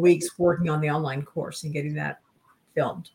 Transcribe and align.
weeks 0.00 0.38
working 0.38 0.68
on 0.68 0.80
the 0.80 0.90
online 0.90 1.22
course 1.22 1.64
and 1.64 1.72
getting 1.72 1.94
that 1.94 2.20
filmed. 2.74 3.10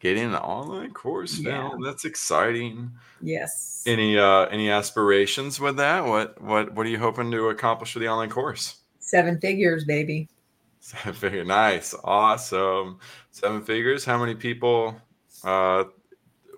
Getting 0.00 0.24
an 0.24 0.34
online 0.36 0.92
course 0.92 1.38
Yeah. 1.38 1.50
now. 1.52 1.78
That's 1.82 2.04
exciting. 2.04 2.90
Yes. 3.20 3.82
Any 3.86 4.16
uh 4.18 4.46
any 4.46 4.70
aspirations 4.70 5.58
with 5.58 5.76
that? 5.78 6.04
What 6.04 6.40
what 6.40 6.72
what 6.74 6.86
are 6.86 6.90
you 6.90 6.98
hoping 6.98 7.30
to 7.32 7.48
accomplish 7.48 7.94
with 7.94 8.02
the 8.02 8.08
online 8.08 8.30
course? 8.30 8.76
Seven 9.00 9.40
figures, 9.40 9.84
baby. 9.84 10.28
Seven 10.80 11.14
figure, 11.14 11.44
nice, 11.44 11.94
awesome. 12.04 13.00
Seven 13.32 13.62
figures. 13.62 14.04
How 14.04 14.18
many 14.18 14.34
people 14.36 14.94
uh 15.44 15.84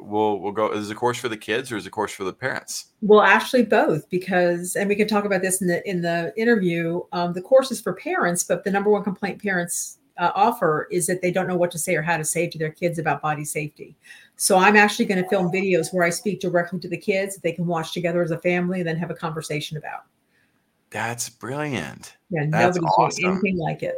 will 0.03 0.41
will 0.41 0.53
go? 0.53 0.71
Is 0.73 0.91
a 0.91 0.95
course 0.95 1.19
for 1.19 1.29
the 1.29 1.37
kids 1.37 1.71
or 1.71 1.77
is 1.77 1.87
a 1.87 1.91
course 1.91 2.13
for 2.13 2.25
the 2.25 2.33
parents? 2.33 2.87
Well, 3.03 3.23
actually, 3.23 3.65
both 3.65 4.09
because, 4.11 4.77
and 4.77 4.89
we 4.89 4.95
can 4.95 5.09
talk 5.09 5.25
about 5.25 5.43
this 5.43 5.61
in 5.61 5.69
the 5.69 5.89
in 5.89 6.03
the 6.03 6.33
interview. 6.37 7.03
Um, 7.13 7.33
the 7.33 7.43
course 7.43 7.71
is 7.71 7.81
for 7.81 7.93
parents, 7.93 8.45
but 8.45 8.65
the 8.65 8.71
number 8.71 8.91
one 8.91 9.05
complaint 9.05 9.43
parents 9.43 9.99
uh, 10.19 10.33
offer 10.35 10.87
is 10.91 11.07
that 11.07 11.23
they 11.23 11.31
don't 11.31 11.49
know 11.49 11.57
what 11.57 11.71
to 11.71 11.79
say 11.79 11.97
or 11.97 12.03
how 12.03 12.17
to 12.17 12.25
say 12.25 12.47
to 12.47 12.59
their 12.59 12.71
kids 12.71 12.99
about 12.99 13.23
body 13.23 13.45
safety. 13.45 13.97
So 14.37 14.59
I'm 14.59 14.77
actually 14.77 15.07
going 15.07 15.23
to 15.23 15.29
film 15.29 15.51
videos 15.51 15.93
where 15.93 16.05
I 16.05 16.11
speak 16.11 16.41
directly 16.41 16.79
to 16.81 16.89
the 16.89 16.97
kids 16.97 17.35
that 17.35 17.43
they 17.43 17.53
can 17.53 17.67
watch 17.67 17.93
together 17.93 18.23
as 18.23 18.31
a 18.31 18.39
family 18.39 18.81
and 18.81 18.89
then 18.89 18.97
have 18.97 19.11
a 19.11 19.15
conversation 19.15 19.77
about. 19.77 20.05
That's 20.91 21.29
brilliant. 21.29 22.17
Yeah, 22.31 22.47
That's 22.51 22.77
nobody's 22.77 22.95
awesome. 22.97 23.31
anything 23.33 23.59
like 23.59 23.83
it. 23.83 23.97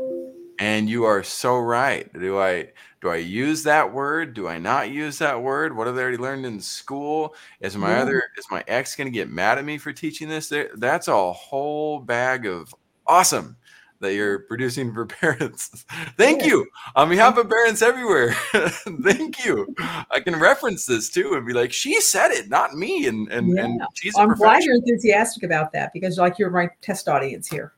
And 0.58 0.88
you 0.88 1.04
are 1.04 1.22
so 1.22 1.58
right. 1.58 2.12
Do 2.12 2.38
I 2.38 2.72
do 3.00 3.08
I 3.08 3.16
use 3.16 3.64
that 3.64 3.92
word? 3.92 4.34
Do 4.34 4.46
I 4.46 4.58
not 4.58 4.90
use 4.90 5.18
that 5.18 5.42
word? 5.42 5.76
What 5.76 5.86
have 5.88 5.96
they 5.96 6.02
already 6.02 6.18
learned 6.18 6.46
in 6.46 6.60
school? 6.60 7.34
Is 7.60 7.76
my 7.76 7.92
Yeah. 7.96 8.02
other 8.02 8.22
is 8.36 8.44
my 8.50 8.62
ex 8.68 8.94
going 8.94 9.06
to 9.06 9.10
get 9.12 9.30
mad 9.30 9.58
at 9.58 9.64
me 9.64 9.78
for 9.78 9.92
teaching 9.92 10.28
this? 10.28 10.48
There, 10.48 10.70
that's 10.76 11.08
a 11.08 11.32
whole 11.32 11.98
bag 12.00 12.46
of 12.46 12.72
awesome 13.06 13.56
that 14.00 14.14
you're 14.14 14.40
producing 14.40 14.92
for 14.92 15.06
parents. 15.20 15.84
Thank 16.16 16.42
Yeah. 16.42 16.48
you 16.48 16.66
on 16.96 17.08
behalf 17.08 17.38
of 17.38 17.48
parents 17.48 17.82
everywhere. 17.82 18.32
Thank 18.52 19.44
you. 19.44 19.74
I 20.10 20.20
can 20.20 20.38
reference 20.38 20.86
this 20.86 21.08
too 21.10 21.34
and 21.34 21.46
be 21.46 21.52
like, 21.52 21.72
she 21.72 22.00
said 22.00 22.30
it, 22.30 22.48
not 22.48 22.74
me. 22.74 23.06
And 23.06 23.28
and, 23.32 23.58
and 23.58 23.80
she's 23.94 24.16
I'm 24.16 24.34
glad 24.34 24.62
you're 24.64 24.74
enthusiastic 24.76 25.42
about 25.44 25.72
that 25.72 25.92
because, 25.92 26.18
like, 26.18 26.38
you're 26.38 26.50
my 26.50 26.68
test 26.82 27.08
audience 27.08 27.48
here. 27.48 27.72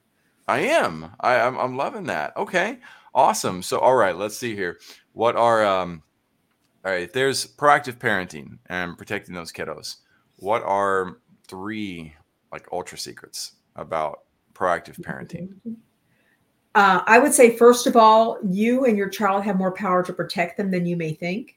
I 0.47 0.61
am. 0.61 1.11
I, 1.21 1.41
I'm, 1.41 1.57
I'm 1.59 1.77
loving 1.77 2.05
that. 2.05 2.37
Okay. 2.37 2.79
Awesome. 3.15 3.63
So, 3.63 3.79
all 3.79 3.95
right, 3.95 4.17
let's 4.17 4.37
see 4.37 4.55
here. 4.55 4.79
What 5.13 5.37
are, 5.37 5.65
um, 5.65 6.03
all 6.85 6.93
right, 6.93 7.13
there's 7.13 7.47
proactive 7.47 7.99
parenting 7.99 8.59
and 8.67 8.99
protecting 8.99 9.35
those 9.35 9.53
kiddos. 9.53 9.97
What 10.37 10.63
are 10.65 11.19
three 11.47 12.15
like 12.53 12.67
ultra 12.73 12.99
secrets 12.99 13.53
about 13.77 14.21
proactive 14.53 15.01
parenting? 15.01 15.55
Uh, 16.75 17.03
I 17.07 17.21
would 17.21 17.33
say, 17.33 17.57
first 17.57 17.87
of 17.87 17.97
all, 17.97 18.39
you 18.51 18.85
and 18.85 18.99
your 18.99 19.09
child 19.09 19.45
have 19.45 19.57
more 19.57 19.73
power 19.73 20.03
to 20.03 20.13
protect 20.13 20.57
them 20.57 20.71
than 20.71 20.85
you 20.87 20.97
may 20.97 21.15
think. 21.15 21.57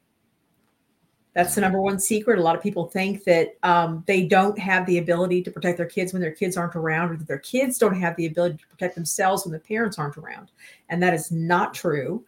That's 1.38 1.54
the 1.54 1.62
number 1.62 1.80
one 1.80 2.00
secret. 2.00 2.40
A 2.40 2.42
lot 2.42 2.56
of 2.56 2.64
people 2.64 2.88
think 2.88 3.24
that 3.26 3.58
um, 3.62 4.04
they 4.08 4.26
don't 4.26 4.58
have 4.58 4.88
the 4.88 4.98
ability 4.98 5.44
to 5.44 5.52
protect 5.52 5.78
their 5.78 5.86
kids 5.86 6.12
when 6.12 6.20
their 6.20 6.32
kids 6.32 6.58
aren't 6.58 6.76
around, 6.76 7.12
or 7.12 7.18
that 7.18 7.28
their 7.28 7.38
kids 7.38 7.78
don't 7.78 7.94
have 7.94 8.16
the 8.16 8.26
ability 8.26 8.58
to 8.58 8.66
protect 8.66 8.96
themselves 8.96 9.46
when 9.46 9.52
the 9.52 9.60
parents 9.60 10.00
aren't 10.00 10.18
around. 10.18 10.50
And 10.90 11.02
that 11.04 11.14
is 11.14 11.32
not 11.32 11.76
true. 11.76 12.26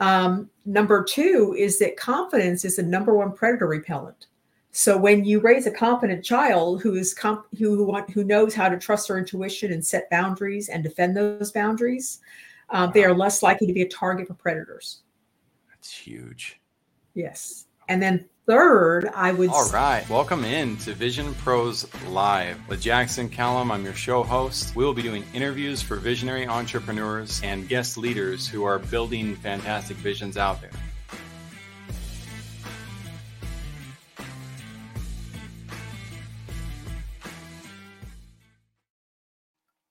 Um, 0.00 0.50
number 0.66 1.04
two 1.04 1.54
is 1.56 1.78
that 1.78 1.96
confidence 1.96 2.64
is 2.64 2.74
the 2.74 2.82
number 2.82 3.14
one 3.14 3.30
predator 3.30 3.68
repellent. 3.68 4.26
So 4.72 4.98
when 4.98 5.24
you 5.24 5.38
raise 5.38 5.68
a 5.68 5.70
confident 5.70 6.24
child 6.24 6.82
who 6.82 6.96
is 6.96 7.14
comp- 7.14 7.46
who 7.56 7.76
who, 7.76 7.84
want, 7.84 8.10
who 8.10 8.24
knows 8.24 8.52
how 8.52 8.68
to 8.68 8.78
trust 8.78 9.06
their 9.06 9.18
intuition 9.18 9.72
and 9.72 9.86
set 9.86 10.10
boundaries 10.10 10.68
and 10.68 10.82
defend 10.82 11.16
those 11.16 11.52
boundaries, 11.52 12.18
um, 12.70 12.90
they 12.94 13.04
are 13.04 13.14
less 13.14 13.44
likely 13.44 13.68
to 13.68 13.72
be 13.72 13.82
a 13.82 13.88
target 13.88 14.26
for 14.26 14.34
predators. 14.34 15.02
That's 15.68 15.92
huge. 15.92 16.60
Yes. 17.14 17.66
And 17.88 18.00
then 18.00 18.28
third, 18.50 19.08
I 19.14 19.30
would 19.30 19.50
All 19.50 19.70
right. 19.70 20.04
Welcome 20.10 20.44
in 20.44 20.76
to 20.78 20.92
Vision 20.92 21.34
Pros 21.34 21.86
Live 22.08 22.58
with 22.68 22.80
Jackson 22.80 23.28
Callum. 23.28 23.70
I'm 23.70 23.84
your 23.84 23.94
show 23.94 24.24
host. 24.24 24.74
We 24.74 24.84
will 24.84 24.92
be 24.92 25.02
doing 25.02 25.22
interviews 25.32 25.80
for 25.80 25.94
visionary 25.94 26.48
entrepreneurs 26.48 27.40
and 27.44 27.68
guest 27.68 27.96
leaders 27.96 28.48
who 28.48 28.64
are 28.64 28.80
building 28.80 29.36
fantastic 29.36 29.98
visions 29.98 30.36
out 30.36 30.60
there. 30.60 30.72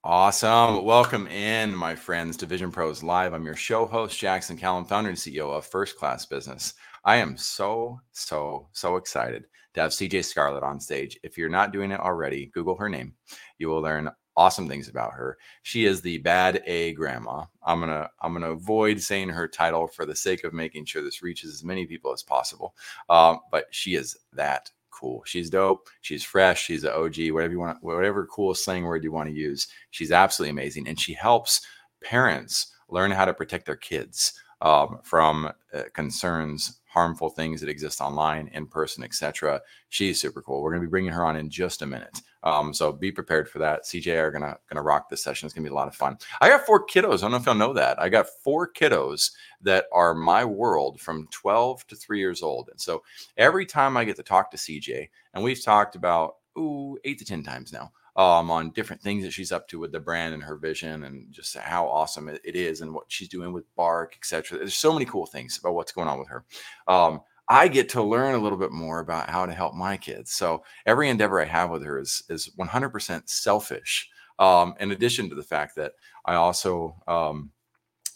Awesome. 0.03 0.83
Welcome 0.83 1.27
in, 1.27 1.73
my 1.73 1.95
friends, 1.95 2.35
to 2.37 2.45
Vision 2.45 2.71
Pros 2.71 3.03
Live. 3.03 3.31
I'm 3.31 3.45
your 3.45 3.55
show 3.55 3.85
host, 3.85 4.19
Jackson 4.19 4.57
Callum, 4.57 4.83
founder 4.83 5.11
and 5.11 5.17
CEO 5.17 5.55
of 5.55 5.65
First 5.65 5.97
Class 5.97 6.25
Business. 6.25 6.73
I 7.09 7.15
am 7.15 7.37
so, 7.37 7.99
so, 8.11 8.67
so 8.71 8.95
excited 8.95 9.45
to 9.73 9.81
have 9.81 9.89
CJ 9.89 10.23
Scarlet 10.23 10.61
on 10.61 10.79
stage. 10.79 11.19
If 11.23 11.39
you're 11.39 11.49
not 11.49 11.73
doing 11.73 11.89
it 11.89 11.99
already, 11.99 12.51
Google 12.53 12.75
her 12.75 12.87
name. 12.87 13.15
You 13.57 13.69
will 13.69 13.81
learn 13.81 14.11
awesome 14.37 14.69
things 14.69 14.89
about 14.89 15.13
her. 15.13 15.39
She 15.63 15.85
is 15.85 16.03
the 16.03 16.19
bad 16.19 16.61
A 16.67 16.93
grandma. 16.93 17.45
I'm 17.63 17.79
gonna 17.79 18.11
I'm 18.21 18.33
gonna 18.33 18.51
avoid 18.51 19.01
saying 19.01 19.29
her 19.29 19.47
title 19.47 19.87
for 19.87 20.05
the 20.05 20.15
sake 20.15 20.43
of 20.43 20.53
making 20.53 20.85
sure 20.85 21.01
this 21.01 21.23
reaches 21.23 21.51
as 21.51 21.63
many 21.63 21.87
people 21.87 22.13
as 22.13 22.21
possible. 22.21 22.75
Um, 23.09 23.39
but 23.49 23.65
she 23.71 23.95
is 23.95 24.15
that 24.33 24.69
cool. 24.91 25.23
She's 25.25 25.49
dope. 25.49 25.87
She's 26.01 26.23
fresh. 26.23 26.63
She's 26.63 26.83
an 26.83 26.91
OG. 26.91 27.31
Whatever 27.31 27.53
you 27.53 27.59
want, 27.59 27.83
whatever 27.83 28.27
cool 28.27 28.53
slang 28.53 28.83
word 28.83 29.03
you 29.03 29.11
want 29.11 29.29
to 29.29 29.35
use. 29.35 29.67
She's 29.89 30.11
absolutely 30.11 30.51
amazing, 30.51 30.87
and 30.87 30.99
she 30.99 31.13
helps 31.13 31.61
parents 32.03 32.67
learn 32.87 33.09
how 33.09 33.25
to 33.25 33.33
protect 33.33 33.65
their 33.65 33.77
kids 33.77 34.39
um, 34.61 34.99
from 35.03 35.51
uh, 35.73 35.83
concerns, 35.93 36.78
harmful 36.89 37.29
things 37.29 37.61
that 37.61 37.69
exist 37.69 38.01
online, 38.01 38.49
in 38.53 38.65
person, 38.65 39.03
etc. 39.03 39.61
She's 39.89 40.19
super 40.19 40.41
cool. 40.41 40.61
We're 40.61 40.71
going 40.71 40.81
to 40.81 40.87
be 40.87 40.91
bringing 40.91 41.11
her 41.11 41.23
on 41.23 41.35
in 41.35 41.49
just 41.49 41.83
a 41.83 41.85
minute, 41.85 42.19
um, 42.43 42.73
so 42.73 42.91
be 42.91 43.11
prepared 43.11 43.47
for 43.47 43.59
that. 43.59 43.83
CJ 43.83 44.17
are 44.17 44.31
gonna 44.31 44.57
gonna 44.69 44.81
rock 44.81 45.09
this 45.09 45.23
session. 45.23 45.45
It's 45.45 45.53
gonna 45.53 45.67
be 45.67 45.71
a 45.71 45.75
lot 45.75 45.87
of 45.87 45.95
fun. 45.95 46.17
I 46.41 46.49
got 46.49 46.65
four 46.65 46.85
kiddos. 46.85 47.17
I 47.17 47.21
don't 47.21 47.31
know 47.31 47.37
if 47.37 47.45
y'all 47.45 47.55
know 47.55 47.73
that. 47.73 48.01
I 48.01 48.09
got 48.09 48.27
four 48.43 48.71
kiddos 48.71 49.31
that 49.61 49.85
are 49.91 50.15
my 50.15 50.45
world 50.45 50.99
from 50.99 51.27
12 51.31 51.85
to 51.87 51.95
three 51.95 52.19
years 52.19 52.41
old, 52.41 52.69
and 52.69 52.79
so 52.79 53.03
every 53.37 53.65
time 53.65 53.97
I 53.97 54.05
get 54.05 54.15
to 54.17 54.23
talk 54.23 54.51
to 54.51 54.57
CJ, 54.57 55.09
and 55.33 55.43
we've 55.43 55.63
talked 55.63 55.95
about 55.95 56.35
ooh 56.57 56.97
eight 57.03 57.19
to 57.19 57.25
ten 57.25 57.43
times 57.43 57.71
now 57.71 57.91
um, 58.19 58.51
on 58.51 58.71
different 58.71 59.01
things 59.01 59.23
that 59.23 59.31
she's 59.31 59.53
up 59.53 59.65
to 59.69 59.79
with 59.79 59.93
the 59.93 59.99
brand 59.99 60.33
and 60.33 60.43
her 60.43 60.57
vision 60.57 61.05
and 61.05 61.31
just 61.31 61.55
how 61.55 61.87
awesome 61.87 62.27
it, 62.27 62.41
is 62.43 62.81
and 62.81 62.93
what 62.93 63.05
she's 63.07 63.29
doing 63.29 63.53
with 63.53 63.63
Bark, 63.77 64.13
etc. 64.17 64.57
There's 64.57 64.75
so 64.75 64.91
many 64.91 65.05
cool 65.05 65.25
things 65.25 65.57
about 65.57 65.73
what's 65.73 65.93
going 65.93 66.09
on 66.09 66.19
with 66.19 66.27
her. 66.27 66.43
Um, 66.89 67.21
I 67.47 67.69
get 67.69 67.87
to 67.89 68.03
learn 68.03 68.35
a 68.35 68.37
little 68.37 68.57
bit 68.57 68.73
more 68.73 68.99
about 68.99 69.29
how 69.29 69.45
to 69.45 69.53
help 69.53 69.73
my 69.73 69.95
kids. 69.95 70.33
So 70.33 70.63
every 70.85 71.09
endeavor 71.09 71.41
I 71.41 71.45
have 71.45 71.69
with 71.69 71.81
her 71.85 71.97
is 71.97 72.21
is 72.27 72.49
100% 72.59 73.29
selfish. 73.29 74.09
Um, 74.37 74.73
in 74.81 74.91
addition 74.91 75.29
to 75.29 75.35
the 75.35 75.41
fact 75.41 75.77
that 75.77 75.93
I 76.25 76.35
also 76.35 76.97
um, 77.07 77.51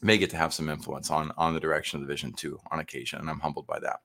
may 0.01 0.17
get 0.17 0.29
to 0.31 0.37
have 0.37 0.53
some 0.53 0.67
influence 0.67 1.11
on 1.11 1.31
on 1.37 1.53
the 1.53 1.61
direction 1.61 2.01
of 2.01 2.05
the 2.05 2.13
vision 2.13 2.33
too 2.33 2.59
on 2.71 2.79
occasion, 2.79 3.19
and 3.19 3.29
I'm 3.29 3.39
humbled 3.39 3.67
by 3.67 3.79
that. 3.79 4.01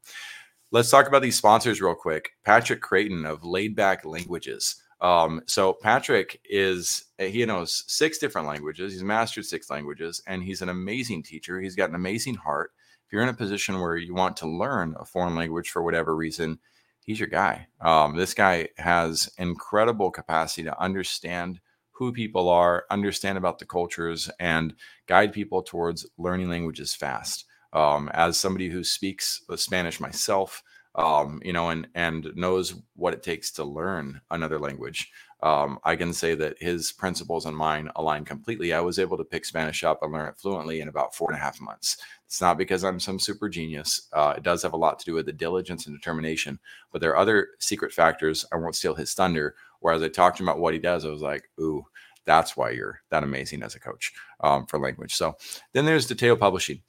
Let's 0.70 0.90
talk 0.90 1.08
about 1.08 1.22
these 1.22 1.36
sponsors 1.36 1.80
real 1.80 1.96
quick. 1.96 2.30
Patrick 2.44 2.82
Creighton 2.82 3.26
of 3.26 3.44
Laid 3.44 3.74
Back 3.74 4.04
Languages. 4.04 4.80
Um, 5.00 5.42
so 5.46 5.72
Patrick 5.72 6.40
is 6.44 7.04
he 7.18 7.44
knows 7.44 7.84
six 7.86 8.18
different 8.18 8.48
languages. 8.48 8.92
He's 8.92 9.02
mastered 9.02 9.44
six 9.44 9.70
languages, 9.70 10.22
and 10.26 10.42
he's 10.42 10.62
an 10.62 10.68
amazing 10.68 11.22
teacher. 11.22 11.60
He's 11.60 11.76
got 11.76 11.88
an 11.88 11.94
amazing 11.94 12.34
heart. 12.34 12.72
If 13.06 13.12
you're 13.12 13.22
in 13.22 13.28
a 13.28 13.34
position 13.34 13.80
where 13.80 13.96
you 13.96 14.14
want 14.14 14.36
to 14.38 14.48
learn 14.48 14.94
a 14.98 15.04
foreign 15.04 15.34
language 15.34 15.70
for 15.70 15.82
whatever 15.82 16.14
reason, 16.14 16.58
he's 17.04 17.20
your 17.20 17.28
guy. 17.28 17.68
Um, 17.80 18.16
this 18.16 18.34
guy 18.34 18.68
has 18.76 19.30
incredible 19.38 20.10
capacity 20.10 20.64
to 20.64 20.80
understand 20.80 21.60
who 21.92 22.12
people 22.12 22.48
are, 22.48 22.84
understand 22.90 23.38
about 23.38 23.58
the 23.58 23.66
cultures, 23.66 24.30
and 24.38 24.74
guide 25.06 25.32
people 25.32 25.62
towards 25.62 26.06
learning 26.18 26.48
languages 26.48 26.94
fast. 26.94 27.44
Um, 27.72 28.08
as 28.14 28.38
somebody 28.38 28.68
who 28.68 28.84
speaks 28.84 29.42
Spanish 29.56 30.00
myself, 30.00 30.62
um, 30.98 31.40
you 31.44 31.52
know, 31.52 31.70
and 31.70 31.86
and 31.94 32.30
knows 32.34 32.74
what 32.96 33.14
it 33.14 33.22
takes 33.22 33.52
to 33.52 33.64
learn 33.64 34.20
another 34.30 34.58
language. 34.58 35.10
Um, 35.40 35.78
I 35.84 35.94
can 35.94 36.12
say 36.12 36.34
that 36.34 36.60
his 36.60 36.90
principles 36.90 37.46
and 37.46 37.56
mine 37.56 37.88
align 37.94 38.24
completely. 38.24 38.72
I 38.72 38.80
was 38.80 38.98
able 38.98 39.16
to 39.16 39.24
pick 39.24 39.44
Spanish 39.44 39.84
up 39.84 40.02
and 40.02 40.12
learn 40.12 40.28
it 40.28 40.36
fluently 40.36 40.80
in 40.80 40.88
about 40.88 41.14
four 41.14 41.30
and 41.30 41.38
a 41.38 41.40
half 41.40 41.60
months. 41.60 41.98
It's 42.26 42.40
not 42.40 42.58
because 42.58 42.82
I'm 42.82 42.98
some 42.98 43.20
super 43.20 43.48
genius. 43.48 44.08
Uh, 44.12 44.34
it 44.36 44.42
does 44.42 44.62
have 44.64 44.72
a 44.72 44.76
lot 44.76 44.98
to 44.98 45.04
do 45.04 45.14
with 45.14 45.26
the 45.26 45.32
diligence 45.32 45.86
and 45.86 45.96
determination, 45.96 46.58
but 46.90 47.00
there 47.00 47.12
are 47.12 47.16
other 47.16 47.50
secret 47.60 47.92
factors. 47.92 48.44
I 48.52 48.56
won't 48.56 48.74
steal 48.74 48.94
his 48.96 49.14
thunder. 49.14 49.54
Whereas 49.78 50.02
I 50.02 50.08
talked 50.08 50.38
to 50.38 50.42
him 50.42 50.48
about 50.48 50.60
what 50.60 50.74
he 50.74 50.80
does, 50.80 51.04
I 51.04 51.10
was 51.10 51.22
like, 51.22 51.48
ooh, 51.60 51.86
that's 52.24 52.56
why 52.56 52.70
you're 52.70 53.00
that 53.10 53.22
amazing 53.22 53.62
as 53.62 53.76
a 53.76 53.80
coach 53.80 54.12
um, 54.40 54.66
for 54.66 54.80
language. 54.80 55.14
So 55.14 55.36
then 55.72 55.86
there's 55.86 56.06
Detail 56.06 56.36
Publishing. 56.36 56.82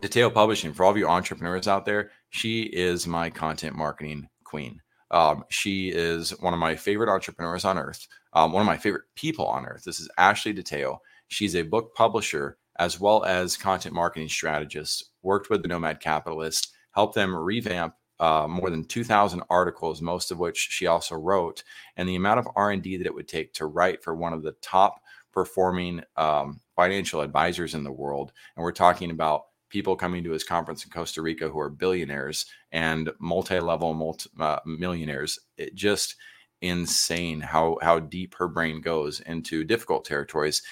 Detail 0.00 0.30
Publishing, 0.30 0.72
for 0.72 0.84
all 0.84 0.90
of 0.90 0.96
you 0.96 1.06
entrepreneurs 1.06 1.68
out 1.68 1.84
there, 1.84 2.10
she 2.36 2.64
is 2.64 3.06
my 3.06 3.30
content 3.30 3.74
marketing 3.74 4.28
queen. 4.44 4.82
Um, 5.10 5.44
she 5.48 5.88
is 5.88 6.30
one 6.40 6.52
of 6.52 6.60
my 6.60 6.76
favorite 6.76 7.08
entrepreneurs 7.08 7.64
on 7.64 7.78
earth, 7.78 8.06
um, 8.34 8.52
one 8.52 8.60
of 8.60 8.66
my 8.66 8.76
favorite 8.76 9.04
people 9.14 9.46
on 9.46 9.64
earth. 9.64 9.84
This 9.84 10.00
is 10.00 10.10
Ashley 10.18 10.52
Detail. 10.52 11.00
She's 11.28 11.56
a 11.56 11.62
book 11.62 11.94
publisher 11.94 12.58
as 12.78 13.00
well 13.00 13.24
as 13.24 13.56
content 13.56 13.94
marketing 13.94 14.28
strategist, 14.28 15.12
worked 15.22 15.48
with 15.48 15.62
the 15.62 15.68
Nomad 15.68 16.00
Capitalist, 16.00 16.74
helped 16.92 17.14
them 17.14 17.34
revamp 17.34 17.94
uh, 18.20 18.46
more 18.46 18.68
than 18.68 18.84
2,000 18.84 19.42
articles, 19.48 20.02
most 20.02 20.30
of 20.30 20.38
which 20.38 20.68
she 20.70 20.86
also 20.86 21.14
wrote, 21.14 21.62
and 21.96 22.06
the 22.06 22.16
amount 22.16 22.40
of 22.40 22.48
R&D 22.54 22.98
that 22.98 23.06
it 23.06 23.14
would 23.14 23.28
take 23.28 23.54
to 23.54 23.66
write 23.66 24.04
for 24.04 24.14
one 24.14 24.34
of 24.34 24.42
the 24.42 24.52
top 24.60 25.00
performing 25.32 26.02
um, 26.16 26.60
financial 26.74 27.22
advisors 27.22 27.74
in 27.74 27.84
the 27.84 27.92
world. 27.92 28.32
And 28.56 28.62
we're 28.62 28.72
talking 28.72 29.10
about 29.10 29.44
people 29.68 29.96
coming 29.96 30.24
to 30.24 30.30
his 30.30 30.44
conference 30.44 30.84
in 30.84 30.90
Costa 30.90 31.22
Rica 31.22 31.48
who 31.48 31.58
are 31.58 31.70
billionaires 31.70 32.46
and 32.72 33.10
multi-level 33.18 33.94
multi, 33.94 34.30
uh, 34.38 34.60
millionaires. 34.64 35.38
It 35.56 35.74
just 35.74 36.16
insane 36.62 37.40
how 37.40 37.76
how 37.82 37.98
deep 37.98 38.34
her 38.34 38.48
brain 38.48 38.80
goes 38.80 39.20
into 39.20 39.64
difficult 39.64 40.04
territories, 40.04 40.62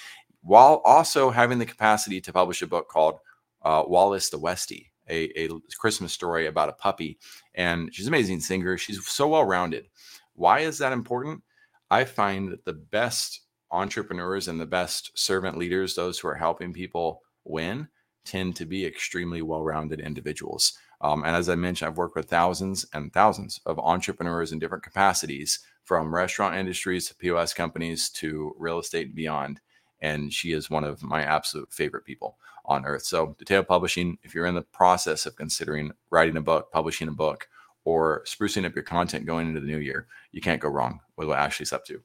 while 0.41 0.81
also 0.85 1.29
having 1.29 1.59
the 1.59 1.65
capacity 1.65 2.21
to 2.21 2.33
publish 2.33 2.61
a 2.61 2.67
book 2.67 2.87
called 2.89 3.19
uh, 3.63 3.83
Wallace 3.87 4.29
the 4.29 4.39
Westie, 4.39 4.87
a, 5.09 5.45
a 5.45 5.49
Christmas 5.79 6.13
story 6.13 6.47
about 6.47 6.69
a 6.69 6.73
puppy. 6.73 7.17
And 7.53 7.93
she's 7.93 8.07
an 8.07 8.13
amazing 8.13 8.39
singer. 8.39 8.77
She's 8.77 9.05
so 9.07 9.27
well 9.27 9.43
rounded. 9.43 9.87
Why 10.33 10.59
is 10.59 10.77
that 10.79 10.93
important? 10.93 11.43
I 11.89 12.03
find 12.05 12.51
that 12.51 12.65
the 12.65 12.73
best 12.73 13.41
entrepreneurs 13.71 14.47
and 14.47 14.59
the 14.59 14.65
best 14.65 15.17
servant 15.17 15.57
leaders, 15.57 15.95
those 15.95 16.19
who 16.19 16.27
are 16.27 16.35
helping 16.35 16.73
people 16.73 17.21
win, 17.43 17.87
tend 18.25 18.55
to 18.55 18.65
be 18.65 18.85
extremely 18.85 19.41
well 19.41 19.63
rounded 19.63 19.99
individuals. 19.99 20.77
Um, 21.01 21.23
and 21.23 21.35
as 21.35 21.49
I 21.49 21.55
mentioned, 21.55 21.89
I've 21.89 21.97
worked 21.97 22.15
with 22.15 22.29
thousands 22.29 22.85
and 22.93 23.13
thousands 23.13 23.61
of 23.65 23.79
entrepreneurs 23.79 24.51
in 24.51 24.59
different 24.59 24.83
capacities 24.83 25.59
from 25.83 26.13
restaurant 26.13 26.55
industries 26.55 27.07
to 27.07 27.15
POS 27.15 27.53
companies 27.53 28.09
to 28.09 28.55
real 28.57 28.79
estate 28.79 29.07
and 29.07 29.15
beyond. 29.15 29.61
And 30.01 30.33
she 30.33 30.51
is 30.51 30.69
one 30.69 30.83
of 30.83 31.03
my 31.03 31.21
absolute 31.21 31.71
favorite 31.71 32.05
people 32.05 32.37
on 32.65 32.85
earth. 32.85 33.03
So, 33.03 33.35
Detail 33.37 33.63
Publishing, 33.63 34.17
if 34.23 34.33
you're 34.33 34.47
in 34.47 34.55
the 34.55 34.61
process 34.61 35.25
of 35.25 35.35
considering 35.35 35.91
writing 36.09 36.37
a 36.37 36.41
book, 36.41 36.71
publishing 36.71 37.07
a 37.07 37.11
book, 37.11 37.47
or 37.83 38.23
sprucing 38.25 38.65
up 38.65 38.75
your 38.75 38.83
content 38.83 39.25
going 39.25 39.47
into 39.47 39.61
the 39.61 39.67
new 39.67 39.77
year, 39.77 40.07
you 40.31 40.41
can't 40.41 40.61
go 40.61 40.69
wrong 40.69 40.99
with 41.15 41.27
what 41.27 41.37
Ashley's 41.37 41.71
up 41.71 41.85
to. 41.85 42.01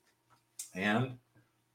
And 0.74 1.18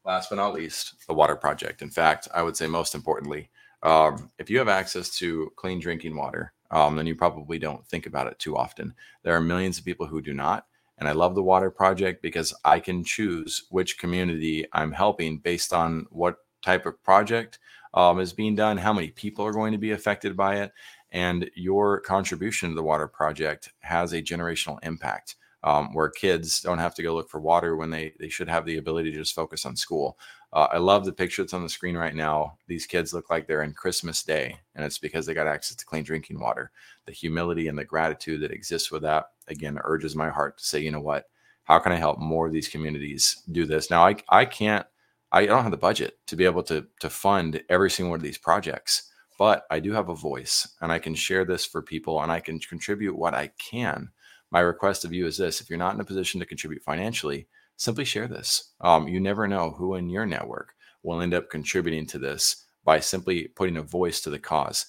last 0.05 0.29
but 0.29 0.35
not 0.35 0.53
least, 0.53 0.93
the 1.07 1.13
Water 1.13 1.35
Project. 1.35 1.81
In 1.81 1.89
fact, 1.89 2.27
I 2.33 2.43
would 2.43 2.55
say 2.55 2.67
most 2.67 2.95
importantly, 2.95 3.49
um, 3.85 4.31
if 4.39 4.49
you 4.49 4.57
have 4.57 4.67
access 4.67 5.15
to 5.17 5.51
clean 5.55 5.79
drinking 5.79 6.15
water, 6.15 6.53
um, 6.71 6.95
then 6.95 7.05
you 7.05 7.15
probably 7.15 7.59
don't 7.59 7.85
think 7.85 8.07
about 8.07 8.27
it 8.27 8.39
too 8.39 8.57
often. 8.57 8.95
There 9.23 9.35
are 9.35 9.41
millions 9.41 9.77
of 9.77 9.85
people 9.85 10.07
who 10.07 10.21
do 10.21 10.33
not. 10.33 10.65
And 10.97 11.07
I 11.07 11.11
love 11.11 11.35
the 11.35 11.43
Water 11.43 11.69
Project 11.69 12.21
because 12.21 12.53
I 12.63 12.79
can 12.79 13.03
choose 13.03 13.65
which 13.69 13.99
community 13.99 14.65
I'm 14.73 14.91
helping 14.91 15.37
based 15.37 15.71
on 15.73 16.07
what 16.09 16.37
type 16.63 16.85
of 16.85 17.01
project 17.03 17.59
um, 17.93 18.19
is 18.19 18.33
being 18.33 18.55
done, 18.55 18.77
how 18.77 18.93
many 18.93 19.09
people 19.09 19.45
are 19.45 19.51
going 19.51 19.73
to 19.73 19.77
be 19.77 19.91
affected 19.91 20.35
by 20.35 20.55
it, 20.55 20.71
and 21.11 21.49
your 21.53 21.99
contribution 21.99 22.69
to 22.69 22.75
the 22.75 22.83
Water 22.83 23.07
Project 23.07 23.71
has 23.79 24.13
a 24.13 24.21
generational 24.21 24.79
impact 24.83 25.35
um, 25.63 25.93
where 25.93 26.09
kids 26.09 26.61
don't 26.61 26.77
have 26.77 26.95
to 26.95 27.03
go 27.03 27.15
look 27.15 27.29
for 27.29 27.39
water 27.41 27.75
when 27.75 27.89
they, 27.89 28.13
they 28.19 28.29
should 28.29 28.47
have 28.47 28.65
the 28.65 28.77
ability 28.77 29.11
to 29.11 29.17
just 29.17 29.35
focus 29.35 29.65
on 29.65 29.75
school. 29.75 30.17
Uh, 30.55 30.69
I 30.71 30.77
love 30.77 31.03
the 31.03 31.11
picture 31.11 31.43
that's 31.43 31.53
on 31.53 31.63
the 31.63 31.69
screen 31.69 31.97
right 31.97 32.15
now. 32.15 32.57
These 32.67 32.85
kids 32.85 33.13
look 33.13 33.29
like 33.29 33.45
they're 33.45 33.63
in 33.63 33.73
Christmas 33.73 34.23
Day, 34.23 34.57
and 34.73 34.85
it's 34.85 34.97
because 34.97 35.25
they 35.25 35.33
got 35.33 35.47
access 35.47 35.75
to 35.75 35.85
clean 35.85 36.05
drinking 36.05 36.39
water. 36.39 36.71
The 37.05 37.11
humility 37.11 37.67
and 37.67 37.77
the 37.77 37.83
gratitude 37.83 38.39
that 38.39 38.53
exists 38.53 38.89
with 38.89 39.01
that, 39.01 39.25
again, 39.49 39.77
urges 39.83 40.15
my 40.15 40.29
heart 40.29 40.57
to 40.57 40.63
say, 40.63 40.79
you 40.79 40.91
know 40.91 41.01
what? 41.01 41.25
How 41.65 41.77
can 41.79 41.91
I 41.91 41.97
help 41.97 42.19
more 42.19 42.47
of 42.47 42.53
these 42.53 42.69
communities 42.69 43.43
do 43.51 43.65
this? 43.65 43.89
Now, 43.89 44.07
I, 44.07 44.15
I 44.29 44.45
can't, 44.45 44.85
I 45.29 45.45
don't 45.45 45.63
have 45.63 45.71
the 45.71 45.77
budget 45.77 46.19
to 46.27 46.37
be 46.37 46.45
able 46.45 46.63
to, 46.63 46.87
to 47.01 47.09
fund 47.09 47.61
every 47.67 47.91
single 47.91 48.11
one 48.11 48.19
of 48.19 48.23
these 48.23 48.37
projects, 48.37 49.11
but 49.37 49.65
I 49.69 49.81
do 49.81 49.91
have 49.91 50.07
a 50.07 50.15
voice 50.15 50.69
and 50.79 50.89
I 50.89 50.99
can 50.99 51.15
share 51.15 51.43
this 51.43 51.65
for 51.65 51.81
people 51.81 52.21
and 52.21 52.31
I 52.31 52.39
can 52.39 52.59
contribute 52.59 53.17
what 53.17 53.33
I 53.33 53.51
can 53.57 54.09
my 54.51 54.59
request 54.61 55.03
of 55.03 55.11
you 55.13 55.25
is 55.25 55.37
this 55.37 55.59
if 55.59 55.69
you're 55.69 55.79
not 55.79 55.95
in 55.95 55.99
a 55.99 56.05
position 56.05 56.39
to 56.39 56.45
contribute 56.45 56.81
financially, 56.81 57.47
simply 57.77 58.05
share 58.05 58.27
this. 58.27 58.73
Um, 58.81 59.07
you 59.07 59.19
never 59.19 59.47
know 59.47 59.71
who 59.71 59.95
in 59.95 60.09
your 60.09 60.25
network 60.25 60.73
will 61.03 61.21
end 61.21 61.33
up 61.33 61.49
contributing 61.49 62.05
to 62.07 62.19
this 62.19 62.65
by 62.83 62.99
simply 62.99 63.47
putting 63.49 63.77
a 63.77 63.81
voice 63.81 64.21
to 64.21 64.29
the 64.29 64.39
cause. 64.39 64.85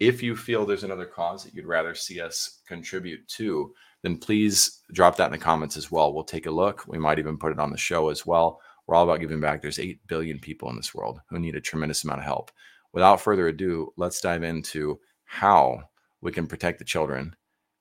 If 0.00 0.22
you 0.22 0.36
feel 0.36 0.64
there's 0.64 0.84
another 0.84 1.06
cause 1.06 1.44
that 1.44 1.54
you'd 1.54 1.66
rather 1.66 1.94
see 1.94 2.20
us 2.20 2.60
contribute 2.66 3.26
to, 3.28 3.74
then 4.02 4.18
please 4.18 4.82
drop 4.92 5.16
that 5.16 5.26
in 5.26 5.32
the 5.32 5.38
comments 5.38 5.76
as 5.76 5.90
well. 5.90 6.12
We'll 6.12 6.24
take 6.24 6.46
a 6.46 6.50
look. 6.50 6.86
We 6.86 6.98
might 6.98 7.18
even 7.18 7.38
put 7.38 7.52
it 7.52 7.58
on 7.58 7.70
the 7.70 7.78
show 7.78 8.08
as 8.10 8.24
well. 8.24 8.60
We're 8.86 8.94
all 8.94 9.04
about 9.04 9.20
giving 9.20 9.40
back. 9.40 9.60
There's 9.60 9.78
8 9.78 10.06
billion 10.06 10.38
people 10.38 10.70
in 10.70 10.76
this 10.76 10.94
world 10.94 11.20
who 11.28 11.38
need 11.38 11.56
a 11.56 11.60
tremendous 11.60 12.04
amount 12.04 12.20
of 12.20 12.24
help. 12.24 12.50
Without 12.92 13.20
further 13.20 13.48
ado, 13.48 13.92
let's 13.96 14.20
dive 14.20 14.42
into 14.42 14.98
how 15.24 15.82
we 16.20 16.32
can 16.32 16.46
protect 16.46 16.78
the 16.78 16.84
children 16.84 17.34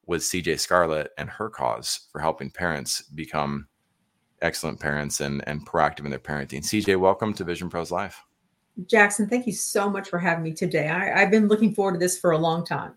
with 0.05 0.21
CJ 0.21 0.59
Scarlet 0.59 1.11
and 1.17 1.29
her 1.29 1.49
cause 1.49 2.07
for 2.11 2.19
helping 2.19 2.49
parents 2.49 3.01
become 3.03 3.67
excellent 4.41 4.79
parents 4.79 5.19
and, 5.19 5.43
and 5.47 5.65
proactive 5.65 6.05
in 6.05 6.09
their 6.09 6.19
parenting. 6.19 6.61
CJ, 6.61 6.99
welcome 6.99 7.33
to 7.33 7.43
Vision 7.43 7.69
Pros 7.69 7.91
Live. 7.91 8.21
Jackson, 8.85 9.27
thank 9.27 9.47
you 9.47 9.53
so 9.53 9.89
much 9.89 10.09
for 10.09 10.19
having 10.19 10.43
me 10.43 10.53
today. 10.53 10.87
I, 10.87 11.21
I've 11.21 11.31
been 11.31 11.47
looking 11.47 11.73
forward 11.73 11.93
to 11.93 11.99
this 11.99 12.17
for 12.17 12.31
a 12.31 12.37
long 12.37 12.63
time. 12.63 12.93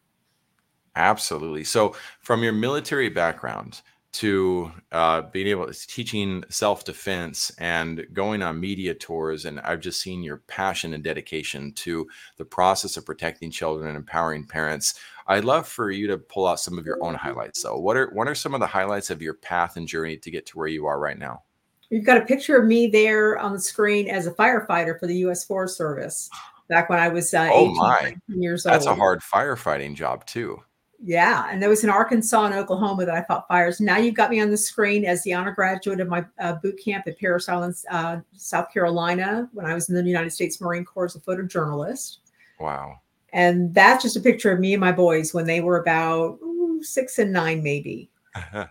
Absolutely. 0.96 1.64
So, 1.64 1.94
from 2.20 2.42
your 2.42 2.52
military 2.52 3.08
background, 3.08 3.80
to 4.12 4.72
uh, 4.90 5.22
being 5.22 5.46
able 5.46 5.66
to 5.66 5.86
teaching 5.86 6.42
self 6.48 6.84
defense 6.84 7.52
and 7.58 8.06
going 8.12 8.42
on 8.42 8.58
media 8.58 8.94
tours. 8.94 9.44
And 9.44 9.60
I've 9.60 9.80
just 9.80 10.00
seen 10.00 10.22
your 10.22 10.38
passion 10.48 10.94
and 10.94 11.04
dedication 11.04 11.72
to 11.74 12.08
the 12.36 12.44
process 12.44 12.96
of 12.96 13.06
protecting 13.06 13.50
children 13.50 13.88
and 13.88 13.96
empowering 13.96 14.46
parents. 14.46 14.98
I'd 15.26 15.44
love 15.44 15.68
for 15.68 15.90
you 15.90 16.08
to 16.08 16.18
pull 16.18 16.46
out 16.46 16.58
some 16.58 16.78
of 16.78 16.86
your 16.86 17.02
own 17.02 17.14
highlights. 17.14 17.62
So, 17.62 17.78
what 17.78 17.96
are 17.96 18.10
what 18.12 18.26
are 18.26 18.34
some 18.34 18.54
of 18.54 18.60
the 18.60 18.66
highlights 18.66 19.10
of 19.10 19.22
your 19.22 19.34
path 19.34 19.76
and 19.76 19.86
journey 19.86 20.16
to 20.16 20.30
get 20.30 20.46
to 20.46 20.58
where 20.58 20.68
you 20.68 20.86
are 20.86 20.98
right 20.98 21.18
now? 21.18 21.42
You've 21.88 22.04
got 22.04 22.18
a 22.18 22.24
picture 22.24 22.56
of 22.56 22.66
me 22.66 22.88
there 22.88 23.38
on 23.38 23.52
the 23.52 23.60
screen 23.60 24.08
as 24.08 24.26
a 24.26 24.32
firefighter 24.32 24.98
for 24.98 25.06
the 25.06 25.16
U.S. 25.18 25.44
Forest 25.44 25.76
Service 25.76 26.30
back 26.68 26.88
when 26.88 26.98
I 26.98 27.08
was 27.08 27.34
uh, 27.34 27.48
oh 27.52 27.64
18, 27.64 27.76
my. 27.76 28.16
years 28.28 28.64
old. 28.64 28.72
That's 28.72 28.86
a 28.86 28.94
hard 28.94 29.20
firefighting 29.20 29.94
job 29.94 30.24
too. 30.26 30.62
Yeah, 31.02 31.46
and 31.50 31.62
there 31.62 31.70
was 31.70 31.82
in 31.82 31.88
Arkansas 31.88 32.44
and 32.44 32.54
Oklahoma 32.54 33.06
that 33.06 33.14
I 33.14 33.22
fought 33.24 33.48
fires. 33.48 33.80
Now 33.80 33.96
you've 33.96 34.14
got 34.14 34.30
me 34.30 34.40
on 34.40 34.50
the 34.50 34.56
screen 34.56 35.06
as 35.06 35.22
the 35.22 35.32
honor 35.32 35.52
graduate 35.52 35.98
of 35.98 36.08
my 36.08 36.24
uh, 36.38 36.54
boot 36.54 36.78
camp 36.82 37.06
at 37.06 37.18
Parris 37.18 37.48
Island, 37.48 37.74
uh, 37.90 38.18
South 38.36 38.70
Carolina, 38.70 39.48
when 39.54 39.64
I 39.64 39.72
was 39.72 39.88
in 39.88 39.94
the 39.94 40.02
United 40.02 40.30
States 40.30 40.60
Marine 40.60 40.84
Corps 40.84 41.06
as 41.06 41.16
a 41.16 41.20
photojournalist. 41.20 42.18
Wow. 42.58 43.00
And 43.32 43.72
that's 43.72 44.02
just 44.02 44.16
a 44.16 44.20
picture 44.20 44.52
of 44.52 44.60
me 44.60 44.74
and 44.74 44.80
my 44.80 44.92
boys 44.92 45.32
when 45.32 45.46
they 45.46 45.62
were 45.62 45.78
about 45.78 46.38
ooh, 46.42 46.82
six 46.82 47.18
and 47.18 47.32
nine, 47.32 47.62
maybe. 47.62 48.10
and 48.52 48.68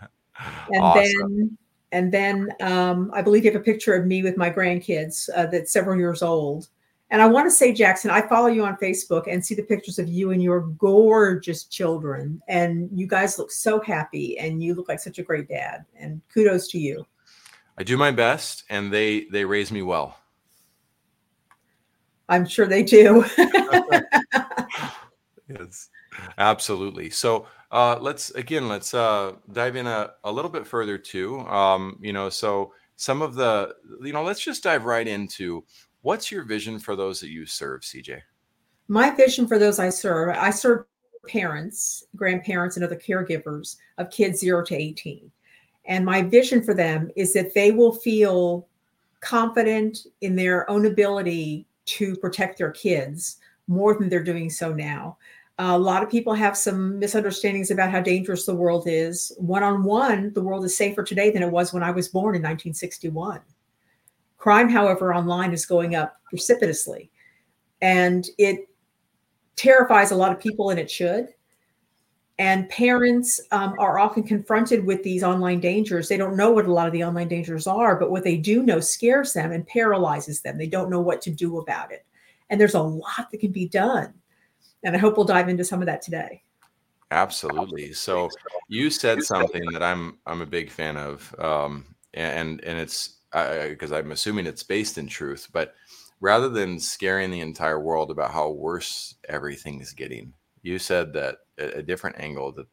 awesome. 0.79 1.01
then, 1.01 1.57
and 1.91 2.11
then 2.11 2.49
um, 2.61 3.09
I 3.13 3.23
believe 3.23 3.43
you 3.43 3.51
have 3.51 3.59
a 3.59 3.63
picture 3.63 3.95
of 3.95 4.05
me 4.05 4.21
with 4.21 4.37
my 4.37 4.51
grandkids 4.51 5.29
uh, 5.35 5.47
that's 5.47 5.71
several 5.71 5.97
years 5.97 6.21
old 6.21 6.67
and 7.11 7.21
I 7.21 7.27
want 7.27 7.47
to 7.47 7.51
say, 7.51 7.73
Jackson, 7.73 8.11
I 8.11 8.21
follow 8.21 8.47
you 8.47 8.63
on 8.63 8.77
Facebook 8.77 9.23
and 9.27 9.43
see 9.43 9.55
the 9.55 9.63
pictures 9.63 9.97
of 9.97 10.07
you 10.07 10.31
and 10.31 10.43
your 10.43 10.61
gorgeous 10.61 11.63
children. 11.63 12.39
And 12.47 12.87
you 12.93 13.07
guys 13.07 13.39
look 13.39 13.51
so 13.51 13.79
happy 13.79 14.37
and 14.37 14.63
you 14.63 14.75
look 14.75 14.87
like 14.87 14.99
such 14.99 15.17
a 15.17 15.23
great 15.23 15.47
dad. 15.47 15.85
And 15.97 16.21
kudos 16.31 16.67
to 16.69 16.79
you. 16.79 17.05
I 17.79 17.83
do 17.83 17.97
my 17.97 18.11
best 18.11 18.63
and 18.69 18.93
they 18.93 19.25
they 19.31 19.43
raise 19.45 19.71
me 19.71 19.81
well. 19.81 20.17
I'm 22.27 22.45
sure 22.45 22.67
they 22.67 22.83
do. 22.83 23.25
yes, 25.47 25.89
absolutely. 26.37 27.09
So 27.09 27.47
uh, 27.71 27.97
let's 27.99 28.29
again 28.31 28.67
let's 28.67 28.93
uh, 28.93 29.33
dive 29.51 29.75
in 29.75 29.87
a, 29.87 30.11
a 30.23 30.31
little 30.31 30.51
bit 30.51 30.67
further 30.67 30.99
too. 30.99 31.39
Um, 31.39 31.97
you 32.01 32.13
know, 32.13 32.29
so 32.29 32.73
some 32.97 33.23
of 33.23 33.33
the 33.33 33.73
you 34.03 34.13
know 34.13 34.23
let's 34.23 34.43
just 34.43 34.61
dive 34.61 34.85
right 34.85 35.07
into 35.07 35.63
What's 36.01 36.31
your 36.31 36.43
vision 36.43 36.79
for 36.79 36.95
those 36.95 37.19
that 37.19 37.29
you 37.29 37.45
serve, 37.45 37.81
CJ? 37.81 38.21
My 38.87 39.09
vision 39.11 39.47
for 39.47 39.59
those 39.59 39.79
I 39.79 39.89
serve, 39.89 40.35
I 40.35 40.49
serve 40.49 40.85
parents, 41.27 42.05
grandparents, 42.15 42.77
and 42.77 42.85
other 42.85 42.95
caregivers 42.95 43.75
of 43.97 44.09
kids 44.09 44.39
zero 44.39 44.63
to 44.65 44.75
18. 44.75 45.29
And 45.85 46.05
my 46.05 46.21
vision 46.21 46.63
for 46.63 46.73
them 46.73 47.09
is 47.15 47.33
that 47.33 47.53
they 47.53 47.71
will 47.71 47.91
feel 47.91 48.67
confident 49.19 50.07
in 50.21 50.35
their 50.35 50.69
own 50.69 50.85
ability 50.85 51.67
to 51.85 52.15
protect 52.17 52.57
their 52.57 52.71
kids 52.71 53.37
more 53.67 53.97
than 53.97 54.09
they're 54.09 54.23
doing 54.23 54.49
so 54.49 54.73
now. 54.73 55.17
A 55.57 55.77
lot 55.77 56.01
of 56.01 56.09
people 56.09 56.33
have 56.33 56.55
some 56.55 56.97
misunderstandings 56.99 57.69
about 57.69 57.91
how 57.91 57.99
dangerous 57.99 58.45
the 58.45 58.55
world 58.55 58.85
is. 58.87 59.33
One 59.37 59.61
on 59.61 59.83
one, 59.83 60.31
the 60.33 60.41
world 60.41 60.63
is 60.63 60.77
safer 60.77 61.03
today 61.03 61.31
than 61.31 61.43
it 61.43 61.51
was 61.51 61.73
when 61.73 61.83
I 61.83 61.91
was 61.91 62.07
born 62.07 62.35
in 62.35 62.41
1961. 62.41 63.41
Crime, 64.39 64.69
however, 64.69 65.13
online 65.13 65.53
is 65.53 65.65
going 65.65 65.95
up 65.95 66.15
precipitously. 66.29 67.11
And 67.81 68.27
it 68.37 68.67
terrifies 69.55 70.11
a 70.11 70.15
lot 70.15 70.31
of 70.31 70.39
people, 70.39 70.71
and 70.71 70.79
it 70.79 70.89
should. 70.89 71.27
And 72.39 72.69
parents 72.69 73.41
um, 73.51 73.75
are 73.79 73.99
often 73.99 74.23
confronted 74.23 74.85
with 74.85 75.03
these 75.03 75.23
online 75.23 75.59
dangers. 75.59 76.07
They 76.07 76.15
don't 76.15 76.37
know 76.37 76.51
what 76.51 76.65
a 76.65 76.71
lot 76.71 76.87
of 76.87 76.93
the 76.93 77.03
online 77.03 77.27
dangers 77.27 77.67
are, 77.67 77.99
but 77.99 78.11
what 78.11 78.23
they 78.23 78.37
do 78.37 78.63
know 78.63 78.79
scares 78.79 79.33
them 79.33 79.51
and 79.51 79.67
paralyzes 79.67 80.41
them. 80.41 80.57
They 80.57 80.67
don't 80.67 80.89
know 80.89 81.01
what 81.01 81.21
to 81.23 81.31
do 81.31 81.59
about 81.59 81.91
it. 81.91 82.05
And 82.49 82.59
there's 82.59 82.75
a 82.75 82.81
lot 82.81 83.29
that 83.29 83.41
can 83.41 83.51
be 83.51 83.67
done. 83.67 84.13
And 84.83 84.95
I 84.95 84.99
hope 84.99 85.17
we'll 85.17 85.25
dive 85.25 85.49
into 85.49 85.65
some 85.65 85.81
of 85.81 85.85
that 85.87 86.01
today. 86.01 86.41
Absolutely. 87.11 87.91
So 87.91 88.29
you 88.69 88.89
said 88.89 89.21
something 89.23 89.65
that 89.73 89.83
I'm 89.83 90.19
I'm 90.25 90.41
a 90.41 90.45
big 90.45 90.71
fan 90.71 90.95
of, 90.95 91.35
um, 91.39 91.95
and 92.13 92.63
and 92.63 92.79
it's 92.79 93.18
because 93.31 93.91
uh, 93.91 93.97
I'm 93.97 94.11
assuming 94.11 94.45
it's 94.45 94.63
based 94.63 94.97
in 94.97 95.07
truth. 95.07 95.47
But 95.51 95.75
rather 96.19 96.49
than 96.49 96.79
scaring 96.79 97.31
the 97.31 97.41
entire 97.41 97.79
world 97.79 98.11
about 98.11 98.31
how 98.31 98.49
worse 98.49 99.15
everything 99.27 99.81
is 99.81 99.93
getting, 99.93 100.33
you 100.61 100.79
said 100.79 101.13
that 101.13 101.37
a, 101.57 101.77
a 101.77 101.83
different 101.83 102.19
angle 102.19 102.51
that 102.53 102.67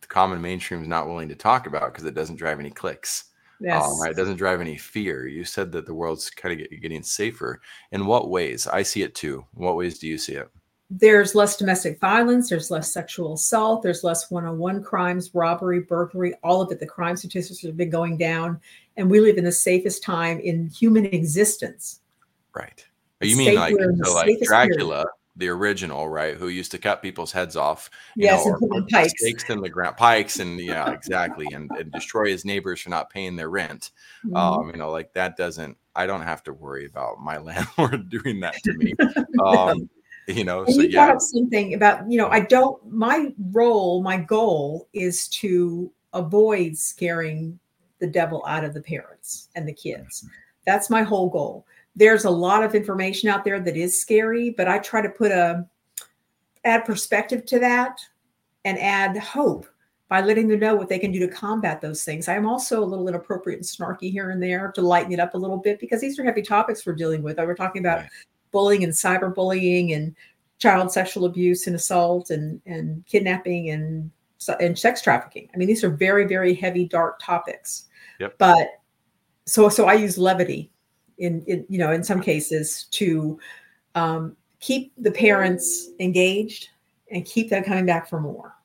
the 0.00 0.06
common 0.06 0.40
mainstream 0.40 0.82
is 0.82 0.88
not 0.88 1.06
willing 1.06 1.28
to 1.28 1.34
talk 1.34 1.66
about 1.66 1.92
because 1.92 2.04
it 2.04 2.14
doesn't 2.14 2.36
drive 2.36 2.60
any 2.60 2.70
clicks. 2.70 3.24
Um, 3.60 3.66
yes. 3.66 3.84
Um, 3.84 4.00
right? 4.00 4.10
It 4.10 4.16
doesn't 4.16 4.36
drive 4.36 4.60
any 4.60 4.76
fear. 4.76 5.26
You 5.26 5.44
said 5.44 5.72
that 5.72 5.86
the 5.86 5.94
world's 5.94 6.30
kind 6.30 6.60
of 6.60 6.80
getting 6.80 7.02
safer. 7.02 7.60
In 7.90 8.06
what 8.06 8.30
ways? 8.30 8.66
I 8.66 8.82
see 8.82 9.02
it 9.02 9.14
too. 9.14 9.44
In 9.56 9.64
what 9.64 9.76
ways 9.76 9.98
do 9.98 10.06
you 10.06 10.18
see 10.18 10.34
it? 10.34 10.50
There's 10.88 11.34
less 11.34 11.56
domestic 11.56 12.00
violence, 12.00 12.48
there's 12.48 12.70
less 12.70 12.92
sexual 12.92 13.34
assault, 13.34 13.82
there's 13.82 14.04
less 14.04 14.30
one 14.30 14.44
on 14.44 14.58
one 14.58 14.82
crimes, 14.82 15.34
robbery, 15.34 15.80
burglary, 15.80 16.34
all 16.44 16.62
of 16.62 16.70
it. 16.70 16.78
The 16.78 16.86
crime 16.86 17.16
statistics 17.16 17.62
have 17.62 17.76
been 17.76 17.90
going 17.90 18.16
down, 18.18 18.60
and 18.96 19.10
we 19.10 19.20
live 19.20 19.36
in 19.36 19.44
the 19.44 19.52
safest 19.52 20.02
time 20.02 20.38
in 20.40 20.68
human 20.68 21.06
existence. 21.06 22.00
Right. 22.54 22.86
You 23.20 23.36
mean 23.36 23.56
like, 23.56 23.74
so 24.04 24.14
like 24.14 24.38
Dracula, 24.42 24.96
period. 24.96 25.08
the 25.36 25.48
original, 25.48 26.08
right? 26.08 26.36
Who 26.36 26.48
used 26.48 26.70
to 26.72 26.78
cut 26.78 27.02
people's 27.02 27.32
heads 27.32 27.56
off, 27.56 27.90
yes, 28.14 28.46
know, 28.46 28.56
and 28.60 28.70
put 28.70 28.90
pikes. 28.90 29.12
stakes 29.16 29.50
in 29.50 29.60
the 29.60 29.68
ground, 29.68 29.96
pikes, 29.96 30.38
and 30.38 30.60
yeah, 30.60 30.92
exactly, 30.92 31.46
and, 31.52 31.70
and, 31.72 31.90
destroy 31.90 32.30
his 32.30 32.44
neighbors 32.44 32.80
for 32.80 32.90
not 32.90 33.10
paying 33.10 33.34
their 33.34 33.50
rent. 33.50 33.90
Mm-hmm. 34.24 34.36
Um, 34.36 34.70
you 34.70 34.76
know, 34.76 34.90
like 34.90 35.14
that 35.14 35.36
doesn't. 35.36 35.76
I 35.96 36.06
don't 36.06 36.22
have 36.22 36.44
to 36.44 36.52
worry 36.52 36.86
about 36.86 37.18
my 37.18 37.38
landlord 37.38 38.08
doing 38.10 38.40
that 38.40 38.54
to 38.64 38.72
me. 38.74 38.94
Um, 39.42 39.88
you 40.26 40.44
know 40.44 40.64
and 40.64 40.74
so 40.74 40.82
you 40.82 40.88
yeah. 40.88 41.16
something 41.18 41.74
about 41.74 42.10
you 42.10 42.18
know 42.18 42.28
i 42.28 42.40
don't 42.40 42.84
my 42.90 43.32
role 43.52 44.02
my 44.02 44.16
goal 44.16 44.88
is 44.92 45.28
to 45.28 45.90
avoid 46.14 46.76
scaring 46.76 47.58
the 48.00 48.06
devil 48.06 48.44
out 48.46 48.64
of 48.64 48.74
the 48.74 48.80
parents 48.80 49.48
and 49.54 49.68
the 49.68 49.72
kids 49.72 50.22
mm-hmm. 50.22 50.34
that's 50.64 50.90
my 50.90 51.02
whole 51.02 51.28
goal 51.28 51.64
there's 51.94 52.24
a 52.24 52.30
lot 52.30 52.62
of 52.62 52.74
information 52.74 53.28
out 53.28 53.44
there 53.44 53.60
that 53.60 53.76
is 53.76 53.98
scary 53.98 54.50
but 54.50 54.66
i 54.66 54.78
try 54.78 55.00
to 55.00 55.08
put 55.08 55.30
a 55.30 55.64
add 56.64 56.84
perspective 56.84 57.46
to 57.46 57.60
that 57.60 58.00
and 58.64 58.78
add 58.80 59.16
hope 59.16 59.66
by 60.08 60.20
letting 60.20 60.48
them 60.48 60.60
know 60.60 60.74
what 60.74 60.88
they 60.88 60.98
can 60.98 61.10
do 61.10 61.18
to 61.18 61.28
combat 61.28 61.80
those 61.80 62.04
things. 62.04 62.28
I 62.28 62.34
am 62.34 62.46
also 62.46 62.82
a 62.82 62.84
little 62.86 63.08
inappropriate 63.08 63.58
and 63.58 63.66
snarky 63.66 64.10
here 64.10 64.30
and 64.30 64.40
there 64.40 64.70
to 64.72 64.80
lighten 64.80 65.12
it 65.12 65.18
up 65.18 65.34
a 65.34 65.38
little 65.38 65.56
bit 65.56 65.80
because 65.80 66.00
these 66.00 66.16
are 66.18 66.24
heavy 66.24 66.42
topics 66.42 66.86
we're 66.86 66.94
dealing 66.94 67.22
with. 67.22 67.38
We're 67.38 67.56
talking 67.56 67.82
about 67.84 68.02
right 68.02 68.10
bullying 68.56 68.84
and 68.84 68.92
cyberbullying 68.94 69.94
and 69.94 70.16
child 70.58 70.90
sexual 70.90 71.26
abuse 71.26 71.66
and 71.66 71.76
assault 71.76 72.30
and, 72.30 72.58
and 72.64 73.04
kidnapping 73.04 73.68
and, 73.68 74.10
and 74.58 74.78
sex 74.78 75.02
trafficking. 75.02 75.46
I 75.52 75.58
mean, 75.58 75.68
these 75.68 75.84
are 75.84 75.90
very, 75.90 76.26
very 76.26 76.54
heavy, 76.54 76.86
dark 76.86 77.20
topics. 77.20 77.84
Yep. 78.18 78.38
But 78.38 78.68
so, 79.44 79.68
so 79.68 79.84
I 79.84 79.92
use 79.92 80.16
levity 80.16 80.72
in, 81.18 81.42
in 81.42 81.66
you 81.68 81.76
know, 81.76 81.92
in 81.92 82.02
some 82.02 82.22
cases 82.22 82.84
to 82.92 83.38
um, 83.94 84.34
keep 84.60 84.94
the 84.96 85.12
parents 85.12 85.90
engaged 86.00 86.70
and 87.10 87.26
keep 87.26 87.50
them 87.50 87.62
coming 87.62 87.84
back 87.84 88.08
for 88.08 88.22
more 88.22 88.56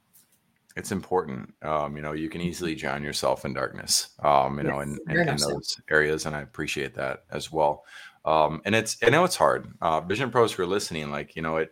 it's 0.75 0.91
important. 0.91 1.53
Um, 1.61 1.95
you 1.95 2.01
know, 2.01 2.13
you 2.13 2.29
can 2.29 2.41
easily 2.41 2.75
drown 2.75 3.03
yourself 3.03 3.45
in 3.45 3.53
darkness, 3.53 4.09
um, 4.23 4.57
you 4.57 4.63
yes, 4.63 4.71
know, 4.71 4.79
in, 4.79 4.99
in, 5.09 5.27
in 5.27 5.35
those 5.37 5.79
areas. 5.89 6.25
And 6.25 6.35
I 6.35 6.41
appreciate 6.41 6.93
that 6.95 7.25
as 7.31 7.51
well. 7.51 7.83
Um, 8.25 8.61
and 8.65 8.75
it's 8.75 8.97
I 9.03 9.09
know 9.09 9.23
it's 9.23 9.35
hard. 9.35 9.67
Uh, 9.81 10.01
Vision 10.01 10.31
pros 10.31 10.53
who 10.53 10.63
are 10.63 10.67
listening, 10.67 11.11
like 11.11 11.35
you 11.35 11.41
know, 11.41 11.57
it 11.57 11.71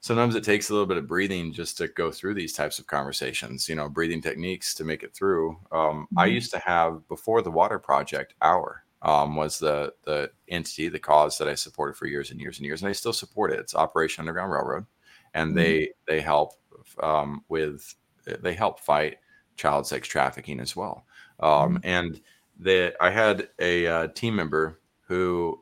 sometimes 0.00 0.34
it 0.34 0.44
takes 0.44 0.70
a 0.70 0.72
little 0.72 0.86
bit 0.86 0.96
of 0.96 1.06
breathing 1.06 1.52
just 1.52 1.76
to 1.78 1.88
go 1.88 2.10
through 2.10 2.34
these 2.34 2.52
types 2.52 2.78
of 2.78 2.86
conversations. 2.86 3.68
You 3.68 3.74
know, 3.74 3.88
breathing 3.88 4.22
techniques 4.22 4.74
to 4.74 4.84
make 4.84 5.02
it 5.02 5.14
through. 5.14 5.50
Um, 5.70 6.06
mm-hmm. 6.06 6.18
I 6.18 6.26
used 6.26 6.50
to 6.52 6.58
have 6.58 7.06
before 7.08 7.42
the 7.42 7.50
Water 7.50 7.78
Project 7.78 8.34
Hour 8.40 8.84
um, 9.02 9.36
was 9.36 9.58
the 9.58 9.92
the 10.04 10.30
entity, 10.48 10.88
the 10.88 10.98
cause 10.98 11.38
that 11.38 11.48
I 11.48 11.54
supported 11.54 11.96
for 11.96 12.06
years 12.06 12.30
and 12.30 12.40
years 12.40 12.58
and 12.58 12.66
years, 12.66 12.82
and 12.82 12.88
I 12.88 12.92
still 12.92 13.12
support 13.12 13.52
it. 13.52 13.60
It's 13.60 13.74
Operation 13.74 14.22
Underground 14.22 14.52
Railroad, 14.52 14.86
and 15.34 15.48
mm-hmm. 15.48 15.58
they 15.58 15.90
they 16.06 16.20
help 16.20 16.54
um, 17.02 17.44
with 17.48 17.94
they 18.40 18.54
help 18.54 18.80
fight 18.80 19.18
child 19.56 19.86
sex 19.86 20.08
trafficking 20.08 20.60
as 20.60 20.74
well. 20.74 21.04
Um, 21.40 21.76
mm-hmm. 21.76 21.76
And 21.84 22.20
they, 22.58 22.92
I 23.00 23.10
had 23.10 23.48
a 23.58 23.86
uh, 23.86 24.06
team 24.08 24.36
member 24.36 24.80
who 25.06 25.61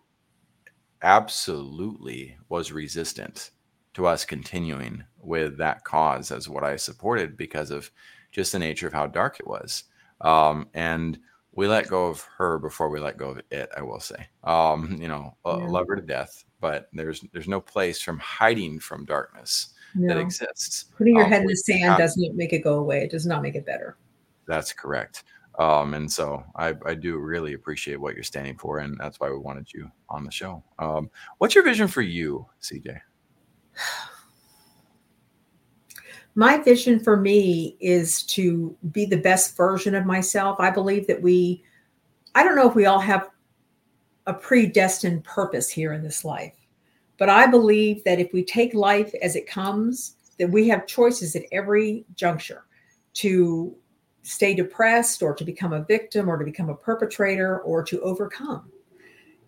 absolutely 1.02 2.36
was 2.48 2.72
resistant 2.72 3.50
to 3.94 4.06
us 4.06 4.24
continuing 4.24 5.04
with 5.20 5.58
that 5.58 5.84
cause 5.84 6.30
as 6.30 6.48
what 6.48 6.64
I 6.64 6.76
supported 6.76 7.36
because 7.36 7.70
of 7.70 7.90
just 8.32 8.52
the 8.52 8.58
nature 8.58 8.86
of 8.86 8.92
how 8.92 9.06
dark 9.06 9.40
it 9.40 9.46
was. 9.46 9.84
Um, 10.20 10.68
and 10.74 11.18
we 11.52 11.66
let 11.66 11.88
go 11.88 12.06
of 12.06 12.24
her 12.38 12.58
before 12.58 12.90
we 12.90 13.00
let 13.00 13.16
go 13.16 13.30
of 13.30 13.40
it. 13.50 13.68
I 13.76 13.82
will 13.82 14.00
say, 14.00 14.26
um, 14.44 14.98
you 15.00 15.08
know, 15.08 15.36
yeah. 15.44 15.52
love 15.52 15.86
her 15.88 15.96
to 15.96 16.02
death, 16.02 16.44
but 16.60 16.88
there's 16.92 17.24
there's 17.32 17.48
no 17.48 17.60
place 17.60 18.00
from 18.00 18.18
hiding 18.18 18.78
from 18.78 19.04
darkness 19.04 19.74
no. 19.94 20.14
that 20.14 20.20
exists. 20.20 20.84
Putting 20.96 21.16
your 21.16 21.24
um, 21.24 21.30
head 21.30 21.42
in 21.42 21.48
the 21.48 21.56
sand 21.56 21.98
doesn't 21.98 22.36
make 22.36 22.52
it 22.52 22.60
go 22.60 22.78
away. 22.78 23.02
It 23.02 23.10
does 23.10 23.26
not 23.26 23.42
make 23.42 23.56
it 23.56 23.66
better. 23.66 23.96
That's 24.46 24.72
correct. 24.72 25.24
Um, 25.58 25.94
and 25.94 26.10
so 26.10 26.44
I, 26.56 26.74
I, 26.86 26.94
do 26.94 27.18
really 27.18 27.54
appreciate 27.54 28.00
what 28.00 28.14
you're 28.14 28.22
standing 28.22 28.56
for, 28.56 28.78
and 28.78 28.96
that's 28.98 29.18
why 29.18 29.30
we 29.30 29.36
wanted 29.36 29.72
you 29.72 29.90
on 30.08 30.24
the 30.24 30.30
show. 30.30 30.62
Um, 30.78 31.10
what's 31.38 31.54
your 31.54 31.64
vision 31.64 31.88
for 31.88 32.02
you, 32.02 32.46
CJ? 32.62 32.98
My 36.34 36.58
vision 36.58 37.00
for 37.00 37.16
me 37.16 37.76
is 37.80 38.22
to 38.24 38.76
be 38.92 39.04
the 39.04 39.16
best 39.16 39.56
version 39.56 39.94
of 39.94 40.06
myself. 40.06 40.60
I 40.60 40.70
believe 40.70 41.06
that 41.08 41.20
we, 41.20 41.64
I 42.34 42.44
don't 42.44 42.54
know 42.54 42.68
if 42.68 42.76
we 42.76 42.86
all 42.86 43.00
have 43.00 43.28
a 44.26 44.34
predestined 44.34 45.24
purpose 45.24 45.68
here 45.68 45.92
in 45.92 46.02
this 46.02 46.24
life, 46.24 46.54
but 47.18 47.28
I 47.28 47.46
believe 47.46 48.04
that 48.04 48.20
if 48.20 48.32
we 48.32 48.44
take 48.44 48.72
life 48.74 49.12
as 49.20 49.34
it 49.34 49.48
comes, 49.48 50.14
that 50.38 50.50
we 50.50 50.68
have 50.68 50.86
choices 50.86 51.34
at 51.34 51.42
every 51.50 52.06
juncture 52.14 52.64
to 53.14 53.76
stay 54.22 54.54
depressed 54.54 55.22
or 55.22 55.34
to 55.34 55.44
become 55.44 55.72
a 55.72 55.84
victim 55.84 56.28
or 56.28 56.36
to 56.36 56.44
become 56.44 56.68
a 56.68 56.74
perpetrator 56.74 57.60
or 57.60 57.82
to 57.84 58.00
overcome. 58.02 58.70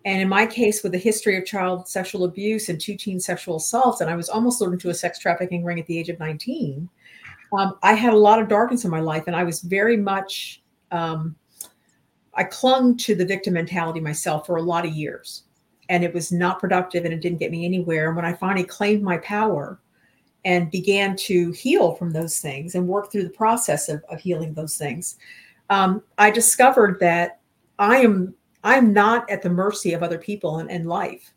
And 0.05 0.21
in 0.21 0.27
my 0.27 0.45
case, 0.45 0.83
with 0.83 0.93
a 0.95 0.97
history 0.99 1.37
of 1.37 1.45
child 1.45 1.87
sexual 1.87 2.25
abuse 2.25 2.67
and 2.69 2.79
two 2.79 2.95
teen 2.95 3.19
sexual 3.19 3.57
assaults, 3.57 4.01
and 4.01 4.09
I 4.09 4.15
was 4.15 4.29
almost 4.29 4.59
lured 4.59 4.73
into 4.73 4.89
a 4.89 4.93
sex 4.93 5.17
trafficking 5.17 5.63
ring 5.63 5.79
at 5.79 5.85
the 5.85 5.97
age 5.97 6.09
of 6.09 6.19
19, 6.19 6.89
um, 7.53 7.77
I 7.83 7.93
had 7.93 8.13
a 8.13 8.17
lot 8.17 8.41
of 8.41 8.47
darkness 8.47 8.83
in 8.83 8.91
my 8.91 8.99
life. 8.99 9.25
And 9.27 9.35
I 9.35 9.43
was 9.43 9.61
very 9.61 9.95
much, 9.95 10.61
um, 10.91 11.35
I 12.33 12.43
clung 12.43 12.97
to 12.97 13.15
the 13.15 13.25
victim 13.25 13.53
mentality 13.53 13.99
myself 13.99 14.45
for 14.45 14.57
a 14.57 14.61
lot 14.61 14.85
of 14.85 14.91
years. 14.91 15.43
And 15.89 16.03
it 16.03 16.13
was 16.13 16.31
not 16.31 16.59
productive 16.59 17.05
and 17.05 17.13
it 17.13 17.21
didn't 17.21 17.39
get 17.39 17.51
me 17.51 17.65
anywhere. 17.65 18.07
And 18.07 18.15
when 18.15 18.25
I 18.25 18.33
finally 18.33 18.65
claimed 18.65 19.03
my 19.03 19.17
power, 19.19 19.79
and 20.45 20.71
began 20.71 21.15
to 21.15 21.51
heal 21.51 21.95
from 21.95 22.11
those 22.11 22.39
things 22.39 22.75
and 22.75 22.87
work 22.87 23.11
through 23.11 23.23
the 23.23 23.29
process 23.29 23.89
of, 23.89 24.03
of 24.09 24.19
healing 24.19 24.53
those 24.53 24.77
things, 24.77 25.17
um, 25.69 26.03
I 26.17 26.31
discovered 26.31 26.99
that 26.99 27.39
I 27.79 27.97
am 27.97 28.35
I'm 28.63 28.93
not 28.93 29.29
at 29.29 29.41
the 29.41 29.49
mercy 29.49 29.93
of 29.93 30.03
other 30.03 30.17
people 30.17 30.59
in, 30.59 30.69
in 30.69 30.85
life. 30.85 31.33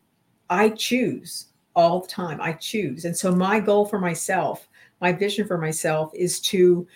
I 0.48 0.70
choose 0.70 1.46
all 1.74 2.00
the 2.00 2.08
time. 2.08 2.40
I 2.40 2.52
choose. 2.52 3.04
And 3.04 3.16
so 3.16 3.34
my 3.34 3.58
goal 3.58 3.84
for 3.84 3.98
myself, 3.98 4.68
my 5.00 5.12
vision 5.12 5.46
for 5.46 5.58
myself 5.58 6.12
is 6.14 6.40
to 6.42 6.86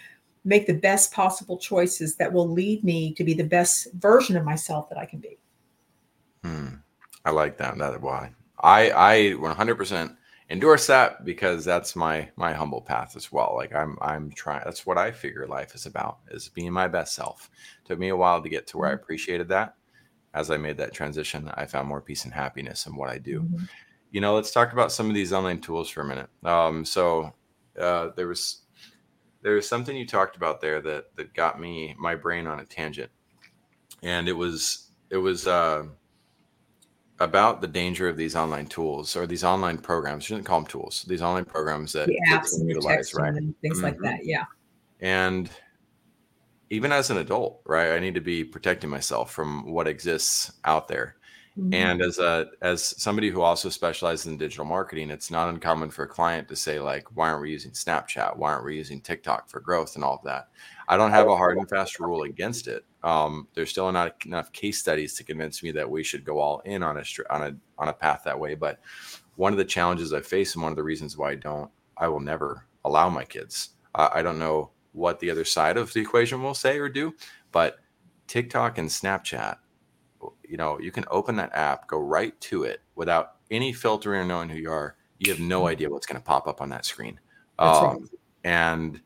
make 0.45 0.67
the 0.67 0.75
best 0.75 1.12
possible 1.12 1.59
choices 1.59 2.17
that 2.17 2.33
will 2.33 2.49
lead 2.49 2.83
me 2.85 3.12
to 3.14 3.25
be 3.25 3.35
the 3.35 3.45
best 3.45 3.93
version 3.95 4.37
of 4.37 4.45
myself 4.45 4.88
that 4.88 4.99
I 4.99 5.05
can 5.05 5.19
be. 5.19 5.38
Hmm. 6.45 6.69
I 7.25 7.31
like 7.31 7.59
that. 7.59 7.76
That 7.76 8.00
why 8.00 8.31
I 8.61 8.90
I 8.90 9.17
100% 9.35 10.17
endorse 10.50 10.87
that 10.88 11.25
because 11.25 11.64
that's 11.64 11.95
my 11.95 12.28
my 12.37 12.52
humble 12.52 12.83
path 12.83 13.16
as 13.16 13.30
well. 13.30 13.54
Like 13.57 13.75
i'm 13.75 13.97
i'm 14.00 14.30
trying 14.33 14.62
that's 14.64 14.85
what 14.85 14.99
i 14.99 15.11
figure 15.11 15.47
life 15.47 15.75
is 15.75 15.87
about 15.87 16.19
is 16.30 16.49
being 16.49 16.73
my 16.73 16.88
best 16.88 17.14
self. 17.14 17.50
Took 17.85 17.99
me 17.99 18.09
a 18.09 18.16
while 18.16 18.42
to 18.42 18.49
get 18.49 18.66
to 18.69 18.78
where 18.78 18.88
i 18.88 18.92
mm-hmm. 18.92 19.02
appreciated 19.02 19.49
that. 19.49 19.76
As 20.35 20.50
i 20.50 20.57
made 20.57 20.76
that 20.78 20.92
transition 20.92 21.50
i 21.54 21.66
found 21.66 21.88
more 21.88 22.00
peace 22.00 22.25
and 22.25 22.35
happiness 22.35 22.87
in 22.87 22.97
what 22.97 23.11
i 23.11 23.19
do. 23.19 23.40
Mm-hmm. 23.42 23.64
you 24.11 24.21
know 24.21 24.35
let's 24.35 24.50
talk 24.50 24.73
about 24.73 24.92
some 24.92 25.09
of 25.09 25.14
these 25.14 25.33
online 25.33 25.61
tools 25.61 25.88
for 25.88 26.02
a 26.02 26.07
minute. 26.07 26.30
Um, 26.45 26.85
so 26.85 27.33
uh, 27.78 28.11
there 28.16 28.26
was 28.26 28.62
there 29.42 29.54
was 29.54 29.69
something 29.69 29.97
you 29.97 30.07
talked 30.07 30.37
about 30.37 30.61
there 30.61 30.80
that 30.80 31.16
that 31.16 31.35
got 31.35 31.61
me 31.61 31.95
my 31.99 32.14
brain 32.14 32.47
on 32.47 32.61
a 32.61 32.64
tangent. 32.64 33.11
And 34.02 34.28
it 34.28 34.33
was 34.33 34.90
it 35.11 35.16
was 35.16 35.47
uh 35.47 35.85
about 37.21 37.61
the 37.61 37.69
danger 37.69 38.09
of 38.09 38.17
these 38.17 38.35
online 38.35 38.67
tools 38.67 39.15
or 39.15 39.27
these 39.27 39.45
online 39.45 39.79
programs. 39.79 40.25
You 40.25 40.35
shouldn't 40.35 40.47
call 40.47 40.61
them 40.61 40.69
tools. 40.69 41.05
These 41.07 41.23
online 41.23 41.45
programs 41.45 41.93
that 41.93 42.09
apps 42.29 42.59
and 42.59 42.67
utilize, 42.67 43.15
right? 43.15 43.35
And 43.35 43.55
things 43.61 43.77
mm-hmm. 43.77 43.85
like 43.85 43.99
that. 43.99 44.25
Yeah. 44.25 44.45
And 45.00 45.50
even 46.71 46.93
as 46.93 47.11
an 47.11 47.19
adult, 47.19 47.61
right, 47.67 47.93
I 47.93 47.99
need 47.99 48.15
to 48.15 48.21
be 48.21 48.43
protecting 48.45 48.91
myself 48.91 49.33
from 49.33 49.71
what 49.71 49.87
exists 49.87 50.53
out 50.65 50.89
there. 50.89 51.17
Mm-hmm. 51.61 51.75
And 51.75 52.00
as 52.00 52.19
a 52.19 52.47
as 52.62 52.95
somebody 53.00 53.29
who 53.29 53.43
also 53.43 53.69
specializes 53.69 54.26
in 54.26 54.38
digital 54.38 54.64
marketing, 54.64 55.11
it's 55.11 55.31
not 55.31 55.50
uncommon 55.50 55.90
for 55.90 56.05
a 56.05 56.09
client 56.09 56.49
to 56.49 56.57
say 56.57 56.81
like, 56.81 57.07
"Why 57.14 57.29
aren't 57.29 57.43
we 57.43 57.50
using 57.50 57.73
Snapchat? 57.73 58.37
Why 58.37 58.52
aren't 58.52 58.64
we 58.64 58.76
using 58.76 59.00
TikTok 59.02 59.50
for 59.50 59.61
growth 59.61 59.95
and 59.95 60.02
all 60.02 60.14
of 60.14 60.25
that?" 60.25 60.49
I 60.88 60.97
don't 60.97 61.11
have 61.11 61.29
a 61.29 61.37
hard 61.37 61.59
and 61.59 61.69
fast 61.69 62.00
rule 62.00 62.23
against 62.23 62.67
it. 62.67 62.85
Um, 63.02 63.47
there's 63.55 63.71
still 63.71 63.93
not 63.93 64.17
enough 64.25 64.52
case 64.52 64.79
studies 64.79 65.14
to 65.14 65.25
convince 65.25 65.62
me 65.62 65.71
that 65.73 65.90
we 65.90 66.02
should 66.02 66.25
go 66.25 66.38
all 66.38 66.61
in 66.61 66.83
on 66.83 66.97
a 66.97 67.05
on 67.29 67.43
a 67.43 67.55
on 67.79 67.88
a 67.88 67.93
path 67.93 68.23
that 68.25 68.40
way. 68.40 68.55
But 68.55 68.81
one 69.37 69.52
of 69.52 69.59
the 69.59 69.64
challenges 69.64 70.14
I 70.14 70.23
face 70.23 70.55
and 70.55 70.62
one 70.62 70.73
of 70.73 70.76
the 70.76 70.83
reasons 70.83 71.19
why 71.19 71.33
I 71.33 71.35
don't, 71.35 71.71
I 71.99 72.09
will 72.09 72.21
never 72.21 72.67
allow 72.87 73.11
my 73.11 73.25
kids. 73.25 73.71
Uh, 73.95 74.09
I 74.12 74.23
don't 74.23 74.38
know 74.38 74.71
what 74.93 75.21
the 75.21 75.31
other 75.31 75.45
side 75.45 75.76
of 75.76 75.93
the 75.93 76.00
equation 76.00 76.43
will 76.43 76.55
say 76.55 76.79
or 76.79 76.88
do, 76.88 77.14
but 77.52 77.76
TikTok 78.29 78.79
and 78.79 78.88
Snapchat 78.88 79.57
you 80.50 80.57
know, 80.57 80.80
you 80.80 80.90
can 80.90 81.04
open 81.11 81.37
that 81.37 81.54
app, 81.54 81.87
go 81.87 81.99
right 81.99 82.38
to 82.40 82.64
it 82.64 82.80
without 82.97 83.37
any 83.50 83.73
filtering 83.73 84.23
or 84.23 84.25
knowing 84.25 84.49
who 84.49 84.59
you 84.59 84.71
are. 84.71 84.97
You 85.19 85.30
have 85.30 85.40
no 85.40 85.69
idea 85.69 85.88
what's 85.88 86.07
going 86.07 86.21
to 86.21 86.25
pop 86.25 86.49
up 86.49 86.61
on 86.61 86.71
that 86.71 86.85
screen. 86.85 87.21
Um, 87.59 87.85
right. 87.85 87.97
And 88.42 89.00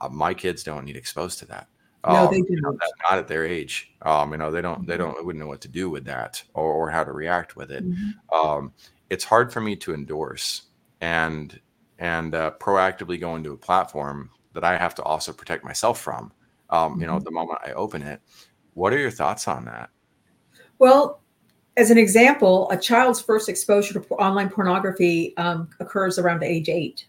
uh, 0.00 0.08
my 0.08 0.32
kids 0.32 0.62
don't 0.62 0.84
need 0.84 0.96
exposed 0.96 1.38
to 1.40 1.46
that. 1.46 1.68
No, 2.06 2.26
um, 2.26 2.30
they 2.30 2.40
do 2.40 2.56
not. 2.60 2.76
Not 3.10 3.18
at 3.18 3.28
their 3.28 3.44
age. 3.44 3.92
Um, 4.02 4.32
you 4.32 4.38
know, 4.38 4.50
they 4.50 4.62
don't. 4.62 4.86
They 4.86 4.94
mm-hmm. 4.94 5.02
don't. 5.02 5.16
They 5.16 5.22
Wouldn't 5.22 5.44
know 5.44 5.48
what 5.48 5.60
to 5.62 5.68
do 5.68 5.90
with 5.90 6.04
that 6.06 6.42
or, 6.54 6.72
or 6.72 6.90
how 6.90 7.04
to 7.04 7.12
react 7.12 7.56
with 7.56 7.70
it. 7.70 7.84
Mm-hmm. 7.86 8.48
Um, 8.48 8.72
it's 9.10 9.24
hard 9.24 9.52
for 9.52 9.60
me 9.60 9.76
to 9.76 9.92
endorse 9.92 10.62
and 11.02 11.60
and 11.98 12.34
uh, 12.34 12.52
proactively 12.58 13.20
go 13.20 13.36
into 13.36 13.52
a 13.52 13.56
platform 13.56 14.30
that 14.54 14.64
I 14.64 14.78
have 14.78 14.94
to 14.94 15.02
also 15.02 15.32
protect 15.32 15.62
myself 15.62 16.00
from. 16.00 16.32
Um, 16.70 16.92
mm-hmm. 16.92 17.00
You 17.02 17.06
know, 17.08 17.16
mm-hmm. 17.16 17.24
the 17.24 17.30
moment 17.32 17.58
I 17.66 17.72
open 17.72 18.02
it. 18.02 18.22
What 18.72 18.94
are 18.94 18.98
your 18.98 19.10
thoughts 19.10 19.46
on 19.46 19.66
that? 19.66 19.90
Well, 20.80 21.20
as 21.76 21.90
an 21.90 21.98
example, 21.98 22.68
a 22.70 22.76
child's 22.76 23.20
first 23.20 23.48
exposure 23.48 23.94
to 23.94 24.00
online 24.14 24.48
pornography 24.48 25.36
um, 25.36 25.68
occurs 25.78 26.18
around 26.18 26.40
the 26.40 26.46
age 26.46 26.68
eight. 26.68 27.06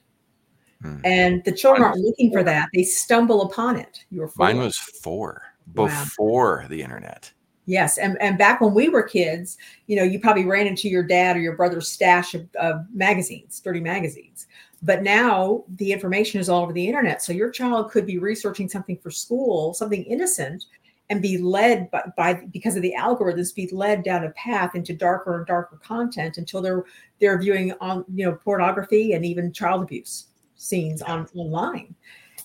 Hmm. 0.82 1.00
And 1.04 1.44
the 1.46 1.52
children 1.52 1.84
aren't 1.84 2.00
looking 2.00 2.32
for 2.32 2.44
that. 2.44 2.70
They 2.74 2.84
stumble 2.84 3.44
upon 3.44 3.78
it. 3.78 4.06
Your 4.12 4.30
Mine 4.36 4.60
was 4.60 4.78
four 4.78 5.42
before 5.74 6.60
wow. 6.62 6.68
the 6.68 6.82
internet. 6.82 7.32
Yes. 7.66 7.98
And, 7.98 8.22
and 8.22 8.38
back 8.38 8.60
when 8.60 8.74
we 8.74 8.90
were 8.90 9.04
kids, 9.04 9.58
you 9.88 9.96
know, 9.96 10.04
you 10.04 10.20
probably 10.20 10.46
ran 10.46 10.68
into 10.68 10.90
your 10.90 11.04
dad 11.04 11.38
or 11.38 11.40
your 11.40 11.56
brother's 11.56 11.90
stash 11.90 12.34
of, 12.34 12.48
of 12.56 12.86
magazines, 12.94 13.60
dirty 13.60 13.80
magazines. 13.80 14.48
But 14.82 15.04
now 15.04 15.64
the 15.78 15.94
information 15.94 16.42
is 16.42 16.50
all 16.50 16.64
over 16.64 16.74
the 16.74 16.88
internet. 16.88 17.22
So 17.22 17.34
your 17.34 17.52
child 17.52 17.92
could 17.92 18.08
be 18.08 18.18
researching 18.18 18.68
something 18.68 18.98
for 18.98 19.12
school, 19.12 19.74
something 19.76 20.04
innocent, 20.06 20.66
and 21.12 21.22
be 21.22 21.38
led 21.38 21.92
by, 21.92 22.04
by, 22.16 22.34
because 22.54 22.78
of 22.78 22.82
the 22.82 22.96
algorithms 22.98 23.54
be 23.54 23.68
led 23.74 24.02
down 24.02 24.24
a 24.24 24.30
path 24.30 24.76
into 24.76 24.94
darker 24.94 25.38
and 25.38 25.46
darker 25.46 25.78
content 25.84 26.38
until 26.38 26.62
they're 26.62 26.86
they're 27.20 27.38
viewing 27.38 27.74
on 27.82 28.06
you 28.16 28.26
know 28.26 28.32
pornography 28.32 29.12
and 29.12 29.26
even 29.26 29.52
child 29.52 29.84
abuse 29.84 30.28
scenes 30.56 31.02
on 31.02 31.28
online. 31.36 31.94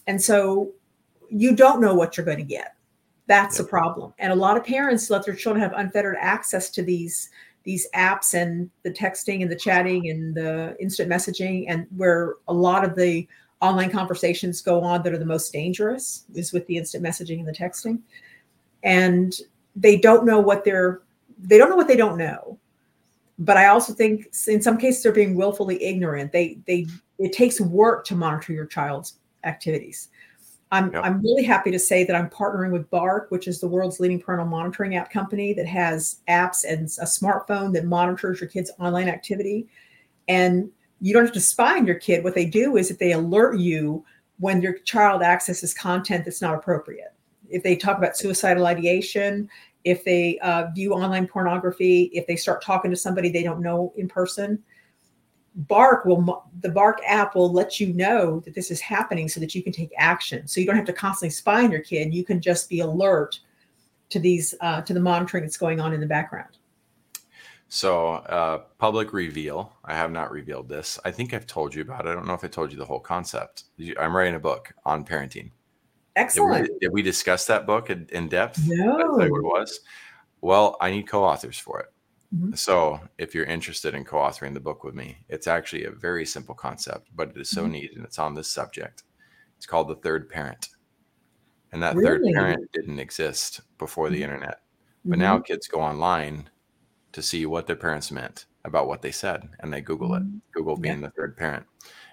And 0.08 0.20
so 0.20 0.73
you 1.30 1.54
don't 1.54 1.80
know 1.80 1.94
what 1.94 2.16
you're 2.16 2.26
going 2.26 2.38
to 2.38 2.44
get. 2.44 2.75
That's 3.28 3.58
yep. 3.58 3.66
a 3.66 3.68
problem. 3.68 4.12
And 4.18 4.32
a 4.32 4.37
lot 4.37 4.56
of 4.56 4.64
parents 4.64 5.11
let 5.11 5.25
their 5.25 5.35
children 5.35 5.62
have 5.62 5.78
unfettered 5.78 6.16
access 6.20 6.68
to 6.70 6.82
these 6.82 7.30
these 7.62 7.88
apps 7.94 8.35
and 8.35 8.68
the 8.82 8.90
texting 8.90 9.42
and 9.42 9.50
the 9.50 9.56
chatting 9.56 10.11
and 10.11 10.35
the 10.35 10.76
instant 10.80 11.08
messaging 11.08 11.66
and 11.68 11.87
where 11.96 12.35
a 12.49 12.52
lot 12.52 12.85
of 12.85 12.96
the 12.96 13.28
online 13.61 13.90
conversations 13.90 14.61
go 14.61 14.80
on 14.80 15.04
that 15.04 15.12
are 15.12 15.18
the 15.18 15.25
most 15.25 15.52
dangerous 15.52 16.25
is 16.35 16.52
with 16.52 16.66
the 16.66 16.76
instant 16.76 17.04
messaging 17.04 17.38
and 17.38 17.46
the 17.46 17.52
texting 17.52 18.00
and 18.87 19.35
they 19.75 19.99
don't 19.99 20.25
know 20.25 20.40
what 20.40 20.64
they're 20.64 21.02
they 21.38 21.59
don't 21.59 21.69
know 21.69 21.76
what 21.76 21.88
they 21.88 21.97
don't 21.97 22.16
know. 22.16 22.59
But 23.38 23.59
i 23.59 23.66
also 23.66 23.93
think 23.93 24.28
in 24.47 24.62
some 24.62 24.78
cases 24.78 25.02
they're 25.02 25.12
being 25.12 25.35
willfully 25.35 25.83
ignorant. 25.85 26.33
They 26.33 26.59
they 26.66 26.87
it 27.19 27.35
takes 27.35 27.61
work 27.61 28.07
to 28.07 28.14
monitor 28.14 28.55
your 28.55 28.64
child's 28.64 29.19
activities. 29.45 30.09
I'm 30.73 30.93
yep. 30.93 31.04
i'm 31.04 31.21
really 31.21 31.45
happy 31.45 31.71
to 31.71 31.78
say 31.78 32.02
that 32.04 32.17
i'm 32.17 32.28
partnering 32.28 32.73
with 32.73 32.91
bark 32.91 33.30
which 33.30 33.47
is 33.47 33.60
the 33.60 33.69
world's 33.69 34.00
leading 34.00 34.21
parental 34.21 34.49
monitoring 34.49 34.97
app 34.97 35.13
company 35.13 35.52
that 35.54 35.67
has 35.67 36.23
apps 36.28 36.65
and 36.69 36.87
a 36.87 37.06
smartphone 37.06 37.73
that 37.75 37.84
monitors 37.84 38.41
your 38.41 38.50
kids 38.50 38.73
online 38.80 39.08
activity. 39.08 39.69
And 40.26 40.71
you 41.00 41.13
don't 41.13 41.25
have 41.25 41.34
to 41.34 41.41
spy 41.41 41.76
on 41.76 41.87
your 41.87 41.97
kid. 41.97 42.25
What 42.25 42.34
they 42.34 42.47
do 42.47 42.76
is 42.76 42.89
that 42.89 42.99
they 42.99 43.13
alert 43.13 43.58
you 43.58 44.04
when 44.39 44.60
your 44.60 44.78
child 44.78 45.23
accesses 45.23 45.73
content 45.73 46.25
that's 46.25 46.43
not 46.43 46.54
appropriate 46.54 47.16
if 47.50 47.63
they 47.63 47.76
talk 47.76 47.99
about 47.99 48.17
suicidal 48.17 48.67
ideation, 48.67 49.49
if 49.85 50.04
they 50.04 50.39
uh, 50.41 50.67
view 50.75 50.95
online 50.95 51.26
pornography, 51.26 52.11
if 52.13 52.26
they 52.26 52.37
start 52.37 52.63
talking 52.63 52.91
to 52.91 52.97
somebody 52.97 53.30
they 53.30 53.43
don't 53.43 53.61
know 53.61 53.93
in 53.97 54.09
person, 54.09 54.63
Bark 55.54 56.04
will 56.04 56.45
the 56.61 56.69
Bark 56.69 57.00
app 57.06 57.35
will 57.35 57.50
let 57.50 57.80
you 57.80 57.93
know 57.95 58.41
that 58.41 58.54
this 58.54 58.71
is 58.71 58.80
happening 58.80 59.28
so 59.28 59.41
that 59.41 59.54
you 59.54 59.63
can 59.63 59.73
take 59.73 59.91
action. 59.97 60.47
So 60.47 60.61
you 60.61 60.67
don't 60.67 60.76
have 60.76 60.85
to 60.87 60.93
constantly 60.93 61.30
spy 61.30 61.65
on 61.65 61.73
your 61.73 61.80
kid. 61.80 62.13
You 62.13 62.25
can 62.25 62.41
just 62.41 62.69
be 62.69 62.80
alert 62.80 63.41
to 64.11 64.19
these 64.19 64.54
uh, 64.61 64.82
to 64.82 64.93
the 64.93 65.00
monitoring 65.00 65.45
that's 65.45 65.56
going 65.56 65.80
on 65.80 65.93
in 65.93 66.00
the 66.00 66.06
background. 66.06 66.59
So, 67.69 68.15
uh, 68.15 68.59
public 68.78 69.13
reveal. 69.13 69.73
I 69.85 69.95
have 69.95 70.13
not 70.13 70.30
revealed 70.30 70.69
this. 70.69 71.00
I 71.04 71.11
think 71.11 71.35
I've 71.35 71.47
told 71.47 71.75
you 71.75 71.82
about 71.82 72.06
it. 72.06 72.11
I 72.11 72.15
don't 72.15 72.26
know 72.26 72.35
if 72.35 72.45
I 72.45 72.49
told 72.49 72.71
you 72.71 72.78
the 72.78 72.85
whole 72.85 73.00
concept. 73.00 73.65
I'm 73.99 74.17
writing 74.17 74.37
a 74.37 74.41
book 74.41 74.73
on 74.85 75.04
parenting. 75.04 75.50
Excellent. 76.17 76.65
Did 76.65 76.73
we, 76.73 76.79
did 76.81 76.93
we 76.93 77.02
discuss 77.02 77.47
that 77.47 77.67
book 77.67 77.91
in, 77.91 78.09
in 78.11 78.29
depth? 78.29 78.61
No. 78.67 78.97
what 78.97 79.26
it 79.26 79.31
was? 79.31 79.81
Well, 80.41 80.76
I 80.81 80.91
need 80.91 81.09
co-authors 81.09 81.59
for 81.59 81.81
it. 81.81 81.87
Mm-hmm. 82.35 82.55
So 82.55 83.00
if 83.19 83.35
you're 83.35 83.45
interested 83.45 83.95
in 83.95 84.05
co-authoring 84.05 84.55
the 84.55 84.61
book 84.61 84.83
with 84.83 84.95
me, 84.95 85.19
it's 85.29 85.47
actually 85.47 85.85
a 85.85 85.91
very 85.91 86.26
simple 86.26 86.55
concept, 86.55 87.09
but 87.15 87.31
it 87.31 87.37
is 87.37 87.50
so 87.50 87.63
mm-hmm. 87.63 87.73
neat 87.73 87.97
and 87.97 88.05
it's 88.05 88.19
on 88.19 88.35
this 88.35 88.49
subject. 88.49 89.05
It's 89.59 89.67
called 89.67 89.89
the 89.89 89.97
third 89.97 90.29
parent. 90.29 90.71
And 91.73 91.83
that 91.83 91.95
really? 91.95 92.33
third 92.33 92.35
parent 92.35 92.73
didn't 92.73 92.99
exist 92.99 93.61
before 93.79 94.09
the 94.09 94.17
mm-hmm. 94.17 94.25
internet. 94.25 94.61
But 95.05 95.13
mm-hmm. 95.13 95.21
now 95.21 95.39
kids 95.39 95.69
go 95.69 95.81
online 95.81 96.49
to 97.13 97.23
see 97.23 97.47
what 97.47 97.67
their 97.67 97.76
parents 97.76 98.11
meant 98.11 98.47
about 98.65 98.89
what 98.89 99.02
they 99.02 99.13
said 99.13 99.49
and 99.61 99.73
they 99.73 99.81
Google 99.81 100.15
it. 100.15 100.23
Mm-hmm. 100.23 100.39
Google 100.52 100.76
being 100.76 101.00
yeah. 101.00 101.09
the 101.09 101.13
third 101.13 101.37
parent 101.37 101.67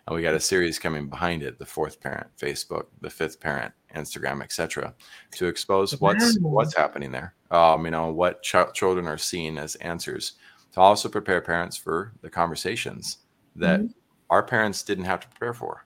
and 0.08 0.16
we 0.16 0.22
got 0.22 0.36
a 0.36 0.40
series 0.40 0.80
coming 0.80 1.08
behind 1.08 1.44
it 1.44 1.60
the 1.60 1.66
fourth 1.66 2.00
parent 2.00 2.28
facebook 2.38 2.88
the 3.02 3.10
fifth 3.10 3.40
parent 3.40 3.74
instagram 3.96 4.42
etc 4.42 4.94
to 5.32 5.48
expose 5.48 6.00
what's 6.00 6.38
what's 6.40 6.76
happening 6.76 7.12
there 7.12 7.34
um, 7.52 7.86
you 7.86 7.92
know 7.92 8.12
what 8.12 8.42
ch- 8.42 8.74
children 8.74 9.08
are 9.08 9.18
seeing 9.18 9.58
as 9.58 9.76
answers 9.76 10.34
to 10.74 10.82
also 10.82 11.08
prepare 11.08 11.40
parents 11.40 11.78
for 11.78 12.14
the 12.22 12.30
conversations 12.30 13.20
that 13.56 13.80
mm-hmm. 13.80 13.92
our 14.30 14.44
parents 14.44 14.84
didn't 14.84 15.06
have 15.06 15.20
to 15.22 15.28
prepare 15.30 15.54
for. 15.54 15.86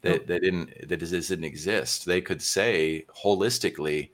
They, 0.00 0.18
they 0.18 0.38
didn't 0.38 0.88
that 0.88 1.00
this 1.00 1.28
didn't 1.28 1.44
exist. 1.44 2.06
They 2.06 2.20
could 2.20 2.40
say 2.40 3.04
holistically 3.24 4.10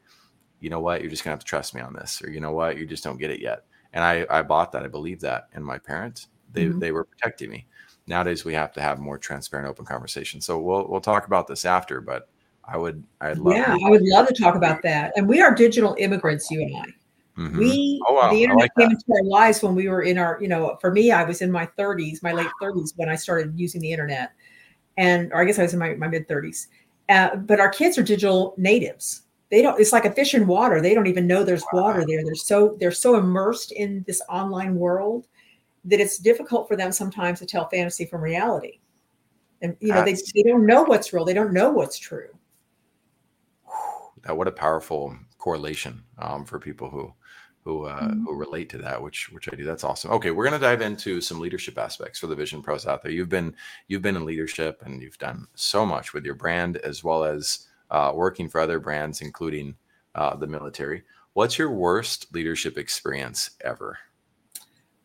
you 0.60 0.70
know 0.70 0.80
what? 0.80 1.02
You're 1.02 1.10
just 1.10 1.22
gonna 1.24 1.32
have 1.32 1.40
to 1.40 1.46
trust 1.46 1.74
me 1.74 1.82
on 1.82 1.92
this 1.92 2.22
or 2.22 2.30
you 2.30 2.40
know 2.40 2.52
what? 2.52 2.78
You 2.78 2.86
just 2.86 3.04
don't 3.04 3.18
get 3.18 3.30
it 3.30 3.40
yet. 3.40 3.64
And 3.92 4.02
i 4.02 4.24
i 4.30 4.40
bought 4.40 4.72
that. 4.72 4.82
I 4.82 4.88
believe 4.88 5.20
that 5.20 5.48
in 5.54 5.62
my 5.62 5.78
parents. 5.78 6.28
They 6.52 6.66
mm-hmm. 6.66 6.78
they 6.78 6.92
were 6.92 7.04
protecting 7.04 7.50
me. 7.50 7.66
Nowadays 8.06 8.44
we 8.44 8.54
have 8.54 8.72
to 8.74 8.80
have 8.80 8.98
more 8.98 9.18
transparent 9.18 9.68
open 9.68 9.84
conversations. 9.84 10.46
So 10.46 10.58
we'll 10.58 10.88
we'll 10.88 11.00
talk 11.00 11.26
about 11.26 11.46
this 11.46 11.64
after 11.64 12.00
but 12.00 12.30
i 12.68 12.76
would 12.76 13.02
i'd 13.22 13.38
love 13.38 13.54
yeah 13.54 13.76
i 13.84 13.90
would 13.90 14.02
love 14.04 14.26
to 14.26 14.34
talk 14.34 14.54
about 14.54 14.82
that 14.82 15.12
and 15.16 15.28
we 15.28 15.40
are 15.40 15.54
digital 15.54 15.94
immigrants 15.98 16.50
you 16.50 16.60
and 16.62 16.76
i 16.76 17.40
mm-hmm. 17.40 17.58
we 17.58 18.02
oh, 18.08 18.14
wow. 18.14 18.30
the 18.30 18.42
internet 18.42 18.62
like 18.62 18.70
came 18.78 18.90
into 18.90 19.04
our 19.10 19.24
lives 19.24 19.62
when 19.62 19.74
we 19.74 19.88
were 19.88 20.02
in 20.02 20.18
our 20.18 20.38
you 20.40 20.48
know 20.48 20.76
for 20.80 20.90
me 20.90 21.10
i 21.10 21.24
was 21.24 21.42
in 21.42 21.50
my 21.50 21.66
30s 21.78 22.22
my 22.22 22.32
late 22.32 22.48
30s 22.60 22.92
when 22.96 23.08
i 23.08 23.16
started 23.16 23.52
using 23.58 23.80
the 23.80 23.90
internet 23.90 24.32
and 24.96 25.32
or 25.32 25.40
i 25.40 25.44
guess 25.44 25.58
i 25.58 25.62
was 25.62 25.72
in 25.72 25.78
my, 25.78 25.94
my 25.94 26.08
mid 26.08 26.26
30s 26.28 26.66
uh, 27.10 27.36
but 27.36 27.60
our 27.60 27.68
kids 27.68 27.98
are 27.98 28.02
digital 28.02 28.54
natives 28.56 29.22
they 29.50 29.60
don't 29.60 29.78
it's 29.78 29.92
like 29.92 30.06
a 30.06 30.12
fish 30.12 30.34
in 30.34 30.46
water 30.46 30.80
they 30.80 30.94
don't 30.94 31.06
even 31.06 31.26
know 31.26 31.44
there's 31.44 31.64
wow. 31.72 31.82
water 31.82 32.04
there 32.06 32.24
they're 32.24 32.34
so 32.34 32.76
they're 32.80 32.90
so 32.90 33.16
immersed 33.16 33.72
in 33.72 34.04
this 34.06 34.22
online 34.28 34.76
world 34.76 35.26
that 35.84 36.00
it's 36.00 36.18
difficult 36.18 36.66
for 36.66 36.76
them 36.76 36.92
sometimes 36.92 37.38
to 37.38 37.46
tell 37.46 37.68
fantasy 37.68 38.06
from 38.06 38.22
reality. 38.22 38.80
And 39.62 39.76
you 39.80 39.92
know, 39.92 40.04
they, 40.04 40.14
they 40.34 40.42
don't 40.42 40.66
know 40.66 40.82
what's 40.82 41.12
real, 41.12 41.24
they 41.24 41.34
don't 41.34 41.52
know 41.52 41.70
what's 41.70 41.98
true. 41.98 42.28
That 44.24 44.36
what 44.36 44.48
a 44.48 44.52
powerful 44.52 45.16
correlation 45.38 46.02
um, 46.18 46.44
for 46.44 46.58
people 46.58 46.90
who 46.90 47.12
who 47.62 47.86
uh, 47.86 48.00
mm-hmm. 48.00 48.24
who 48.24 48.34
relate 48.34 48.68
to 48.70 48.78
that, 48.78 49.02
which 49.02 49.30
which 49.30 49.48
I 49.52 49.56
do. 49.56 49.64
That's 49.64 49.84
awesome. 49.84 50.10
Okay, 50.12 50.30
we're 50.30 50.44
gonna 50.44 50.58
dive 50.58 50.82
into 50.82 51.20
some 51.20 51.40
leadership 51.40 51.78
aspects 51.78 52.18
for 52.18 52.26
the 52.26 52.36
Vision 52.36 52.62
Pros 52.62 52.86
out 52.86 53.02
there. 53.02 53.12
You've 53.12 53.28
been 53.28 53.54
you've 53.88 54.02
been 54.02 54.16
in 54.16 54.24
leadership 54.24 54.82
and 54.84 55.02
you've 55.02 55.18
done 55.18 55.46
so 55.54 55.84
much 55.86 56.12
with 56.12 56.24
your 56.24 56.34
brand 56.34 56.76
as 56.78 57.02
well 57.02 57.24
as 57.24 57.66
uh, 57.90 58.12
working 58.14 58.48
for 58.48 58.60
other 58.60 58.80
brands, 58.80 59.20
including 59.20 59.74
uh, 60.14 60.36
the 60.36 60.46
military. 60.46 61.02
What's 61.32 61.58
your 61.58 61.70
worst 61.70 62.32
leadership 62.32 62.78
experience 62.78 63.50
ever? 63.60 63.98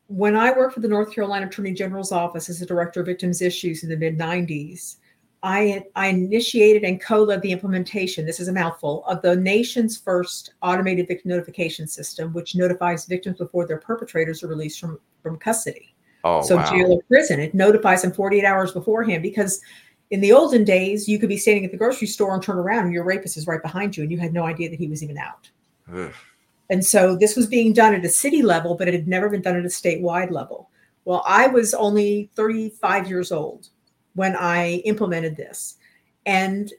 when 0.10 0.36
I 0.36 0.52
worked 0.52 0.74
for 0.74 0.80
the 0.80 0.88
North 0.88 1.14
Carolina 1.14 1.46
Attorney 1.46 1.72
General's 1.72 2.12
office 2.12 2.50
as 2.50 2.64
a 2.64 2.66
director 2.66 3.02
of 3.02 3.06
victims 3.06 3.44
issues 3.44 3.84
in 3.84 3.90
the 3.90 3.96
mid 3.96 4.18
90s, 4.18 4.96
I, 5.42 5.86
I 5.96 6.08
initiated 6.08 6.84
and 6.84 7.00
co-led 7.00 7.42
the 7.42 7.52
implementation, 7.52 8.26
this 8.26 8.42
is 8.42 8.50
a 8.50 8.54
mouthful, 8.54 9.06
of 9.06 9.22
the 9.22 9.36
nation's 9.36 9.98
first 9.98 10.54
automated 10.62 11.08
victim 11.08 11.32
notification 11.32 11.88
system, 11.88 12.34
which 12.34 12.56
notifies 12.56 13.06
victims 13.06 13.38
before 13.38 13.66
their 13.66 13.78
perpetrators 13.78 14.44
are 14.44 14.48
released 14.48 14.80
from, 14.82 15.00
from 15.24 15.38
custody. 15.38 15.96
Oh, 16.26 16.42
so 16.42 16.58
wow. 16.58 16.70
jail 16.70 16.92
or 16.92 17.02
prison. 17.04 17.40
It 17.40 17.54
notifies 17.54 18.02
them 18.02 18.12
48 18.12 18.44
hours 18.44 18.74
beforehand 18.74 19.24
because 19.24 19.62
in 20.10 20.20
the 20.20 20.34
olden 20.34 20.66
days, 20.66 21.08
you 21.08 21.18
could 21.20 21.30
be 21.30 21.38
standing 21.38 21.64
at 21.64 21.72
the 21.72 21.78
grocery 21.78 22.08
store 22.08 22.34
and 22.34 22.44
turn 22.44 22.58
around 22.58 22.86
and 22.86 22.94
your 22.94 23.06
rapist 23.06 23.38
is 23.38 23.48
right 23.48 23.62
behind 23.62 23.96
you 23.96 24.04
and 24.04 24.12
you 24.12 24.18
had 24.18 24.34
no 24.34 24.46
idea 24.46 24.70
that 24.70 24.80
he 24.80 24.88
was 24.88 25.02
even 25.02 25.18
out. 25.18 25.50
Ugh. 25.94 26.12
And 26.70 26.86
so 26.86 27.16
this 27.16 27.36
was 27.36 27.48
being 27.48 27.74
done 27.74 27.96
at 27.96 28.06
a 28.06 28.10
city 28.10 28.42
level, 28.42 28.76
but 28.76 28.88
it 28.88 28.94
had 28.94 29.08
never 29.08 29.30
been 29.30 29.42
done 29.42 29.56
at 29.56 29.66
a 29.66 29.70
statewide 29.70 30.32
level. 30.32 30.70
Well, 31.06 31.24
I 31.26 31.48
was 31.48 31.74
only 31.74 32.30
35 32.36 33.08
years 33.10 33.32
old 33.32 33.70
when 34.16 34.36
I 34.36 34.82
implemented 34.86 35.36
this. 35.36 35.78
And 36.26 36.72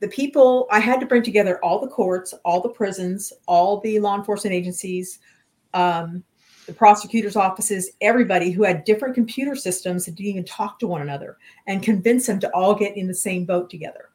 the 0.00 0.08
people, 0.08 0.68
I 0.70 0.78
had 0.78 1.00
to 1.00 1.06
bring 1.06 1.22
together 1.22 1.62
all 1.64 1.80
the 1.80 1.88
courts, 1.88 2.34
all 2.44 2.60
the 2.60 2.68
prisons, 2.68 3.32
all 3.46 3.80
the 3.80 3.98
law 3.98 4.16
enforcement 4.16 4.54
agencies, 4.54 5.18
um, 5.74 6.22
the 6.66 6.72
prosecutor's 6.74 7.34
offices, 7.34 7.92
everybody 8.00 8.50
who 8.50 8.62
had 8.62 8.84
different 8.84 9.14
computer 9.14 9.56
systems 9.56 10.04
that 10.04 10.14
didn't 10.14 10.30
even 10.30 10.44
talk 10.44 10.78
to 10.78 10.86
one 10.86 11.00
another 11.00 11.38
and 11.66 11.82
convince 11.82 12.26
them 12.26 12.38
to 12.40 12.50
all 12.54 12.74
get 12.74 12.96
in 12.96 13.06
the 13.06 13.14
same 13.14 13.44
boat 13.44 13.70
together. 13.70 14.10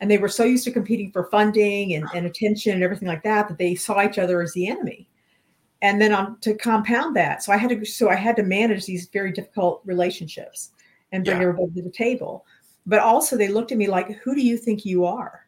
And 0.00 0.10
they 0.10 0.18
were 0.18 0.28
so 0.28 0.44
used 0.44 0.64
to 0.64 0.70
competing 0.70 1.10
for 1.10 1.24
funding 1.30 1.94
and, 1.94 2.06
and 2.14 2.26
attention 2.26 2.74
and 2.74 2.82
everything 2.82 3.08
like 3.08 3.22
that 3.22 3.48
that 3.48 3.58
they 3.58 3.74
saw 3.74 4.04
each 4.04 4.18
other 4.18 4.42
as 4.42 4.52
the 4.52 4.68
enemy. 4.68 5.08
And 5.80 6.00
then 6.00 6.12
on 6.12 6.38
to 6.40 6.54
compound 6.54 7.16
that, 7.16 7.42
so 7.42 7.52
I 7.52 7.56
had 7.56 7.70
to 7.70 7.84
so 7.84 8.08
I 8.10 8.14
had 8.14 8.36
to 8.36 8.42
manage 8.42 8.86
these 8.86 9.08
very 9.08 9.32
difficult 9.32 9.82
relationships 9.84 10.70
and 11.14 11.24
bring 11.24 11.36
Yeah. 11.36 11.48
everybody 11.48 11.72
to 11.76 11.82
the 11.82 11.90
table. 11.90 12.44
But 12.86 12.98
also 12.98 13.36
they 13.36 13.48
looked 13.48 13.72
at 13.72 13.78
me 13.78 13.86
like, 13.86 14.10
who 14.18 14.34
do 14.34 14.42
you 14.42 14.58
think 14.58 14.84
you 14.84 15.04
are? 15.06 15.46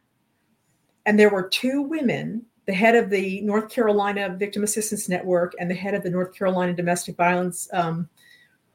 And 1.05 1.19
there 1.19 1.29
were 1.29 1.49
two 1.49 1.83
women, 1.83 2.47
the 2.67 2.73
head 2.73 2.95
of 2.95 3.11
the 3.11 3.41
North 3.43 3.69
Carolina 3.69 4.35
Victim 4.39 4.63
Assistance 4.63 5.09
Network 5.09 5.55
and 5.59 5.71
the 5.71 5.75
head 5.75 5.95
of 5.95 6.03
the 6.03 6.11
North 6.11 6.33
Carolina 6.35 6.73
Domestic 6.73 7.17
Violence 7.17 7.69
um, 7.73 8.09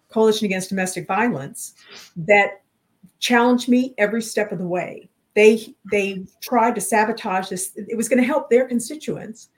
Coalition 0.10 0.45
Against 0.45 0.69
Domestic 0.69 1.08
Violence, 1.08 1.73
that 2.17 2.62
challenged 3.19 3.69
me 3.69 3.93
every 3.97 4.21
step 4.21 4.51
of 4.51 4.60
the 4.60 4.67
way. 4.67 5.10
They 5.34 5.73
they 5.91 6.25
tried 6.41 6.75
to 6.75 6.82
sabotage 6.82 7.47
this. 7.49 7.71
It 7.75 7.95
was 7.95 8.10
going 8.10 8.19
to 8.19 8.27
help 8.27 8.49
their 8.49 8.67
constituents, 8.67 9.49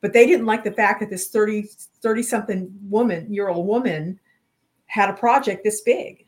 but 0.00 0.14
they 0.14 0.26
didn't 0.26 0.46
like 0.46 0.64
the 0.64 0.72
fact 0.72 1.00
that 1.00 1.10
this 1.10 1.28
30 1.28 1.68
30 2.00 2.22
something 2.22 2.74
woman 2.88 3.32
year 3.32 3.50
old 3.50 3.66
woman 3.66 4.18
had 4.86 5.10
a 5.10 5.14
project 5.14 5.64
this 5.64 5.82
big 5.82 6.25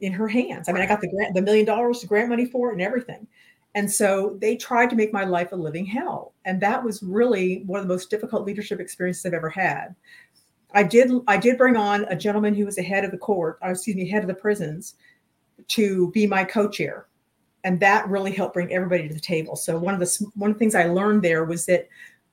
in 0.00 0.12
her 0.12 0.28
hands. 0.28 0.68
I 0.68 0.72
mean, 0.72 0.82
I 0.82 0.86
got 0.86 1.00
the 1.00 1.08
grant, 1.08 1.34
the 1.34 1.42
million 1.42 1.66
dollars, 1.66 2.04
grant 2.04 2.28
money 2.28 2.46
for 2.46 2.70
it, 2.70 2.74
and 2.74 2.82
everything. 2.82 3.26
And 3.74 3.90
so 3.90 4.36
they 4.40 4.56
tried 4.56 4.90
to 4.90 4.96
make 4.96 5.12
my 5.12 5.24
life 5.24 5.52
a 5.52 5.56
living 5.56 5.86
hell. 5.86 6.32
And 6.44 6.60
that 6.60 6.82
was 6.82 7.02
really 7.02 7.62
one 7.66 7.78
of 7.80 7.86
the 7.86 7.92
most 7.92 8.10
difficult 8.10 8.44
leadership 8.44 8.80
experiences 8.80 9.24
I've 9.26 9.34
ever 9.34 9.50
had. 9.50 9.94
I 10.72 10.82
did 10.82 11.10
I 11.26 11.36
did 11.36 11.58
bring 11.58 11.76
on 11.76 12.04
a 12.04 12.16
gentleman 12.16 12.54
who 12.54 12.64
was 12.64 12.76
the 12.76 12.82
head 12.82 13.04
of 13.04 13.10
the 13.10 13.18
court, 13.18 13.58
or 13.62 13.72
excuse 13.72 13.96
me, 13.96 14.08
head 14.08 14.22
of 14.22 14.28
the 14.28 14.34
prisons, 14.34 14.94
to 15.68 16.10
be 16.12 16.26
my 16.26 16.44
co-chair, 16.44 17.06
and 17.64 17.80
that 17.80 18.08
really 18.08 18.32
helped 18.32 18.54
bring 18.54 18.72
everybody 18.72 19.08
to 19.08 19.14
the 19.14 19.20
table. 19.20 19.56
So 19.56 19.78
one 19.78 19.94
of 19.94 20.00
the 20.00 20.26
one 20.36 20.50
of 20.50 20.56
the 20.56 20.58
things 20.58 20.74
I 20.74 20.86
learned 20.86 21.22
there 21.22 21.44
was 21.44 21.66
that 21.66 21.88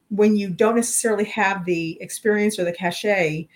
when 0.10 0.36
you 0.36 0.50
don't 0.50 0.76
necessarily 0.76 1.26
have 1.26 1.66
the 1.66 2.02
experience 2.02 2.60
or 2.60 2.64
the 2.64 2.72
cachet 2.72 3.48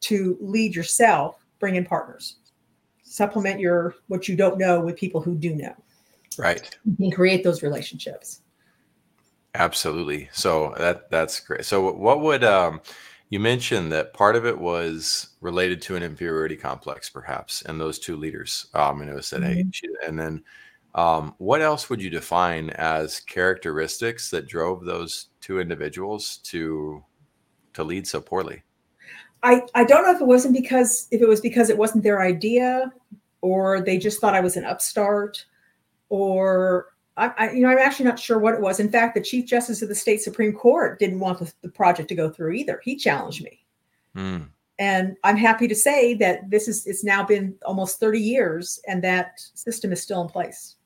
to 0.00 0.36
lead 0.40 0.74
yourself, 0.74 1.44
bring 1.60 1.76
in 1.76 1.84
partners, 1.84 2.36
supplement 3.14 3.60
your 3.60 3.94
what 4.08 4.26
you 4.26 4.34
don't 4.34 4.58
know 4.58 4.80
with 4.80 4.96
people 4.96 5.20
who 5.20 5.36
do 5.36 5.54
know, 5.54 5.72
Right. 6.36 6.76
and 6.98 7.14
create 7.14 7.44
those 7.44 7.62
relationships. 7.62 8.40
Absolutely. 9.54 10.28
So 10.32 10.74
that 10.78 11.08
that's 11.10 11.38
great. 11.38 11.64
So 11.64 11.92
what 11.92 12.20
would 12.22 12.42
um 12.42 12.80
you 13.30 13.38
mentioned 13.38 13.92
that 13.92 14.14
part 14.14 14.34
of 14.34 14.44
it 14.44 14.58
was 14.58 15.28
related 15.40 15.80
to 15.82 15.94
an 15.94 16.02
inferiority 16.02 16.56
complex, 16.56 17.08
perhaps, 17.08 17.62
and 17.62 17.80
those 17.80 18.00
two 18.00 18.16
leaders. 18.16 18.66
Um, 18.74 19.00
and 19.00 19.10
it 19.10 19.14
was 19.14 19.28
said, 19.28 19.42
hey, 19.44 19.64
she, 19.70 19.88
and 20.06 20.18
then 20.18 20.42
um, 20.94 21.34
what 21.38 21.60
else 21.60 21.88
would 21.88 22.02
you 22.02 22.10
define 22.10 22.70
as 22.70 23.20
characteristics 23.20 24.28
that 24.30 24.48
drove 24.48 24.84
those 24.84 25.28
two 25.40 25.60
individuals 25.60 26.38
to 26.44 27.04
to 27.74 27.84
lead 27.84 28.08
so 28.08 28.20
poorly? 28.20 28.64
I, 29.44 29.62
I 29.74 29.84
don't 29.84 30.04
know 30.04 30.14
if 30.14 30.20
it 30.22 30.26
wasn't 30.26 30.54
because 30.54 31.06
if 31.10 31.20
it 31.20 31.28
was 31.28 31.40
because 31.40 31.68
it 31.68 31.76
wasn't 31.76 32.02
their 32.02 32.22
idea 32.22 32.90
or 33.42 33.82
they 33.82 33.98
just 33.98 34.18
thought 34.18 34.34
I 34.34 34.40
was 34.40 34.56
an 34.56 34.64
upstart 34.64 35.44
or 36.08 36.94
I, 37.18 37.30
I 37.36 37.50
you 37.50 37.60
know 37.60 37.68
I'm 37.68 37.78
actually 37.78 38.06
not 38.06 38.18
sure 38.18 38.38
what 38.38 38.54
it 38.54 38.60
was. 38.60 38.80
In 38.80 38.90
fact, 38.90 39.14
the 39.14 39.20
Chief 39.20 39.44
Justice 39.46 39.82
of 39.82 39.90
the 39.90 39.94
State 39.94 40.22
Supreme 40.22 40.54
Court 40.54 40.98
didn't 40.98 41.20
want 41.20 41.38
the, 41.38 41.52
the 41.60 41.68
project 41.68 42.08
to 42.08 42.14
go 42.14 42.30
through 42.30 42.52
either. 42.52 42.80
He 42.82 42.96
challenged 42.96 43.44
me. 43.44 43.64
Hmm. 44.14 44.38
And 44.78 45.16
I'm 45.22 45.36
happy 45.36 45.68
to 45.68 45.74
say 45.74 46.14
that 46.14 46.50
this 46.50 46.66
is 46.66 46.86
it's 46.86 47.04
now 47.04 47.22
been 47.22 47.54
almost 47.66 48.00
30 48.00 48.18
years 48.18 48.80
and 48.88 49.04
that 49.04 49.38
system 49.54 49.92
is 49.92 50.02
still 50.02 50.22
in 50.22 50.28
place. 50.28 50.76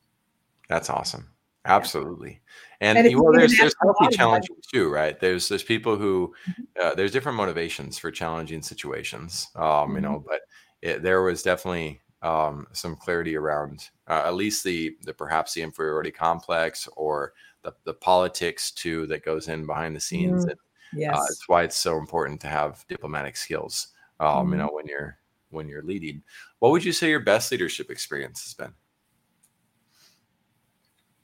That's 0.69 0.91
awesome. 0.91 1.31
Absolutely. 1.69 2.41
And, 2.81 2.99
And 2.99 3.07
you, 3.07 3.13
you 3.13 3.23
well, 3.23 3.33
there's 3.35 3.57
there's 3.57 3.75
healthy 3.83 4.09
challenges 4.09 4.57
too, 4.73 4.91
right? 4.91 5.19
There's 5.21 5.49
there's 5.49 5.63
people 5.65 5.97
who 5.97 6.35
Mhm. 6.47 6.69
uh, 6.83 6.95
there's 6.95 7.13
different 7.13 7.37
motivations 7.37 7.99
for 7.99 8.11
challenging 8.11 8.63
situations, 8.63 9.49
um, 9.57 9.95
you 9.97 10.01
Mhm. 10.01 10.03
know. 10.03 10.25
But 10.27 10.41
it, 10.83 11.03
there 11.03 11.23
was 11.23 11.43
definitely 11.43 12.01
um, 12.23 12.67
some 12.73 12.97
clarity 12.97 13.37
around 13.37 13.91
uh, 14.09 14.23
at 14.27 14.35
least 14.35 14.65
the 14.65 14.97
the 15.03 15.15
perhaps 15.15 15.55
the 15.55 15.63
inferiority 15.63 16.11
complex 16.13 16.89
or 16.97 17.35
the 17.63 17.73
the 17.85 17.95
politics 17.95 18.71
too 18.73 19.07
that 19.09 19.25
goes 19.25 19.49
in 19.49 19.67
behind 19.67 19.97
the 19.97 20.01
scenes. 20.01 20.45
Mm, 20.45 20.51
And, 20.51 20.59
Yes. 20.93 21.19
uh, 21.19 21.27
it's 21.31 21.49
why 21.49 21.65
it's 21.65 21.77
so 21.79 21.99
important 21.99 22.41
to 22.43 22.49
have 22.49 22.85
diplomatic 22.89 23.37
skills. 23.37 23.89
Um, 24.21 24.51
Mhm. 24.51 24.53
You 24.53 24.59
know, 24.59 24.71
when 24.73 24.87
you're 24.87 25.19
when 25.51 25.69
you're 25.69 25.83
leading, 25.85 26.23
what 26.61 26.73
would 26.73 26.85
you 26.85 26.93
say 26.93 27.11
your 27.11 27.21
best 27.21 27.53
leadership 27.53 27.91
experience 27.91 28.45
has 28.45 28.55
been? 28.55 28.75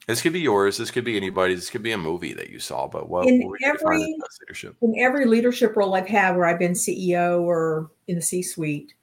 This 0.07 0.21
could 0.21 0.33
be 0.33 0.39
yours. 0.39 0.77
This 0.77 0.91
could 0.91 1.03
be 1.03 1.17
anybody's. 1.17 1.59
This 1.59 1.69
could 1.69 1.81
be 1.83 1.91
a 1.91 1.97
movie 1.97 2.33
that 2.33 2.49
you 2.49 2.59
saw. 2.59 2.87
But 2.87 3.09
what, 3.09 3.27
In 3.27 3.39
what 3.39 3.51
would 3.51 3.59
you 3.61 3.73
define 3.73 3.93
as 4.01 4.03
every- 4.03 4.17
leadership? 4.41 4.75
in 4.81 4.95
every 4.99 5.25
leadership 5.25 5.75
role 5.75 5.95
I've 5.95 6.07
had 6.07 6.35
where 6.35 6.45
I've 6.45 6.59
been 6.59 6.73
CEO 6.73 7.41
or 7.41 7.89
in 8.07 8.15
the 8.15 8.21
C 8.21 8.41
suite, 8.43 8.93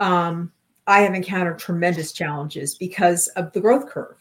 um, 0.00 0.52
I 0.86 1.00
have 1.00 1.14
encountered 1.14 1.58
tremendous 1.58 2.12
challenges 2.12 2.74
because 2.76 3.28
of 3.28 3.52
the 3.52 3.60
growth 3.60 3.88
curve. 3.88 4.16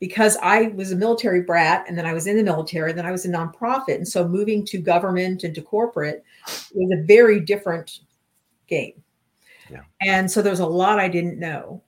Because 0.00 0.38
I 0.42 0.68
was 0.68 0.92
a 0.92 0.96
military 0.96 1.42
brat 1.42 1.84
and 1.86 1.96
then 1.96 2.06
I 2.06 2.14
was 2.14 2.26
in 2.26 2.36
the 2.38 2.42
military, 2.42 2.90
and 2.90 2.98
then 2.98 3.04
I 3.06 3.10
was 3.12 3.26
a 3.26 3.28
nonprofit. 3.28 3.96
And 3.96 4.08
so 4.08 4.26
moving 4.26 4.64
to 4.66 4.78
government 4.78 5.44
and 5.44 5.54
to 5.54 5.60
corporate 5.62 6.24
was 6.74 6.90
a 6.90 7.02
very 7.04 7.38
different 7.38 8.00
game. 8.66 8.94
Yeah. 9.70 9.82
And 10.00 10.30
so 10.30 10.40
there's 10.42 10.60
a 10.60 10.66
lot 10.66 10.98
I 10.98 11.08
didn't 11.08 11.38
know. 11.38 11.82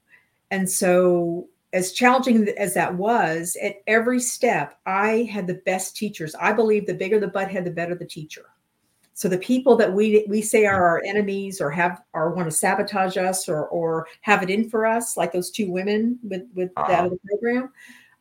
And 0.51 0.69
so, 0.71 1.49
as 1.73 1.93
challenging 1.93 2.49
as 2.59 2.75
that 2.75 2.95
was, 2.95 3.57
at 3.63 3.77
every 3.87 4.21
step, 4.21 4.79
I 4.87 5.29
had 5.33 5.47
the 5.47 5.63
best 5.65 5.97
teachers. 5.97 6.35
I 6.35 6.53
believe 6.53 6.87
the 6.87 6.95
bigger 6.95 7.19
the 7.19 7.29
butthead, 7.29 7.65
the 7.65 7.71
better 7.71 7.95
the 7.95 8.05
teacher. 8.05 8.45
So 9.15 9.29
the 9.29 9.39
people 9.39 9.77
that 9.77 9.93
we 9.93 10.25
we 10.29 10.43
say 10.43 10.65
are 10.67 10.83
our 10.85 11.03
enemies 11.07 11.61
or 11.61 11.71
have 11.71 12.03
or 12.13 12.31
want 12.35 12.49
to 12.49 12.57
sabotage 12.57 13.17
us 13.17 13.49
or 13.49 13.67
or 13.69 14.07
have 14.23 14.43
it 14.43 14.51
in 14.51 14.69
for 14.71 14.87
us, 14.87 15.17
like 15.17 15.33
those 15.33 15.51
two 15.51 15.71
women 15.71 16.19
with 16.23 16.43
with 16.55 16.75
that 16.75 16.91
Uh-huh. 16.91 17.05
of 17.07 17.11
the 17.13 17.19
program, 17.29 17.73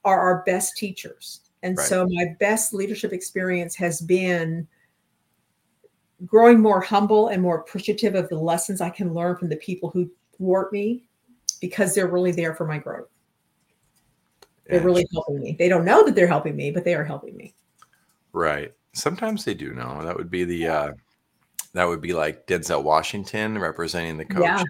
are 0.04 0.20
our 0.20 0.44
best 0.46 0.78
teachers. 0.78 1.42
And 1.64 1.78
Right. 1.78 1.88
so 1.88 2.08
my 2.10 2.36
best 2.40 2.74
leadership 2.74 3.14
experience 3.14 3.76
has 3.76 4.02
been 4.02 4.68
growing 6.26 6.60
more 6.60 6.82
humble 6.82 7.28
and 7.30 7.42
more 7.42 7.60
appreciative 7.60 8.16
of 8.16 8.30
the 8.30 8.38
lessons 8.38 8.82
I 8.82 8.90
can 8.90 9.14
learn 9.14 9.38
from 9.38 9.50
the 9.50 9.58
people 9.58 9.90
who 9.90 10.10
thwart 10.38 10.72
me 10.74 11.04
because 11.62 11.94
they're 11.94 12.08
really 12.08 12.32
there 12.32 12.56
for 12.56 12.66
my 12.66 12.80
growth. 12.80 13.11
They're 14.70 14.80
Yeah, 14.80 14.86
really 14.86 15.08
helping 15.14 15.40
me. 15.42 15.56
They 15.58 15.70
don't 15.70 15.86
know 15.86 16.04
that 16.06 16.16
they're 16.16 16.28
helping 16.28 16.56
me, 16.56 16.72
but 16.72 16.84
they 16.86 16.96
are 16.96 17.04
helping 17.04 17.36
me. 17.38 17.56
right. 18.34 18.72
Sometimes 18.94 19.46
they 19.46 19.54
do 19.54 19.74
know. 19.74 20.04
That 20.04 20.18
would 20.18 20.30
be 20.30 20.44
the 20.44 20.68
uh, 20.68 20.92
that 21.74 21.86
would 21.86 22.02
be 22.02 22.14
like 22.14 22.48
Denzel 22.48 22.84
Washington 22.84 23.58
representing 23.60 24.18
the 24.18 24.26
coach 24.26 24.44
Yeah. 24.44 24.64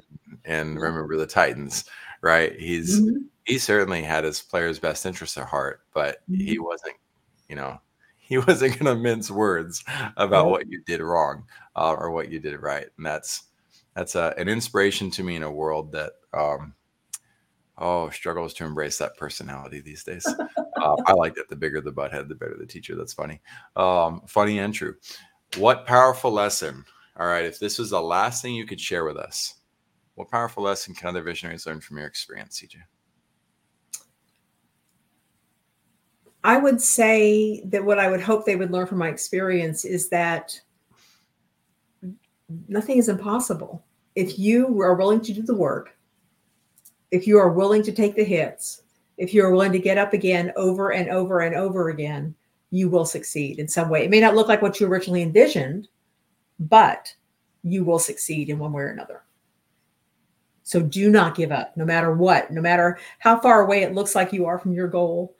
and 0.45 0.79
remember 0.81 1.17
the 1.17 1.27
Titans, 1.27 1.85
right? 2.21 2.59
He's 2.59 3.01
Mhm. 3.01 3.25
he 3.45 3.57
certainly 3.59 4.03
had 4.03 4.23
his 4.25 4.41
players' 4.41 4.79
best 4.79 5.05
interests 5.05 5.37
at 5.37 5.47
heart, 5.47 5.81
but 5.93 6.19
he 6.33 6.59
Mm-hmm. 6.59 6.63
wasn't, 6.63 6.95
you 7.49 7.55
know, 7.57 7.79
he 8.17 8.37
wasn't 8.39 8.79
going 8.79 8.95
to 8.95 9.01
mince 9.01 9.31
words 9.31 9.83
about 10.17 10.47
Nope. 10.47 10.51
what 10.51 10.69
you 10.69 10.81
did 10.85 11.01
wrong 11.01 11.45
uh, 11.75 11.93
or 11.93 12.11
what 12.11 12.31
you 12.31 12.39
did 12.39 12.59
right, 12.61 12.87
and 12.97 13.05
that's 13.05 13.43
that's 13.95 14.15
uh, 14.15 14.33
an 14.37 14.49
inspiration 14.49 15.11
to 15.11 15.23
me 15.23 15.35
in 15.37 15.43
a 15.43 15.51
world 15.51 15.91
that 15.93 16.13
um, 16.33 16.75
oh 17.81 18.09
struggles 18.09 18.53
to 18.53 18.63
embrace 18.63 18.97
that 18.99 19.17
personality 19.17 19.81
these 19.81 20.03
days. 20.03 20.25
uh, 20.81 20.95
I 21.05 21.13
like 21.13 21.35
that 21.35 21.49
the 21.49 21.55
bigger 21.55 21.81
the 21.81 21.91
butthead, 21.91 22.29
the 22.29 22.35
better 22.35 22.55
the 22.57 22.65
teacher. 22.65 22.95
That's 22.95 23.13
funny, 23.13 23.41
um, 23.75 24.21
funny 24.27 24.59
and 24.59 24.73
true. 24.73 24.95
What 25.57 25.85
powerful 25.85 26.31
lesson! 26.31 26.85
All 27.17 27.27
right, 27.27 27.43
if 27.43 27.59
this 27.59 27.77
was 27.77 27.89
the 27.89 28.01
last 28.01 28.41
thing 28.41 28.55
you 28.55 28.65
could 28.65 28.79
share 28.79 29.03
with 29.03 29.17
us, 29.17 29.55
what 30.15 30.29
powerful 30.29 30.63
lesson 30.63 30.95
can 30.95 31.09
other 31.09 31.23
visionaries 31.23 31.65
learn 31.65 31.81
from 31.81 31.97
your 31.97 32.07
experience, 32.07 32.61
CJ? 32.61 32.77
I 36.43 36.57
would 36.57 36.81
say 36.81 37.61
that 37.65 37.83
what 37.83 37.99
I 37.99 38.09
would 38.09 38.21
hope 38.21 38.45
they 38.45 38.55
would 38.55 38.71
learn 38.71 38.87
from 38.87 38.97
my 38.97 39.09
experience 39.09 39.85
is 39.85 40.09
that 40.09 40.59
nothing 42.67 42.97
is 42.97 43.09
impossible. 43.09 43.83
If 44.15 44.39
you 44.39 44.81
are 44.81 44.95
willing 44.95 45.21
to 45.21 45.33
do 45.33 45.43
the 45.43 45.55
work, 45.55 45.95
if 47.11 47.27
you 47.27 47.37
are 47.37 47.51
willing 47.51 47.83
to 47.83 47.91
take 47.91 48.15
the 48.15 48.23
hits, 48.23 48.83
if 49.17 49.33
you 49.33 49.43
are 49.43 49.51
willing 49.51 49.71
to 49.73 49.79
get 49.79 49.97
up 49.97 50.13
again 50.13 50.51
over 50.55 50.91
and 50.93 51.09
over 51.09 51.41
and 51.41 51.55
over 51.55 51.89
again, 51.89 52.33
you 52.71 52.89
will 52.89 53.05
succeed 53.05 53.59
in 53.59 53.67
some 53.67 53.89
way. 53.89 54.03
It 54.03 54.09
may 54.09 54.21
not 54.21 54.35
look 54.35 54.47
like 54.47 54.61
what 54.61 54.79
you 54.79 54.87
originally 54.87 55.21
envisioned, 55.21 55.89
but 56.59 57.13
you 57.63 57.83
will 57.83 57.99
succeed 57.99 58.49
in 58.49 58.57
one 58.57 58.71
way 58.71 58.83
or 58.83 58.87
another. 58.87 59.23
So 60.63 60.81
do 60.81 61.11
not 61.11 61.35
give 61.35 61.51
up, 61.51 61.75
no 61.75 61.83
matter 61.83 62.13
what, 62.13 62.49
no 62.51 62.61
matter 62.61 62.97
how 63.19 63.39
far 63.39 63.61
away 63.61 63.83
it 63.83 63.93
looks 63.93 64.15
like 64.15 64.31
you 64.31 64.45
are 64.45 64.57
from 64.57 64.73
your 64.73 64.87
goal. 64.87 65.35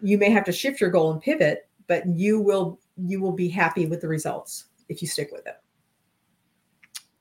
You 0.00 0.18
may 0.18 0.30
have 0.30 0.44
to 0.44 0.52
shift 0.52 0.80
your 0.80 0.90
goal 0.90 1.10
and 1.10 1.20
pivot, 1.20 1.68
but 1.88 2.06
you 2.06 2.40
will 2.40 2.78
you 2.96 3.20
will 3.20 3.32
be 3.32 3.48
happy 3.48 3.86
with 3.86 4.00
the 4.00 4.08
results 4.08 4.66
if 4.88 5.02
you 5.02 5.08
stick 5.08 5.30
with 5.32 5.46
it. 5.46 5.60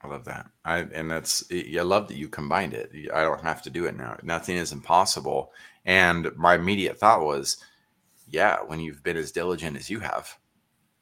I 0.02 0.08
love 0.08 0.26
that. 0.26 0.48
I 0.64 0.80
and 0.80 1.10
that's 1.10 1.44
I 1.52 1.82
love 1.82 2.08
that 2.08 2.18
you 2.18 2.30
combined 2.30 2.74
it. 2.74 2.92
I 3.14 3.24
don't 3.24 3.42
have 3.42 3.62
to 3.64 3.70
do 3.70 3.86
it 3.86 3.98
now. 3.98 4.18
Nothing 4.24 4.58
is 4.58 4.72
impossible. 4.72 5.52
And 5.86 6.30
my 6.36 6.56
immediate 6.56 7.00
thought 7.00 7.24
was, 7.24 7.58
yeah, 8.28 8.58
when 8.66 8.80
you've 8.80 9.04
been 9.04 9.18
as 9.18 9.32
diligent 9.32 9.78
as 9.78 9.90
you 9.90 10.00
have, 10.00 10.38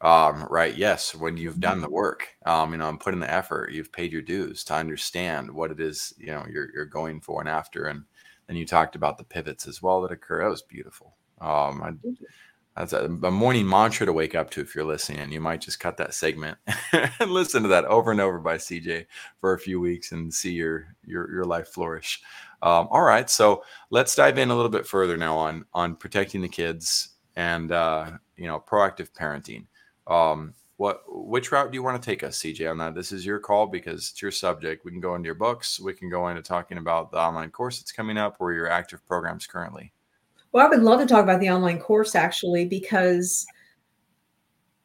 um, 0.01 0.47
right? 0.49 0.75
Yes, 0.75 1.13
when 1.15 1.35
you've 1.37 1.59
done 1.59 1.81
the 1.81 1.89
work, 1.89 2.27
um, 2.45 2.71
you 2.71 2.77
know, 2.77 2.87
and 2.89 2.99
put 2.99 3.13
in 3.13 3.19
the 3.19 3.31
effort, 3.31 3.71
you've 3.71 3.91
paid 3.91 4.13
your 4.13 4.21
dues 4.21 4.63
to 4.65 4.75
understand 4.75 5.51
what 5.51 5.71
it 5.71 5.79
is, 5.79 6.13
you 6.17 6.27
know, 6.27 6.45
you're 6.49 6.69
you're 6.73 6.85
going 6.85 7.19
for 7.19 7.41
and 7.41 7.49
after. 7.49 7.85
And 7.85 8.03
then 8.47 8.55
you 8.55 8.65
talked 8.65 8.95
about 8.95 9.17
the 9.17 9.23
pivots 9.23 9.67
as 9.67 9.81
well 9.81 10.01
that 10.01 10.11
occur. 10.11 10.43
That 10.43 10.49
was 10.49 10.61
beautiful. 10.61 11.15
Um, 11.41 11.81
I, 11.83 11.93
that's 12.75 12.93
a, 12.93 13.05
a, 13.05 13.31
morning 13.31 13.67
mantra 13.67 14.05
to 14.05 14.13
wake 14.13 14.35
up 14.35 14.49
to 14.51 14.61
if 14.61 14.75
you're 14.75 14.83
listening. 14.83 15.19
And 15.19 15.31
you 15.31 15.39
might 15.39 15.61
just 15.61 15.79
cut 15.79 15.95
that 15.97 16.13
segment 16.13 16.57
and 16.91 17.31
listen 17.31 17.63
to 17.63 17.69
that 17.69 17.85
over 17.85 18.11
and 18.11 18.19
over 18.19 18.37
by 18.39 18.57
CJ 18.57 19.05
for 19.39 19.53
a 19.53 19.59
few 19.59 19.79
weeks 19.79 20.11
and 20.11 20.33
see 20.33 20.51
your 20.51 20.95
your 21.05 21.31
your 21.31 21.45
life 21.45 21.69
flourish. 21.69 22.21
Um, 22.61 22.87
all 22.91 23.03
right, 23.03 23.29
so 23.29 23.63
let's 23.91 24.15
dive 24.15 24.37
in 24.37 24.49
a 24.49 24.55
little 24.55 24.69
bit 24.69 24.87
further 24.87 25.17
now 25.17 25.37
on 25.37 25.65
on 25.73 25.95
protecting 25.95 26.41
the 26.41 26.49
kids 26.49 27.09
and 27.35 27.71
uh, 27.71 28.11
you 28.35 28.47
know 28.47 28.59
proactive 28.59 29.11
parenting. 29.11 29.65
Um, 30.07 30.53
what 30.77 31.03
which 31.07 31.51
route 31.51 31.71
do 31.71 31.75
you 31.75 31.83
want 31.83 32.01
to 32.01 32.05
take 32.05 32.23
us, 32.23 32.39
CJ, 32.39 32.69
on 32.69 32.77
that? 32.79 32.95
This 32.95 33.13
is 33.13 33.25
your 33.25 33.39
call 33.39 33.67
because 33.67 34.11
it's 34.11 34.21
your 34.21 34.31
subject. 34.31 34.83
We 34.83 34.91
can 34.91 34.99
go 34.99 35.15
into 35.15 35.27
your 35.27 35.35
books. 35.35 35.79
We 35.79 35.93
can 35.93 36.09
go 36.09 36.27
into 36.27 36.41
talking 36.41 36.77
about 36.77 37.11
the 37.11 37.17
online 37.17 37.51
course 37.51 37.79
that's 37.79 37.93
coming 37.93 38.17
up 38.17 38.35
or 38.39 38.51
your 38.51 38.69
active 38.69 39.05
programs 39.07 39.47
currently. 39.47 39.93
Well, 40.55 40.65
I 40.65 40.69
would 40.69 40.83
love 40.83 41.01
to 41.01 41.05
talk 41.05 41.21
about 41.21 41.41
the 41.41 41.49
online 41.49 41.79
course 41.79 42.15
actually 42.15 42.63
because 42.63 43.45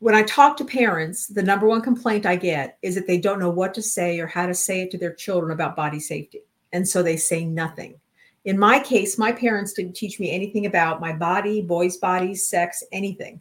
when 0.00 0.16
I 0.16 0.24
talk 0.24 0.56
to 0.56 0.64
parents, 0.64 1.28
the 1.28 1.44
number 1.44 1.68
one 1.68 1.80
complaint 1.80 2.26
I 2.26 2.34
get 2.34 2.76
is 2.82 2.96
that 2.96 3.06
they 3.06 3.18
don't 3.18 3.38
know 3.38 3.50
what 3.50 3.72
to 3.74 3.82
say 3.82 4.18
or 4.18 4.26
how 4.26 4.46
to 4.46 4.54
say 4.54 4.80
it 4.80 4.90
to 4.90 4.98
their 4.98 5.14
children 5.14 5.52
about 5.52 5.76
body 5.76 6.00
safety. 6.00 6.40
And 6.72 6.88
so 6.88 7.04
they 7.04 7.16
say 7.16 7.44
nothing. 7.44 8.00
In 8.44 8.58
my 8.58 8.80
case, 8.80 9.16
my 9.16 9.30
parents 9.30 9.72
didn't 9.72 9.94
teach 9.94 10.18
me 10.18 10.32
anything 10.32 10.66
about 10.66 11.00
my 11.00 11.12
body, 11.12 11.62
boys' 11.62 11.98
bodies, 11.98 12.44
sex, 12.44 12.82
anything. 12.90 13.40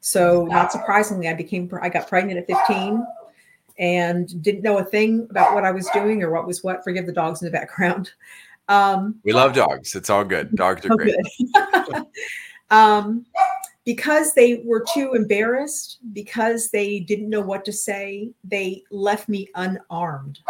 So 0.00 0.46
not 0.46 0.72
surprisingly, 0.72 1.28
I 1.28 1.34
became 1.34 1.70
I 1.82 1.90
got 1.90 2.08
pregnant 2.08 2.38
at 2.38 2.46
15 2.46 3.06
and 3.78 4.42
didn't 4.42 4.62
know 4.62 4.78
a 4.78 4.84
thing 4.84 5.26
about 5.28 5.52
what 5.52 5.66
I 5.66 5.72
was 5.72 5.90
doing 5.90 6.22
or 6.22 6.30
what 6.30 6.46
was 6.46 6.64
what. 6.64 6.84
Forgive 6.84 7.04
the 7.04 7.12
dogs 7.12 7.42
in 7.42 7.46
the 7.46 7.52
background. 7.52 8.12
Um, 8.68 9.20
we 9.24 9.32
love 9.32 9.54
dogs. 9.54 9.94
It's 9.94 10.10
all 10.10 10.24
good. 10.24 10.50
Dogs 10.56 10.84
are 10.84 10.92
oh, 10.92 10.96
great. 10.96 11.16
um, 12.70 13.24
because 13.84 14.34
they 14.34 14.62
were 14.64 14.84
too 14.92 15.12
embarrassed, 15.14 15.98
because 16.12 16.70
they 16.70 17.00
didn't 17.00 17.30
know 17.30 17.40
what 17.40 17.64
to 17.64 17.72
say, 17.72 18.30
they 18.42 18.82
left 18.90 19.28
me 19.28 19.48
unarmed. 19.54 20.40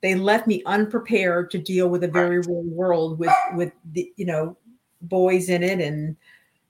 They 0.00 0.16
left 0.16 0.48
me 0.48 0.64
unprepared 0.66 1.52
to 1.52 1.58
deal 1.58 1.88
with 1.88 2.02
a 2.02 2.08
very 2.08 2.40
real 2.40 2.64
world 2.64 3.20
with 3.20 3.32
with 3.54 3.72
the, 3.92 4.12
you 4.16 4.26
know 4.26 4.56
boys 5.02 5.48
in 5.48 5.62
it 5.62 5.80
and 5.80 6.16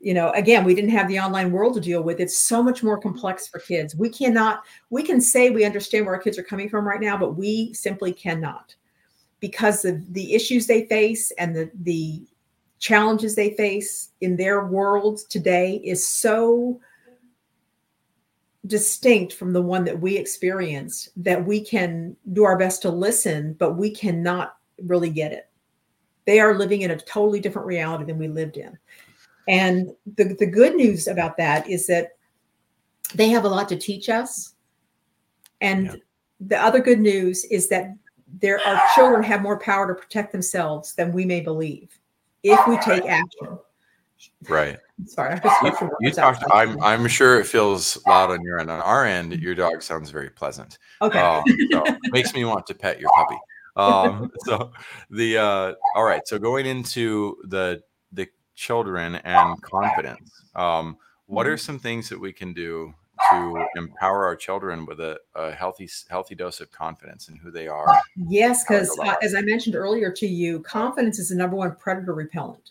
you 0.00 0.14
know 0.14 0.30
again 0.30 0.64
we 0.64 0.74
didn't 0.74 0.90
have 0.90 1.08
the 1.08 1.18
online 1.18 1.52
world 1.52 1.74
to 1.74 1.80
deal 1.80 2.02
with 2.02 2.18
it's 2.18 2.38
so 2.38 2.62
much 2.62 2.82
more 2.82 2.98
complex 2.98 3.46
for 3.46 3.58
kids 3.60 3.94
we 3.94 4.08
cannot 4.08 4.62
we 4.88 5.02
can 5.02 5.20
say 5.20 5.50
we 5.50 5.64
understand 5.66 6.06
where 6.06 6.14
our 6.14 6.20
kids 6.20 6.38
are 6.38 6.42
coming 6.42 6.68
from 6.68 6.86
right 6.86 7.00
now 7.00 7.16
but 7.16 7.36
we 7.36 7.72
simply 7.74 8.10
cannot 8.10 8.74
because 9.42 9.84
of 9.84 10.14
the 10.14 10.32
issues 10.32 10.66
they 10.66 10.86
face 10.86 11.30
and 11.32 11.54
the 11.54 11.70
the 11.82 12.26
challenges 12.78 13.36
they 13.36 13.50
face 13.50 14.10
in 14.22 14.36
their 14.36 14.64
world 14.64 15.20
today 15.28 15.80
is 15.84 16.06
so 16.06 16.80
distinct 18.66 19.34
from 19.34 19.52
the 19.52 19.62
one 19.62 19.84
that 19.84 20.00
we 20.00 20.16
experience 20.16 21.10
that 21.14 21.44
we 21.44 21.60
can 21.60 22.16
do 22.32 22.44
our 22.44 22.56
best 22.56 22.80
to 22.80 22.90
listen 22.90 23.52
but 23.58 23.74
we 23.74 23.90
cannot 23.90 24.56
really 24.84 25.10
get 25.10 25.32
it 25.32 25.48
they 26.24 26.40
are 26.40 26.58
living 26.58 26.82
in 26.82 26.92
a 26.92 26.96
totally 26.96 27.38
different 27.38 27.66
reality 27.66 28.04
than 28.04 28.18
we 28.18 28.28
lived 28.28 28.56
in 28.56 28.76
and 29.48 29.90
the, 30.16 30.34
the 30.38 30.46
good 30.46 30.74
news 30.74 31.08
about 31.08 31.36
that 31.36 31.68
is 31.68 31.86
that 31.86 32.16
they 33.14 33.28
have 33.28 33.44
a 33.44 33.48
lot 33.48 33.68
to 33.68 33.76
teach 33.76 34.08
us. 34.08 34.54
And 35.60 35.86
yeah. 35.86 35.94
the 36.40 36.60
other 36.60 36.80
good 36.80 37.00
news 37.00 37.44
is 37.44 37.68
that 37.68 37.92
there 38.40 38.60
our 38.66 38.80
children 38.94 39.22
have 39.22 39.42
more 39.42 39.58
power 39.58 39.86
to 39.86 39.94
protect 39.94 40.32
themselves 40.32 40.94
than 40.94 41.12
we 41.12 41.24
may 41.24 41.40
believe 41.40 41.98
if 42.42 42.66
we 42.66 42.78
take 42.78 43.04
action. 43.06 43.58
Right. 44.48 44.78
Sorry, 45.06 45.40
you, 45.64 45.90
you 46.00 46.10
talked. 46.12 46.44
I'm 46.52 46.80
I'm 46.82 47.08
sure 47.08 47.40
it 47.40 47.46
feels 47.46 47.98
loud 48.06 48.30
on 48.30 48.42
your 48.42 48.60
end. 48.60 48.70
On 48.70 48.80
our 48.80 49.04
end, 49.04 49.32
your 49.40 49.54
dog 49.54 49.82
sounds 49.82 50.10
very 50.10 50.30
pleasant. 50.30 50.78
Okay. 51.00 51.18
Um, 51.18 51.42
so 51.72 51.84
makes 52.12 52.32
me 52.34 52.44
want 52.44 52.66
to 52.68 52.74
pet 52.74 53.00
your 53.00 53.10
puppy. 53.16 53.36
Um, 53.74 54.30
so 54.44 54.70
the 55.10 55.38
uh, 55.38 55.72
all 55.96 56.04
right. 56.04 56.26
So 56.26 56.38
going 56.38 56.66
into 56.66 57.36
the 57.44 57.82
the 58.12 58.28
children 58.54 59.16
and 59.16 59.60
confidence. 59.62 60.30
Um, 60.54 60.98
what 61.26 61.46
are 61.46 61.54
mm-hmm. 61.54 61.58
some 61.58 61.78
things 61.78 62.08
that 62.08 62.20
we 62.20 62.32
can 62.32 62.52
do 62.52 62.94
to 63.30 63.66
empower 63.76 64.24
our 64.24 64.36
children 64.36 64.86
with 64.86 65.00
a, 65.00 65.18
a 65.34 65.52
healthy 65.52 65.88
healthy 66.08 66.34
dose 66.34 66.60
of 66.60 66.70
confidence 66.70 67.28
in 67.28 67.36
who 67.36 67.50
they 67.50 67.68
are? 67.68 67.86
Yes, 68.16 68.64
because 68.64 68.98
uh, 68.98 69.14
as 69.22 69.34
I 69.34 69.42
mentioned 69.42 69.74
earlier 69.74 70.10
to 70.12 70.26
you, 70.26 70.60
confidence 70.60 71.18
is 71.18 71.28
the 71.28 71.34
number 71.34 71.56
one 71.56 71.74
predator 71.76 72.14
repellent. 72.14 72.70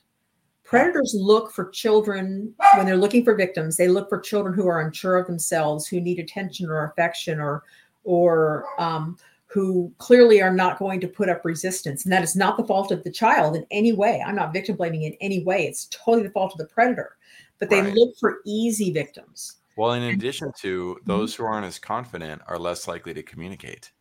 Predators 0.63 1.13
look 1.17 1.51
for 1.51 1.69
children 1.69 2.53
when 2.75 2.85
they're 2.85 2.95
looking 2.95 3.25
for 3.25 3.35
victims. 3.35 3.75
They 3.75 3.89
look 3.89 4.07
for 4.07 4.19
children 4.19 4.53
who 4.53 4.67
are 4.67 4.79
unsure 4.79 5.17
of 5.17 5.27
themselves, 5.27 5.85
who 5.85 5.99
need 5.99 6.17
attention 6.17 6.69
or 6.69 6.85
affection, 6.85 7.39
or 7.39 7.63
or 8.03 8.65
um, 8.79 9.17
who 9.47 9.91
clearly 9.97 10.41
are 10.41 10.53
not 10.53 10.79
going 10.79 11.01
to 11.01 11.07
put 11.07 11.27
up 11.27 11.43
resistance. 11.43 12.05
And 12.05 12.13
that 12.13 12.23
is 12.23 12.37
not 12.37 12.55
the 12.55 12.63
fault 12.63 12.91
of 12.91 13.03
the 13.03 13.11
child 13.11 13.57
in 13.57 13.65
any 13.69 13.91
way. 13.91 14.23
I'm 14.25 14.35
not 14.35 14.53
victim 14.53 14.77
blaming 14.77 15.03
in 15.03 15.13
any 15.19 15.43
way. 15.43 15.67
It's 15.67 15.87
totally 15.91 16.23
the 16.23 16.31
fault 16.31 16.53
of 16.53 16.57
the 16.57 16.73
predator. 16.73 17.17
But 17.59 17.69
they 17.69 17.81
right. 17.81 17.93
look 17.93 18.15
for 18.17 18.39
easy 18.45 18.91
victims. 18.93 19.57
Well, 19.81 19.93
in 19.93 20.03
addition 20.03 20.51
to 20.59 20.95
mm-hmm. 20.95 21.09
those 21.09 21.33
who 21.33 21.43
aren't 21.43 21.65
as 21.65 21.79
confident 21.79 22.41
are 22.47 22.59
less 22.59 22.87
likely 22.87 23.13
to 23.15 23.23
communicate. 23.23 23.91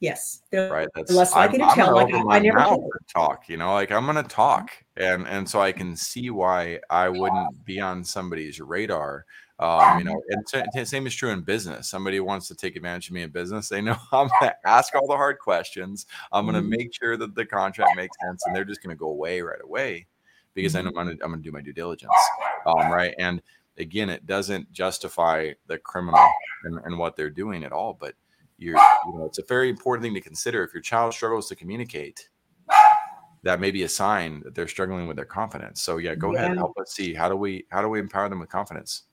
Yes, 0.00 0.42
they're 0.50 0.72
right. 0.72 0.88
That's 0.94 1.12
less 1.12 1.34
likely 1.34 1.62
I'm, 1.62 1.68
to 1.68 1.74
tell. 1.74 1.94
Like 1.94 2.12
I, 2.12 2.36
I 2.36 2.38
never 2.38 2.76
talk. 3.14 3.48
You 3.48 3.58
know, 3.58 3.74
like 3.74 3.92
I'm 3.92 4.06
going 4.06 4.16
to 4.16 4.22
talk, 4.22 4.72
and 4.96 5.28
and 5.28 5.48
so 5.48 5.60
I 5.60 5.72
can 5.72 5.94
see 5.94 6.30
why 6.30 6.80
I 6.88 7.08
wouldn't 7.08 7.64
be 7.64 7.80
on 7.80 8.02
somebody's 8.02 8.60
radar 8.60 9.26
um, 9.60 9.98
you 9.98 10.04
know, 10.04 10.22
and 10.30 10.46
t- 10.46 10.84
same 10.84 11.06
is 11.06 11.14
true 11.14 11.30
in 11.30 11.42
business. 11.42 11.90
Somebody 11.90 12.18
wants 12.18 12.48
to 12.48 12.54
take 12.54 12.76
advantage 12.76 13.08
of 13.08 13.14
me 13.14 13.22
in 13.22 13.30
business. 13.30 13.68
They 13.68 13.82
know 13.82 13.96
I'm 14.12 14.28
going 14.28 14.50
to 14.50 14.56
ask 14.64 14.94
all 14.94 15.06
the 15.06 15.16
hard 15.16 15.38
questions. 15.38 16.06
I'm 16.32 16.46
going 16.46 16.54
to 16.54 16.62
mm-hmm. 16.62 16.70
make 16.70 16.94
sure 16.94 17.18
that 17.18 17.34
the 17.34 17.44
contract 17.44 17.94
makes 17.94 18.16
sense, 18.24 18.42
and 18.46 18.56
they're 18.56 18.64
just 18.64 18.82
going 18.82 18.96
to 18.96 18.98
go 18.98 19.10
away 19.10 19.42
right 19.42 19.60
away 19.62 20.06
because 20.54 20.72
mm-hmm. 20.72 20.88
I 20.88 21.04
know 21.04 21.10
I'm 21.12 21.18
going 21.18 21.42
to 21.42 21.42
do 21.42 21.52
my 21.52 21.60
due 21.60 21.74
diligence. 21.74 22.12
Um, 22.66 22.90
right. 22.90 23.14
And 23.18 23.42
again, 23.80 24.10
it 24.10 24.26
doesn't 24.26 24.70
justify 24.72 25.52
the 25.66 25.78
criminal 25.78 26.24
and, 26.64 26.78
and 26.84 26.98
what 26.98 27.16
they're 27.16 27.30
doing 27.30 27.64
at 27.64 27.72
all. 27.72 27.96
But 27.98 28.14
you're, 28.58 28.76
you 29.06 29.18
know, 29.18 29.24
it's 29.24 29.38
a 29.38 29.44
very 29.48 29.70
important 29.70 30.04
thing 30.04 30.14
to 30.14 30.20
consider. 30.20 30.62
If 30.62 30.72
your 30.74 30.82
child 30.82 31.14
struggles 31.14 31.48
to 31.48 31.56
communicate, 31.56 32.28
that 33.42 33.58
may 33.58 33.70
be 33.70 33.84
a 33.84 33.88
sign 33.88 34.42
that 34.44 34.54
they're 34.54 34.68
struggling 34.68 35.08
with 35.08 35.16
their 35.16 35.24
confidence. 35.24 35.80
So 35.80 35.96
yeah, 35.96 36.14
go 36.14 36.32
yeah. 36.32 36.38
ahead, 36.40 36.50
and 36.50 36.58
help 36.58 36.78
us 36.78 36.92
see 36.92 37.14
how 37.14 37.28
do 37.28 37.36
we 37.36 37.64
how 37.70 37.80
do 37.80 37.88
we 37.88 37.98
empower 37.98 38.28
them 38.28 38.38
with 38.38 38.50
confidence? 38.50 39.04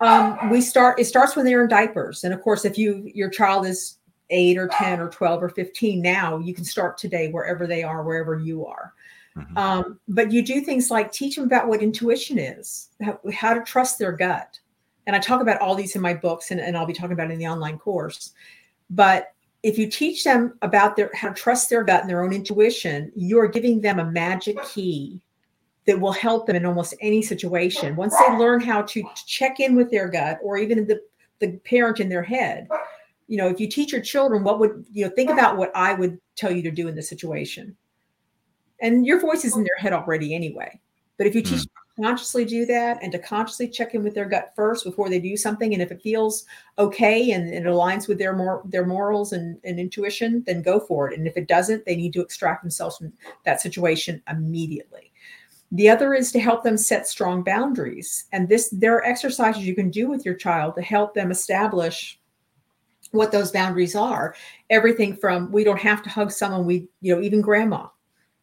Um, 0.00 0.50
we 0.50 0.60
start. 0.60 1.00
It 1.00 1.06
starts 1.06 1.34
when 1.34 1.44
they're 1.44 1.62
in 1.62 1.68
diapers, 1.68 2.22
and 2.22 2.32
of 2.32 2.40
course, 2.40 2.64
if 2.64 2.78
you 2.78 3.10
your 3.12 3.28
child 3.28 3.66
is 3.66 3.98
eight 4.30 4.56
or 4.56 4.68
ten 4.68 5.00
or 5.00 5.08
twelve 5.08 5.42
or 5.42 5.48
fifteen 5.48 6.00
now, 6.00 6.38
you 6.38 6.54
can 6.54 6.64
start 6.64 6.96
today 6.96 7.30
wherever 7.32 7.66
they 7.66 7.82
are, 7.82 8.04
wherever 8.04 8.38
you 8.38 8.64
are. 8.64 8.94
Mm-hmm. 9.36 9.58
Um, 9.58 10.00
but 10.08 10.32
you 10.32 10.42
do 10.42 10.60
things 10.62 10.90
like 10.90 11.12
teach 11.12 11.36
them 11.36 11.44
about 11.44 11.68
what 11.68 11.82
intuition 11.82 12.38
is, 12.38 12.88
how, 13.02 13.20
how, 13.34 13.52
to 13.52 13.62
trust 13.62 13.98
their 13.98 14.12
gut. 14.12 14.58
And 15.06 15.14
I 15.14 15.18
talk 15.18 15.42
about 15.42 15.60
all 15.60 15.74
these 15.74 15.94
in 15.94 16.00
my 16.00 16.14
books, 16.14 16.50
and, 16.50 16.60
and 16.60 16.76
I'll 16.76 16.86
be 16.86 16.94
talking 16.94 17.12
about 17.12 17.30
in 17.30 17.38
the 17.38 17.46
online 17.46 17.78
course. 17.78 18.32
But 18.88 19.34
if 19.62 19.78
you 19.78 19.88
teach 19.88 20.24
them 20.24 20.56
about 20.62 20.96
their 20.96 21.10
how 21.14 21.28
to 21.28 21.34
trust 21.34 21.68
their 21.68 21.84
gut 21.84 22.00
and 22.00 22.08
their 22.08 22.24
own 22.24 22.32
intuition, 22.32 23.12
you're 23.14 23.48
giving 23.48 23.80
them 23.80 23.98
a 23.98 24.10
magic 24.10 24.62
key 24.64 25.20
that 25.86 26.00
will 26.00 26.12
help 26.12 26.46
them 26.46 26.56
in 26.56 26.66
almost 26.66 26.94
any 27.00 27.22
situation. 27.22 27.94
Once 27.94 28.14
they 28.18 28.36
learn 28.36 28.60
how 28.60 28.82
to 28.82 29.02
check 29.26 29.60
in 29.60 29.76
with 29.76 29.90
their 29.90 30.08
gut 30.08 30.38
or 30.42 30.56
even 30.58 30.86
the, 30.86 31.00
the 31.40 31.52
parent 31.58 32.00
in 32.00 32.08
their 32.08 32.22
head, 32.22 32.68
you 33.28 33.36
know, 33.36 33.48
if 33.48 33.60
you 33.60 33.68
teach 33.68 33.92
your 33.92 34.00
children 34.00 34.42
what 34.42 34.58
would, 34.58 34.84
you 34.92 35.04
know, 35.04 35.10
think 35.10 35.30
about 35.30 35.56
what 35.56 35.70
I 35.74 35.94
would 35.94 36.18
tell 36.34 36.50
you 36.50 36.62
to 36.62 36.70
do 36.70 36.88
in 36.88 36.94
this 36.94 37.08
situation. 37.08 37.76
And 38.80 39.06
your 39.06 39.20
voice 39.20 39.44
is 39.44 39.56
in 39.56 39.64
their 39.64 39.76
head 39.78 39.92
already 39.92 40.34
anyway. 40.34 40.80
But 41.16 41.26
if 41.26 41.34
you 41.34 41.42
teach 41.42 41.60
mm. 41.60 42.02
consciously 42.02 42.44
do 42.44 42.66
that 42.66 43.02
and 43.02 43.10
to 43.12 43.18
consciously 43.18 43.68
check 43.68 43.94
in 43.94 44.02
with 44.02 44.14
their 44.14 44.28
gut 44.28 44.52
first 44.54 44.84
before 44.84 45.08
they 45.08 45.18
do 45.18 45.36
something, 45.36 45.72
and 45.72 45.82
if 45.82 45.90
it 45.90 46.02
feels 46.02 46.44
okay 46.78 47.30
and, 47.30 47.52
and 47.52 47.66
it 47.66 47.70
aligns 47.70 48.06
with 48.06 48.18
their 48.18 48.34
more 48.34 48.62
their 48.66 48.84
morals 48.84 49.32
and, 49.32 49.58
and 49.64 49.80
intuition, 49.80 50.42
then 50.46 50.62
go 50.62 50.78
for 50.78 51.10
it. 51.10 51.18
And 51.18 51.26
if 51.26 51.36
it 51.36 51.48
doesn't, 51.48 51.84
they 51.86 51.96
need 51.96 52.12
to 52.12 52.20
extract 52.20 52.62
themselves 52.62 52.98
from 52.98 53.12
that 53.44 53.60
situation 53.60 54.22
immediately. 54.28 55.12
The 55.72 55.88
other 55.88 56.14
is 56.14 56.30
to 56.32 56.38
help 56.38 56.62
them 56.62 56.76
set 56.76 57.08
strong 57.08 57.42
boundaries. 57.42 58.26
And 58.32 58.48
this 58.48 58.68
there 58.70 58.94
are 58.94 59.04
exercises 59.04 59.66
you 59.66 59.74
can 59.74 59.90
do 59.90 60.08
with 60.08 60.24
your 60.24 60.34
child 60.34 60.74
to 60.76 60.82
help 60.82 61.14
them 61.14 61.30
establish 61.30 62.20
what 63.10 63.32
those 63.32 63.50
boundaries 63.50 63.96
are. 63.96 64.34
Everything 64.70 65.16
from 65.16 65.50
we 65.50 65.64
don't 65.64 65.80
have 65.80 66.02
to 66.02 66.10
hug 66.10 66.30
someone 66.30 66.66
we, 66.66 66.88
you 67.00 67.14
know, 67.14 67.22
even 67.22 67.40
grandma, 67.40 67.86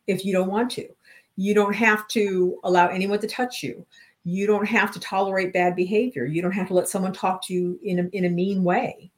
if 0.07 0.25
you 0.25 0.33
don't 0.33 0.49
want 0.49 0.71
to. 0.71 0.87
You 1.35 1.53
don't 1.53 1.73
have 1.73 2.07
to 2.09 2.59
allow 2.63 2.87
anyone 2.87 3.19
to 3.19 3.27
touch 3.27 3.63
you. 3.63 3.85
You 4.23 4.47
don't 4.47 4.67
have 4.67 4.91
to 4.93 4.99
tolerate 4.99 5.53
bad 5.53 5.75
behavior. 5.75 6.25
You 6.25 6.41
don't 6.41 6.51
have 6.51 6.67
to 6.67 6.73
let 6.73 6.87
someone 6.87 7.13
talk 7.13 7.45
to 7.47 7.53
you 7.53 7.79
in 7.83 7.99
a, 7.99 8.03
in 8.13 8.25
a 8.25 8.29
mean 8.29 8.63
way. 8.63 9.11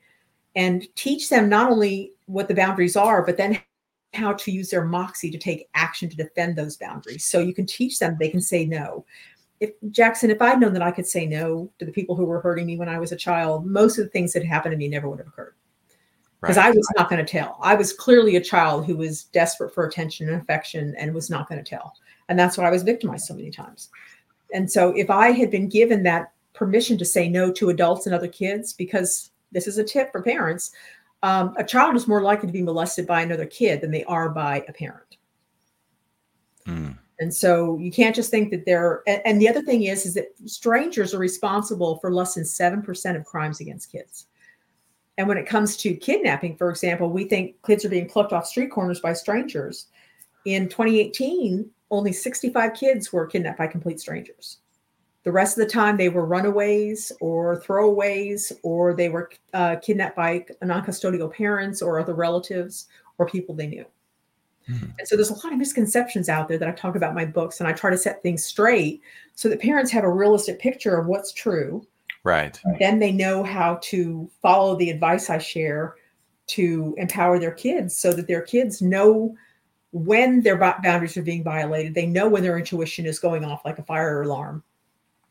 And 0.55 0.87
teach 0.95 1.29
them 1.29 1.49
not 1.49 1.69
only 1.69 2.13
what 2.27 2.47
the 2.47 2.55
boundaries 2.55 2.95
are, 2.95 3.23
but 3.23 3.37
then 3.37 3.59
how 4.13 4.33
to 4.33 4.51
use 4.51 4.69
their 4.69 4.85
moxie 4.85 5.29
to 5.29 5.37
take 5.37 5.67
action 5.75 6.09
to 6.09 6.15
defend 6.15 6.55
those 6.55 6.77
boundaries. 6.77 7.25
So 7.25 7.39
you 7.39 7.53
can 7.53 7.65
teach 7.65 7.99
them, 7.99 8.15
they 8.19 8.29
can 8.29 8.41
say 8.41 8.65
no. 8.65 9.05
If 9.59 9.71
Jackson, 9.91 10.31
if 10.31 10.41
I'd 10.41 10.59
known 10.59 10.73
that 10.73 10.81
I 10.81 10.91
could 10.91 11.07
say 11.07 11.25
no 11.25 11.71
to 11.79 11.85
the 11.85 11.91
people 11.91 12.15
who 12.15 12.25
were 12.25 12.41
hurting 12.41 12.65
me 12.65 12.77
when 12.77 12.89
I 12.89 12.99
was 12.99 13.11
a 13.11 13.17
child, 13.17 13.65
most 13.65 13.97
of 13.97 14.05
the 14.05 14.09
things 14.11 14.33
that 14.33 14.45
happened 14.45 14.71
to 14.71 14.77
me 14.77 14.87
never 14.87 15.09
would 15.09 15.19
have 15.19 15.27
occurred. 15.27 15.55
Because 16.41 16.57
right. 16.57 16.67
I 16.67 16.71
was 16.71 16.87
not 16.97 17.09
going 17.09 17.25
to 17.25 17.31
tell. 17.31 17.57
I 17.61 17.75
was 17.75 17.93
clearly 17.93 18.35
a 18.35 18.41
child 18.41 18.85
who 18.85 18.95
was 18.95 19.23
desperate 19.25 19.73
for 19.73 19.85
attention 19.85 20.29
and 20.29 20.41
affection 20.41 20.93
and 20.97 21.13
was 21.13 21.29
not 21.29 21.49
going 21.49 21.63
to 21.63 21.69
tell. 21.69 21.95
And 22.29 22.37
that's 22.37 22.57
why 22.57 22.65
I 22.65 22.71
was 22.71 22.83
victimized 22.83 23.25
so 23.25 23.33
many 23.33 23.51
times. 23.51 23.89
And 24.53 24.71
so 24.71 24.91
if 24.95 25.09
I 25.09 25.31
had 25.31 25.49
been 25.49 25.69
given 25.69 26.03
that 26.03 26.33
permission 26.53 26.97
to 26.97 27.05
say 27.05 27.27
no 27.27 27.51
to 27.53 27.69
adults 27.69 28.05
and 28.05 28.13
other 28.13 28.27
kids, 28.27 28.73
because 28.73 29.31
this 29.51 29.67
is 29.67 29.77
a 29.77 29.83
tip 29.83 30.11
for 30.11 30.21
parents, 30.21 30.71
um, 31.23 31.53
a 31.57 31.63
child 31.63 31.95
is 31.95 32.07
more 32.07 32.21
likely 32.21 32.47
to 32.47 32.53
be 32.53 32.61
molested 32.61 33.07
by 33.07 33.21
another 33.21 33.45
kid 33.45 33.81
than 33.81 33.91
they 33.91 34.03
are 34.03 34.29
by 34.29 34.63
a 34.67 34.73
parent. 34.73 35.17
Mm. 36.67 36.97
And 37.19 37.33
so 37.33 37.77
you 37.79 37.91
can't 37.91 38.15
just 38.15 38.29
think 38.29 38.51
that 38.51 38.65
they're. 38.65 39.01
And, 39.07 39.21
and 39.25 39.41
the 39.41 39.49
other 39.49 39.61
thing 39.61 39.83
is, 39.83 40.05
is 40.05 40.13
that 40.15 40.27
strangers 40.45 41.13
are 41.13 41.19
responsible 41.19 41.97
for 41.99 42.13
less 42.13 42.35
than 42.35 42.45
seven 42.45 42.81
percent 42.81 43.17
of 43.17 43.25
crimes 43.25 43.61
against 43.61 43.91
kids. 43.91 44.27
And 45.17 45.27
when 45.27 45.37
it 45.37 45.47
comes 45.47 45.77
to 45.77 45.93
kidnapping, 45.95 46.57
for 46.57 46.69
example, 46.69 47.09
we 47.09 47.25
think 47.25 47.55
kids 47.65 47.85
are 47.85 47.89
being 47.89 48.09
plucked 48.09 48.33
off 48.33 48.45
street 48.45 48.71
corners 48.71 48.99
by 48.99 49.13
strangers. 49.13 49.87
In 50.45 50.67
2018, 50.67 51.69
only 51.91 52.11
65 52.11 52.73
kids 52.73 53.13
were 53.13 53.25
kidnapped 53.25 53.57
by 53.57 53.67
complete 53.67 53.99
strangers. 53.99 54.57
The 55.23 55.31
rest 55.31 55.57
of 55.57 55.65
the 55.65 55.71
time, 55.71 55.97
they 55.97 56.09
were 56.09 56.25
runaways 56.25 57.11
or 57.19 57.59
throwaways, 57.61 58.51
or 58.61 58.93
they 58.93 59.09
were 59.09 59.31
uh, 59.53 59.77
kidnapped 59.77 60.15
by 60.15 60.45
non 60.61 60.85
custodial 60.85 61.33
parents 61.33 61.81
or 61.81 61.99
other 61.99 62.13
relatives 62.13 62.87
or 63.17 63.25
people 63.25 63.55
they 63.55 63.67
knew. 63.67 63.85
Mm-hmm. 64.69 64.85
And 64.97 65.07
so 65.07 65.15
there's 65.15 65.29
a 65.29 65.33
lot 65.33 65.51
of 65.51 65.57
misconceptions 65.57 66.29
out 66.29 66.47
there 66.47 66.57
that 66.57 66.67
I 66.67 66.71
talk 66.71 66.95
about 66.95 67.09
in 67.09 67.15
my 67.15 67.25
books, 67.25 67.59
and 67.59 67.67
I 67.67 67.73
try 67.73 67.89
to 67.89 67.97
set 67.97 68.21
things 68.21 68.43
straight 68.43 69.01
so 69.33 69.49
that 69.49 69.61
parents 69.61 69.91
have 69.91 70.03
a 70.03 70.11
realistic 70.11 70.59
picture 70.59 70.95
of 70.95 71.07
what's 71.07 71.31
true. 71.31 71.85
Right. 72.25 72.59
Then 72.79 72.97
they 72.97 73.11
know 73.11 73.43
how 73.43 73.75
to 73.83 74.27
follow 74.41 74.75
the 74.75 74.89
advice 74.89 75.29
I 75.29 75.37
share 75.37 75.95
to 76.47 76.95
empower 76.97 77.37
their 77.37 77.51
kids 77.51 77.97
so 77.97 78.11
that 78.13 78.27
their 78.27 78.41
kids 78.41 78.81
know 78.81 79.35
when 79.91 80.41
their 80.41 80.57
boundaries 80.57 81.15
are 81.17 81.21
being 81.21 81.43
violated. 81.43 81.93
They 81.93 82.07
know 82.07 82.27
when 82.27 82.41
their 82.41 82.57
intuition 82.57 83.05
is 83.05 83.19
going 83.19 83.45
off 83.45 83.63
like 83.63 83.77
a 83.77 83.83
fire 83.83 84.23
alarm. 84.23 84.63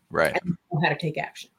Right. 0.09 0.39
How 0.83 0.89
to 0.89 0.97
take 0.97 1.19
action. 1.19 1.51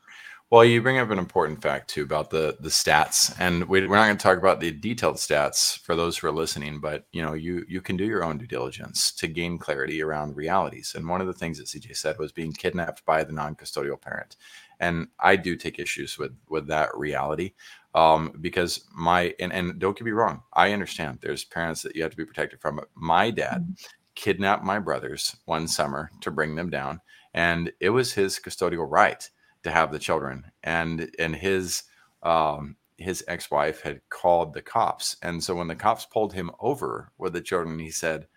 Well 0.52 0.64
you 0.64 0.82
bring 0.82 1.00
up 1.00 1.10
an 1.10 1.20
important 1.20 1.62
fact 1.62 1.90
too 1.90 2.04
about 2.04 2.30
the 2.30 2.56
the 2.62 2.70
stats. 2.70 3.36
And 3.38 3.66
we, 3.66 3.86
we're 3.86 3.98
not 3.98 4.06
going 4.06 4.18
to 4.18 4.24
talk 4.24 4.38
about 4.38 4.62
the 4.62 4.72
detailed 4.72 5.16
stats 5.16 5.78
for 5.80 5.98
those 5.98 6.18
who 6.18 6.28
are 6.28 6.32
listening 6.32 6.80
but 6.80 7.08
you 7.12 7.22
know 7.22 7.34
you 7.34 7.66
you 7.68 7.82
can 7.82 7.98
do 7.98 8.06
your 8.06 8.24
own 8.24 8.38
due 8.38 8.48
diligence 8.48 9.12
to 9.14 9.28
gain 9.28 9.58
clarity 9.58 10.02
around 10.02 10.38
realities. 10.38 10.94
And 10.96 11.10
one 11.10 11.20
of 11.20 11.28
the 11.28 11.34
things 11.34 11.58
that 11.58 11.68
cj 11.68 11.98
said 11.98 12.18
was 12.20 12.32
being 12.32 12.54
kidnapped 12.54 13.04
by 13.04 13.26
the 13.26 13.34
non-custodial 13.34 14.00
parent 14.00 14.38
and 14.80 15.08
i 15.20 15.36
do 15.36 15.56
take 15.56 15.80
issues 15.80 16.18
with 16.18 16.32
with 16.50 16.68
that 16.68 16.90
reality 16.96 17.54
um, 17.94 18.34
because 18.42 18.84
my 18.94 19.34
and, 19.40 19.54
and 19.54 19.80
don't 19.80 19.98
get 19.98 20.06
me 20.06 20.12
wrong 20.12 20.42
i 20.54 20.72
understand 20.72 21.20
there's 21.22 21.46
parents 21.46 21.82
that 21.82 21.96
you 21.96 22.02
have 22.02 22.12
to 22.12 22.18
be 22.18 22.26
protected 22.26 22.60
from 22.60 22.82
my 22.96 23.32
dad 23.32 23.62
mm-hmm. 23.62 23.74
kidnapped 24.16 24.64
my 24.64 24.80
brothers 24.80 25.38
one 25.46 25.68
summer 25.68 26.12
to 26.22 26.32
bring 26.32 26.56
them 26.56 26.70
down 26.70 27.00
and 27.34 27.72
it 27.80 27.90
was 27.90 28.14
his 28.14 28.40
custodial 28.40 28.90
right 28.90 29.30
to 29.64 29.72
have 29.72 29.92
the 29.92 30.00
children 30.00 30.52
and 30.64 31.10
and 31.20 31.36
his 31.36 31.84
um, 32.24 32.76
his 32.98 33.24
ex-wife 33.28 33.82
had 33.82 34.02
called 34.10 34.54
the 34.54 34.62
cops 34.62 35.18
and 35.22 35.44
so 35.44 35.56
when 35.56 35.68
the 35.68 35.76
cops 35.76 36.06
pulled 36.06 36.34
him 36.34 36.50
over 36.60 37.12
with 37.18 37.34
the 37.34 37.42
children 37.42 37.78
he 37.78 37.92
said 37.92 38.28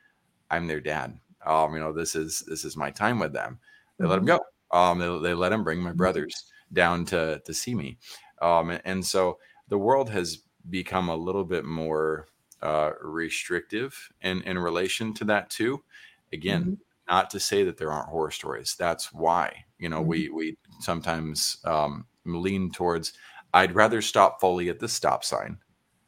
i'm 0.51 0.66
their 0.66 0.81
dad 0.81 1.18
um, 1.46 1.74
you 1.74 1.81
know 1.81 1.92
this 1.92 2.14
is 2.14 2.42
this 2.46 2.64
is 2.64 2.77
my 2.77 2.90
time 2.90 3.18
with 3.18 3.33
them 3.33 3.59
they 3.98 4.03
mm-hmm. 4.03 4.11
let 4.11 4.18
him 4.18 4.27
mm-hmm. 4.27 4.37
go 4.38 4.44
um, 4.70 4.98
they, 4.98 5.28
they 5.28 5.35
let 5.35 5.52
him 5.52 5.64
bring 5.64 5.81
my 5.81 5.90
mm-hmm. 5.90 5.96
brothers 5.96 6.50
down 6.72 7.04
to 7.04 7.40
to 7.44 7.54
see 7.54 7.74
me 7.74 7.98
um, 8.42 8.78
and 8.85 9.04
so 9.04 9.38
the 9.68 9.78
world 9.78 10.11
has 10.11 10.42
become 10.70 11.09
a 11.09 11.16
little 11.16 11.44
bit 11.44 11.64
more 11.64 12.26
uh, 12.62 12.90
restrictive 13.02 14.11
in 14.22 14.42
in 14.42 14.59
relation 14.59 15.14
to 15.14 15.24
that 15.24 15.48
too 15.50 15.83
again 16.33 16.62
mm-hmm 16.62 16.74
not 17.09 17.31
to 17.31 17.40
say 17.40 17.64
that 17.64 17.76
there 17.78 17.90
aren't 17.90 18.09
horror 18.09 18.31
stories. 18.31 18.76
That's 18.78 19.12
why 19.12 19.64
you 19.78 19.88
know 19.88 20.00
mm-hmm. 20.00 20.09
we 20.09 20.28
we 20.28 20.57
sometimes 20.81 21.59
um, 21.64 22.07
lean 22.24 22.70
towards. 22.70 23.14
I'd 23.54 23.74
rather 23.74 24.02
stop 24.02 24.40
fully 24.40 24.68
at 24.68 24.78
the 24.78 24.88
stop 24.88 25.24
sign 25.24 25.59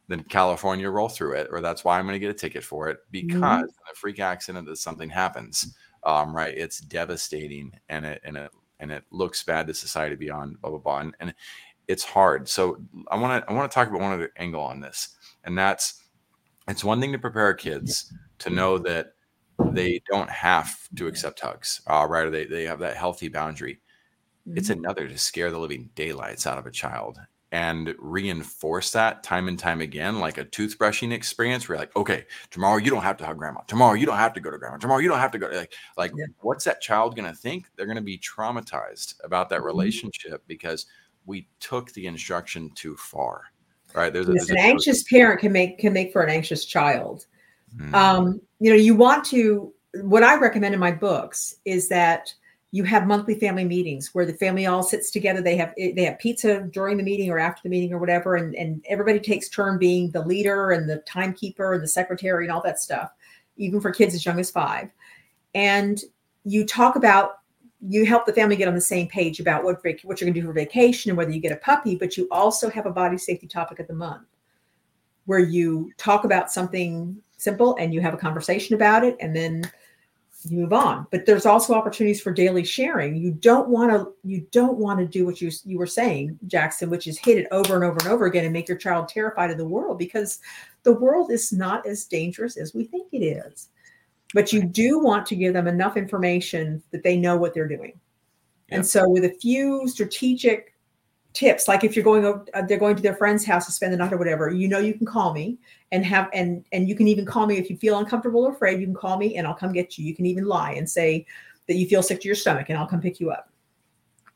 than 0.09 0.25
California 0.25 0.91
roll 0.91 1.09
through 1.09 1.35
it, 1.35 1.49
or 1.51 1.61
that's 1.61 1.85
why 1.85 1.99
I'm 1.99 2.05
going 2.05 2.15
to 2.15 2.19
get 2.19 2.31
a 2.31 2.35
ticket 2.35 2.63
for 2.63 2.89
it 2.89 2.99
because 3.11 3.41
mm-hmm. 3.41 3.63
in 3.63 3.91
a 3.91 3.95
freak 3.95 4.21
accident 4.21 4.67
that 4.67 4.77
something 4.77 5.09
happens, 5.09 5.75
um, 6.05 6.35
right? 6.35 6.57
It's 6.57 6.81
devastating 6.81 7.73
and 7.89 8.05
it 8.05 8.21
and 8.25 8.37
it 8.37 8.51
and 8.79 8.91
it 8.91 9.05
looks 9.11 9.43
bad 9.43 9.67
to 9.67 9.75
society 9.75 10.17
beyond 10.17 10.61
blah 10.61 10.71
blah 10.71 10.79
blah, 10.79 10.99
and, 11.01 11.15
and 11.21 11.35
it's 11.89 12.05
hard. 12.05 12.49
So 12.49 12.81
I 13.09 13.17
want 13.17 13.45
to 13.45 13.51
I 13.51 13.55
want 13.55 13.71
to 13.71 13.75
talk 13.75 13.89
about 13.89 14.01
one 14.01 14.13
other 14.13 14.33
angle 14.37 14.63
on 14.63 14.81
this, 14.81 15.17
and 15.45 15.57
that's 15.57 16.03
it's 16.69 16.85
one 16.85 17.01
thing 17.01 17.13
to 17.13 17.19
prepare 17.19 17.53
kids 17.55 18.13
to 18.39 18.51
know 18.51 18.79
that 18.79 19.15
they 19.73 20.01
don't 20.11 20.31
have 20.31 20.89
to 20.97 21.07
accept 21.07 21.41
hugs, 21.41 21.83
uh, 21.87 22.07
right? 22.09 22.27
Or 22.27 22.31
they, 22.31 22.47
they 22.47 22.65
have 22.65 22.79
that 22.79 22.97
healthy 22.97 23.29
boundary. 23.29 23.81
Mm-hmm. 24.49 24.59
It's 24.59 24.71
another 24.71 25.07
to 25.07 25.19
scare 25.19 25.51
the 25.51 25.59
living 25.59 25.91
daylights 25.95 26.47
out 26.47 26.59
of 26.59 26.67
a 26.67 26.71
child 26.71 27.19
and 27.53 27.95
reinforce 27.99 28.93
that 28.93 29.23
time 29.25 29.49
and 29.49 29.59
time 29.59 29.81
again, 29.81 30.21
like 30.21 30.39
a 30.39 30.45
toothbrushing 30.45 31.13
experience 31.13 31.69
where 31.69 31.77
you're 31.77 31.83
like, 31.83 31.97
okay, 31.97 32.25
tomorrow 32.51 32.77
you 32.77 32.91
don't 32.91 33.03
have 33.03 33.17
to 33.17 33.27
hug 33.27 33.39
grandma. 33.39 33.61
Tomorrow 33.63 33.95
you 33.95 34.07
don't 34.07 34.17
have 34.17 34.33
to 34.35 34.41
go 34.41 34.51
to 34.51 34.59
grandma. 34.59 34.77
Tomorrow 34.77 35.01
you 35.01 35.09
don't 35.09 35.19
have 35.19 35.33
to 35.33 35.39
go. 35.39 35.49
Like, 35.49 35.73
like 35.97 36.13
yeah. 36.17 36.27
what's 36.43 36.65
that 36.65 36.81
child 36.81 37.17
going 37.17 37.29
to 37.29 37.37
think? 37.37 37.67
They're 37.75 37.87
going 37.87 37.97
to 37.97 38.03
be 38.03 38.19
traumatized 38.19 39.15
about 39.25 39.49
that 39.49 39.57
mm-hmm. 39.57 39.67
relationship 39.67 40.45
because 40.47 40.87
we 41.27 41.49
took 41.59 41.93
the 41.93 42.07
instruction 42.07 42.71
too 42.75 42.97
far. 42.97 43.45
Right. 43.95 44.13
There's, 44.13 44.29
a, 44.29 44.33
there's 44.33 44.51
an 44.51 44.59
a, 44.59 44.61
anxious 44.61 45.03
parent 45.03 45.41
can 45.41 45.51
make 45.51 45.79
can 45.79 45.93
make 45.93 46.13
for 46.13 46.23
an 46.23 46.31
anxious 46.31 46.65
child. 46.65 47.27
Mm. 47.77 47.93
Um, 47.93 48.41
you 48.61 48.71
know, 48.71 48.77
you 48.77 48.95
want 48.95 49.25
to, 49.27 49.73
what 50.03 50.23
I 50.23 50.37
recommend 50.37 50.75
in 50.75 50.81
my 50.81 50.93
books 50.93 51.57
is 51.65 51.89
that 51.89 52.33
you 52.73 52.85
have 52.85 53.07
monthly 53.07 53.35
family 53.35 53.65
meetings 53.65 54.11
where 54.15 54.25
the 54.25 54.35
family 54.35 54.67
all 54.67 54.83
sits 54.83 55.11
together. 55.11 55.41
They 55.41 55.57
have 55.57 55.75
they 55.77 56.05
have 56.05 56.19
pizza 56.19 56.63
during 56.71 56.97
the 56.97 57.03
meeting 57.03 57.31
or 57.31 57.39
after 57.39 57.63
the 57.65 57.69
meeting 57.69 57.93
or 57.93 57.99
whatever, 57.99 58.37
and, 58.37 58.55
and 58.55 58.85
everybody 58.89 59.19
takes 59.19 59.49
turn 59.49 59.79
being 59.79 60.11
the 60.11 60.25
leader 60.25 60.71
and 60.71 60.89
the 60.89 60.99
timekeeper 60.99 61.75
and 61.75 61.83
the 61.83 61.89
secretary 61.89 62.45
and 62.45 62.53
all 62.53 62.63
that 62.63 62.79
stuff, 62.79 63.11
even 63.57 63.81
for 63.81 63.91
kids 63.91 64.15
as 64.15 64.25
young 64.25 64.39
as 64.39 64.51
five. 64.51 64.89
And 65.55 66.01
you 66.45 66.65
talk 66.65 66.95
about 66.95 67.39
you 67.89 68.05
help 68.05 68.27
the 68.27 68.33
family 68.33 68.57
get 68.57 68.69
on 68.69 68.75
the 68.75 68.81
same 68.81 69.09
page 69.09 69.41
about 69.41 69.65
what 69.65 69.83
what 70.05 70.21
you're 70.21 70.27
going 70.27 70.35
to 70.35 70.41
do 70.41 70.47
for 70.47 70.53
vacation 70.53 71.11
and 71.11 71.19
whether 71.19 71.33
you 71.33 71.41
get 71.41 71.53
a 71.53 71.57
puppy, 71.57 71.97
but 71.97 72.17
you 72.17 72.29
also 72.31 72.71
have 72.71 72.87
a 72.87 72.93
body 72.93 73.19
safety 73.19 73.49
topic 73.49 73.81
of 73.81 73.89
the 73.89 73.95
month 73.95 74.27
where 75.27 75.41
you 75.41 75.91
talk 75.97 76.25
about 76.25 76.53
something 76.53 77.17
simple 77.37 77.77
and 77.81 77.93
you 77.93 78.01
have 78.01 78.15
a 78.15 78.19
conversation 78.19 78.75
about 78.75 79.05
it 79.05 79.17
and 79.21 79.35
then 79.35 79.63
you 80.45 80.59
move 80.59 80.73
on 80.73 81.07
but 81.11 81.27
there's 81.27 81.45
also 81.45 81.75
opportunities 81.75 82.21
for 82.21 82.33
daily 82.33 82.65
sharing 82.65 83.17
you 83.17 83.31
don't 83.31 83.69
want 83.69 83.91
to 83.91 84.13
you 84.25 84.47
don't 84.53 84.79
want 84.79 84.99
to 84.99 85.07
do 85.07 85.27
what 85.27 85.41
you 85.41 85.51
you 85.65 85.79
were 85.79 85.87
saying 85.87 86.39
jackson 86.47 86.89
which 86.89 87.07
is 87.07 87.19
hit 87.19 87.37
it 87.37 87.47
over 87.51 87.75
and 87.75 87.85
over 87.85 87.99
and 88.01 88.09
over 88.09 88.25
again 88.25 88.45
and 88.45 88.53
make 88.53 88.67
your 88.67 88.79
child 88.79 89.07
terrified 89.07 89.51
of 89.51 89.59
the 89.59 89.65
world 89.65 89.99
because 89.99 90.39
the 90.83 90.93
world 90.93 91.31
is 91.31 91.53
not 91.53 91.87
as 91.87 92.07
dangerous 92.07 92.57
as 92.57 92.75
we 92.75 92.85
think 92.85 93.07
it 93.13 93.19
is 93.23 93.69
but 94.33 94.53
you 94.53 94.63
do 94.63 94.99
want 94.99 95.27
to 95.27 95.37
give 95.37 95.55
them 95.55 95.67
enough 95.67 95.97
information 95.97 96.83
that 96.91 97.03
they 97.03 97.17
know 97.17 97.37
what 97.37 97.55
they're 97.55 97.69
doing. 97.69 97.99
Yeah. 98.69 98.77
And 98.77 98.87
so, 98.87 99.09
with 99.09 99.25
a 99.25 99.35
few 99.41 99.89
strategic 99.89 100.75
tips, 101.33 101.69
like 101.69 101.85
if 101.85 101.95
you're 101.95 102.05
going, 102.05 102.25
uh, 102.25 102.63
they're 102.63 102.79
going 102.79 102.97
to 102.97 103.03
their 103.03 103.15
friend's 103.15 103.45
house 103.45 103.67
to 103.67 103.73
spend 103.73 103.93
the 103.93 103.97
night 103.97 104.13
or 104.13 104.17
whatever, 104.17 104.51
you 104.51 104.69
know, 104.69 104.79
you 104.79 104.95
can 104.95 105.07
call 105.07 105.33
me 105.33 105.59
and 105.93 106.05
have, 106.05 106.29
and 106.33 106.65
and 106.73 106.89
you 106.89 106.95
can 106.95 107.09
even 107.09 107.25
call 107.25 107.47
me 107.47 107.57
if 107.57 107.71
you 107.71 107.77
feel 107.77 107.99
uncomfortable 107.99 108.45
or 108.45 108.53
afraid. 108.53 108.81
You 108.81 108.87
can 108.87 108.95
call 108.95 109.17
me 109.17 109.37
and 109.37 109.47
I'll 109.47 109.55
come 109.55 109.73
get 109.73 109.99
you. 109.99 110.05
You 110.05 110.15
can 110.15 110.27
even 110.27 110.45
lie 110.45 110.73
and 110.73 110.89
say 110.89 111.27
that 111.67 111.77
you 111.77 111.87
feel 111.87 112.03
sick 112.03 112.21
to 112.21 112.29
your 112.29 112.35
stomach, 112.35 112.69
and 112.69 112.79
I'll 112.79 112.87
come 112.87 113.01
pick 113.01 113.21
you 113.21 113.31
up. 113.31 113.51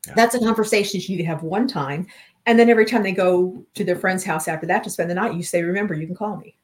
Yeah. 0.07 0.13
That's 0.15 0.35
a 0.35 0.39
conversation 0.39 1.01
you 1.01 1.09
need 1.09 1.23
to 1.23 1.27
have 1.27 1.43
one 1.43 1.67
time, 1.67 2.07
and 2.45 2.57
then 2.57 2.69
every 2.69 2.85
time 2.85 3.03
they 3.03 3.11
go 3.11 3.65
to 3.73 3.83
their 3.83 3.95
friend's 3.95 4.23
house 4.23 4.47
after 4.47 4.67
that 4.67 4.83
to 4.83 4.89
spend 4.89 5.09
the 5.09 5.15
night, 5.15 5.35
you 5.35 5.43
say, 5.43 5.63
"Remember, 5.63 5.93
you 5.93 6.05
can 6.05 6.15
call 6.15 6.37
me." 6.37 6.55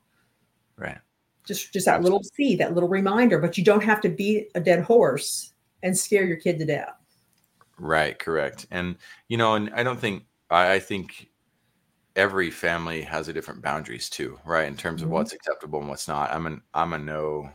Right 0.78 0.98
just 1.46 1.74
just 1.74 1.86
that 1.86 2.02
little 2.02 2.24
seed, 2.24 2.60
that 2.60 2.74
little 2.74 2.90
reminder. 2.90 3.40
But 3.40 3.58
you 3.58 3.64
don't 3.64 3.84
have 3.84 4.02
to 4.02 4.10
beat 4.10 4.52
a 4.56 4.60
dead 4.60 4.84
horse 4.84 5.54
and 5.84 5.98
scare 5.98 6.26
your 6.26 6.38
kid 6.38 6.60
to 6.60 6.66
death. 6.66 6.96
Right, 7.82 8.18
correct. 8.18 8.68
And 8.70 8.96
you 9.28 9.38
know, 9.38 9.56
and 9.56 9.72
I 9.74 9.82
don't 9.82 10.00
think 10.00 10.26
I, 10.52 10.74
I 10.74 10.80
think 10.80 11.30
every 12.16 12.52
family 12.52 13.02
has 13.02 13.28
a 13.28 13.34
different 13.34 13.64
boundaries 13.64 14.08
too, 14.08 14.40
right? 14.46 14.68
In 14.68 14.78
terms 14.78 15.02
of 15.02 15.08
mm-hmm. 15.08 15.16
what's 15.16 15.34
acceptable 15.34 15.80
and 15.80 15.90
what's 15.90 16.08
not. 16.08 16.32
I'm 16.32 16.46
an 16.46 16.62
I'm 16.76 16.94
a 16.94 17.00
no 17.00 17.50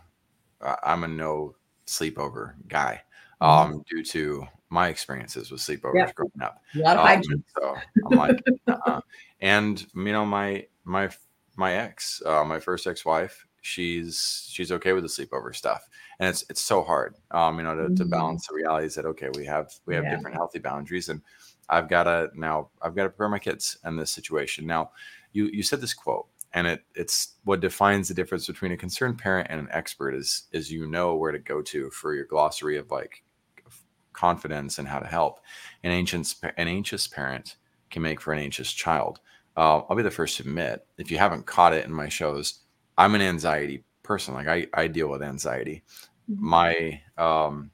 I'm 0.82 1.04
a 1.04 1.08
no 1.08 1.54
sleepover 1.86 2.54
guy. 2.66 3.02
Mm-hmm. 3.40 3.74
Um, 3.74 3.84
due 3.88 4.02
to 4.02 4.46
my 4.68 4.88
experiences 4.88 5.52
with 5.52 5.60
sleepovers 5.60 5.94
yep. 5.94 6.14
growing 6.16 6.42
up. 6.42 6.60
Um. 6.96 7.44
So 7.56 7.76
I'm 8.10 8.18
like, 8.18 8.42
uh 8.66 9.00
and 9.40 9.86
you 9.94 10.12
know, 10.12 10.26
my 10.26 10.66
my 10.84 11.08
my 11.56 11.74
ex, 11.74 12.20
uh, 12.26 12.42
my 12.42 12.58
first 12.58 12.84
ex-wife, 12.88 13.46
she's 13.60 14.48
she's 14.50 14.72
okay 14.72 14.92
with 14.92 15.04
the 15.04 15.08
sleepover 15.08 15.54
stuff 15.54 15.88
and 16.18 16.28
it's 16.28 16.44
it's 16.48 16.62
so 16.62 16.82
hard 16.82 17.14
um 17.30 17.58
you 17.58 17.64
know 17.64 17.74
to, 17.74 17.82
mm-hmm. 17.82 17.94
to 17.94 18.04
balance 18.04 18.46
the 18.46 18.54
realities 18.54 18.94
that 18.94 19.04
okay 19.04 19.28
we 19.34 19.44
have 19.44 19.72
we 19.86 19.94
have 19.94 20.04
yeah. 20.04 20.14
different 20.16 20.36
healthy 20.36 20.58
boundaries 20.58 21.08
and 21.08 21.20
i've 21.68 21.88
got 21.88 22.04
to 22.04 22.28
now 22.34 22.68
i've 22.82 22.94
got 22.94 23.04
to 23.04 23.08
prepare 23.10 23.28
my 23.28 23.38
kids 23.38 23.78
in 23.84 23.96
this 23.96 24.10
situation 24.10 24.66
now 24.66 24.90
you 25.32 25.46
you 25.52 25.62
said 25.62 25.80
this 25.80 25.94
quote 25.94 26.26
and 26.52 26.66
it 26.66 26.84
it's 26.94 27.34
what 27.44 27.60
defines 27.60 28.08
the 28.08 28.14
difference 28.14 28.46
between 28.46 28.72
a 28.72 28.76
concerned 28.76 29.18
parent 29.18 29.48
and 29.50 29.60
an 29.60 29.68
expert 29.70 30.14
is 30.14 30.44
is 30.52 30.70
you 30.70 30.86
know 30.86 31.16
where 31.16 31.32
to 31.32 31.38
go 31.38 31.62
to 31.62 31.90
for 31.90 32.14
your 32.14 32.24
glossary 32.24 32.76
of 32.76 32.90
like 32.90 33.22
confidence 34.12 34.78
and 34.78 34.88
how 34.88 34.98
to 34.98 35.06
help 35.06 35.40
an 35.84 35.90
ancient 35.90 36.34
an 36.42 36.68
anxious 36.68 37.06
parent 37.06 37.56
can 37.90 38.02
make 38.02 38.20
for 38.20 38.32
an 38.32 38.38
anxious 38.38 38.72
child 38.72 39.20
uh, 39.56 39.80
i'll 39.88 39.96
be 39.96 40.02
the 40.02 40.10
first 40.10 40.38
to 40.38 40.42
admit 40.42 40.86
if 40.96 41.10
you 41.10 41.18
haven't 41.18 41.44
caught 41.44 41.74
it 41.74 41.84
in 41.84 41.92
my 41.92 42.08
shows 42.08 42.60
I'm 42.98 43.14
an 43.14 43.20
anxiety 43.20 43.84
person. 44.06 44.34
Like 44.34 44.48
I, 44.48 44.66
I 44.72 44.86
deal 44.86 45.08
with 45.08 45.22
anxiety. 45.22 45.82
Mm-hmm. 46.30 46.46
My 46.48 47.00
um, 47.18 47.70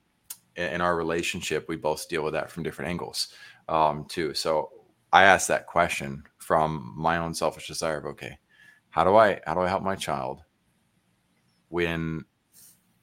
in 0.56 0.80
our 0.80 0.96
relationship, 0.96 1.68
we 1.68 1.76
both 1.76 2.08
deal 2.08 2.24
with 2.24 2.34
that 2.34 2.50
from 2.50 2.62
different 2.62 2.90
angles 2.90 3.28
um, 3.68 4.06
too. 4.08 4.34
So 4.34 4.70
I 5.12 5.24
asked 5.24 5.48
that 5.48 5.66
question 5.66 6.24
from 6.38 6.94
my 6.96 7.18
own 7.18 7.34
selfish 7.34 7.68
desire 7.68 7.98
of 7.98 8.06
okay, 8.06 8.38
how 8.90 9.04
do 9.04 9.16
I 9.16 9.40
how 9.46 9.54
do 9.54 9.60
I 9.60 9.68
help 9.68 9.82
my 9.82 9.96
child 9.96 10.42
when 11.68 12.24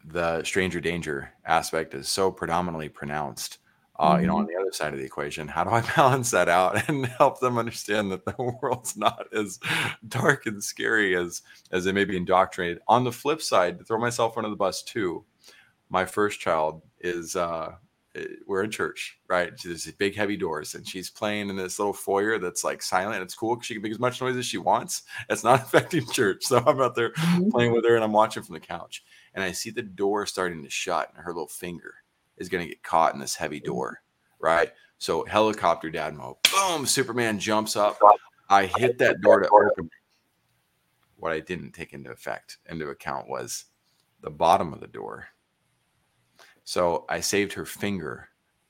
the 0.05 0.43
stranger 0.43 0.79
danger 0.79 1.31
aspect 1.45 1.93
is 1.93 2.07
so 2.09 2.31
predominantly 2.31 2.89
pronounced 2.89 3.59
uh, 3.99 4.17
you 4.19 4.27
know, 4.27 4.37
on 4.37 4.45
mm-hmm. 4.45 4.53
the 4.53 4.61
other 4.61 4.71
side 4.71 4.93
of 4.93 4.99
the 4.99 5.05
equation, 5.05 5.47
how 5.47 5.65
do 5.65 5.71
I 5.71 5.81
balance 5.95 6.31
that 6.31 6.47
out 6.47 6.87
and 6.87 7.05
help 7.05 7.41
them 7.41 7.57
understand 7.57 8.11
that 8.11 8.23
the 8.23 8.33
world's 8.61 8.95
not 8.95 9.27
as 9.33 9.59
dark 10.07 10.45
and 10.45 10.63
scary 10.63 11.15
as 11.15 11.41
as 11.71 11.83
they 11.83 11.91
may 11.91 12.05
be 12.05 12.17
indoctrinated? 12.17 12.79
On 12.87 13.03
the 13.03 13.11
flip 13.11 13.41
side, 13.41 13.77
to 13.77 13.83
throw 13.83 13.99
myself 13.99 14.37
under 14.37 14.49
the 14.49 14.55
bus 14.55 14.83
too, 14.83 15.25
my 15.89 16.05
first 16.05 16.39
child 16.39 16.81
is 17.01 17.35
uh, 17.35 17.73
eh, 18.15 18.23
we're 18.47 18.63
in 18.63 18.71
church, 18.71 19.19
right? 19.27 19.51
There's 19.61 19.83
these 19.83 19.93
big 19.95 20.15
heavy 20.15 20.37
doors, 20.37 20.75
and 20.75 20.87
she's 20.87 21.09
playing 21.09 21.49
in 21.49 21.57
this 21.57 21.77
little 21.77 21.93
foyer 21.93 22.39
that's 22.39 22.63
like 22.63 22.81
silent. 22.81 23.21
It's 23.21 23.35
cool 23.35 23.57
because 23.57 23.67
she 23.67 23.73
can 23.73 23.83
make 23.83 23.91
as 23.91 23.99
much 23.99 24.21
noise 24.21 24.37
as 24.37 24.45
she 24.45 24.59
wants. 24.59 25.03
It's 25.29 25.43
not 25.43 25.61
affecting 25.63 26.05
church, 26.05 26.45
so 26.45 26.63
I'm 26.65 26.79
out 26.79 26.95
there 26.95 27.11
mm-hmm. 27.11 27.49
playing 27.49 27.73
with 27.73 27.83
her, 27.85 27.95
and 27.95 28.03
I'm 28.05 28.13
watching 28.13 28.43
from 28.43 28.53
the 28.53 28.61
couch, 28.61 29.03
and 29.33 29.43
I 29.43 29.51
see 29.51 29.71
the 29.71 29.81
door 29.81 30.25
starting 30.25 30.63
to 30.63 30.69
shut, 30.69 31.11
and 31.13 31.21
her 31.21 31.33
little 31.33 31.49
finger 31.49 31.95
is 32.39 32.49
going 32.49 32.63
to 32.63 32.69
get 32.69 32.83
caught 32.83 33.13
in 33.13 33.19
this 33.19 33.35
heavy 33.35 33.59
door, 33.59 34.01
right? 34.39 34.71
So 34.97 35.25
helicopter 35.25 35.89
dad 35.89 36.15
mode, 36.15 36.37
boom, 36.51 36.85
Superman 36.85 37.39
jumps 37.39 37.75
up. 37.75 37.97
I 38.49 38.65
hit 38.65 38.97
that 38.97 39.21
door 39.21 39.39
to 39.39 39.49
open. 39.49 39.89
What 41.17 41.31
I 41.31 41.39
didn't 41.39 41.73
take 41.73 41.93
into 41.93 42.11
effect 42.11 42.57
into 42.69 42.89
account 42.89 43.29
was 43.29 43.65
the 44.21 44.29
bottom 44.29 44.73
of 44.73 44.79
the 44.79 44.87
door. 44.87 45.27
So 46.63 47.05
I 47.09 47.19
saved 47.19 47.53
her 47.53 47.65
finger. 47.65 48.29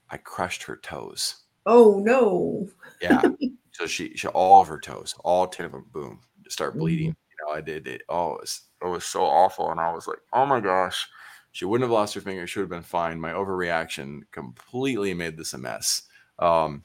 I 0.10 0.18
crushed 0.18 0.64
her 0.64 0.78
toes. 0.78 1.44
Oh 1.66 2.00
no. 2.04 2.68
yeah. 3.02 3.22
So 3.72 3.86
she, 3.88 4.14
she 4.18 4.28
all 4.28 4.62
of 4.62 4.68
her 4.68 4.80
toes, 4.80 5.16
all 5.24 5.48
10 5.48 5.68
of 5.68 5.72
them, 5.72 5.86
boom, 5.94 6.20
start 6.50 6.78
bleeding. 6.78 7.12
Mm-hmm. 7.12 7.48
You 7.48 7.48
know, 7.48 7.58
I 7.58 7.62
did 7.62 7.88
it. 7.88 8.02
Oh, 8.10 8.34
it 8.34 8.42
was, 8.42 8.62
it 8.84 8.88
was 8.88 9.06
so 9.06 9.24
awful. 9.24 9.72
And 9.72 9.80
I 9.80 9.94
was 9.94 10.06
like, 10.06 10.18
oh 10.34 10.46
my 10.46 10.60
gosh. 10.60 11.08
She 11.52 11.66
wouldn't 11.66 11.84
have 11.84 11.92
lost 11.92 12.14
her 12.14 12.22
finger. 12.22 12.46
She 12.46 12.60
would 12.60 12.66
have 12.66 12.70
been 12.70 12.84
fine. 12.84 13.20
My 13.20 13.32
overreaction 13.32 14.22
completely 14.32 15.14
made 15.14 15.38
this 15.38 15.54
a 15.54 15.58
mess. 15.58 16.04
Um, 16.38 16.84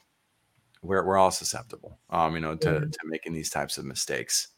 we're, 0.81 1.05
we're 1.05 1.17
all 1.17 1.31
susceptible, 1.31 1.99
um, 2.09 2.35
you 2.35 2.41
know, 2.41 2.55
to, 2.55 2.67
mm-hmm. 2.67 2.89
to 2.89 2.99
making 3.05 3.33
these 3.33 3.49
types 3.49 3.77
of 3.77 3.85
mistakes. 3.85 4.49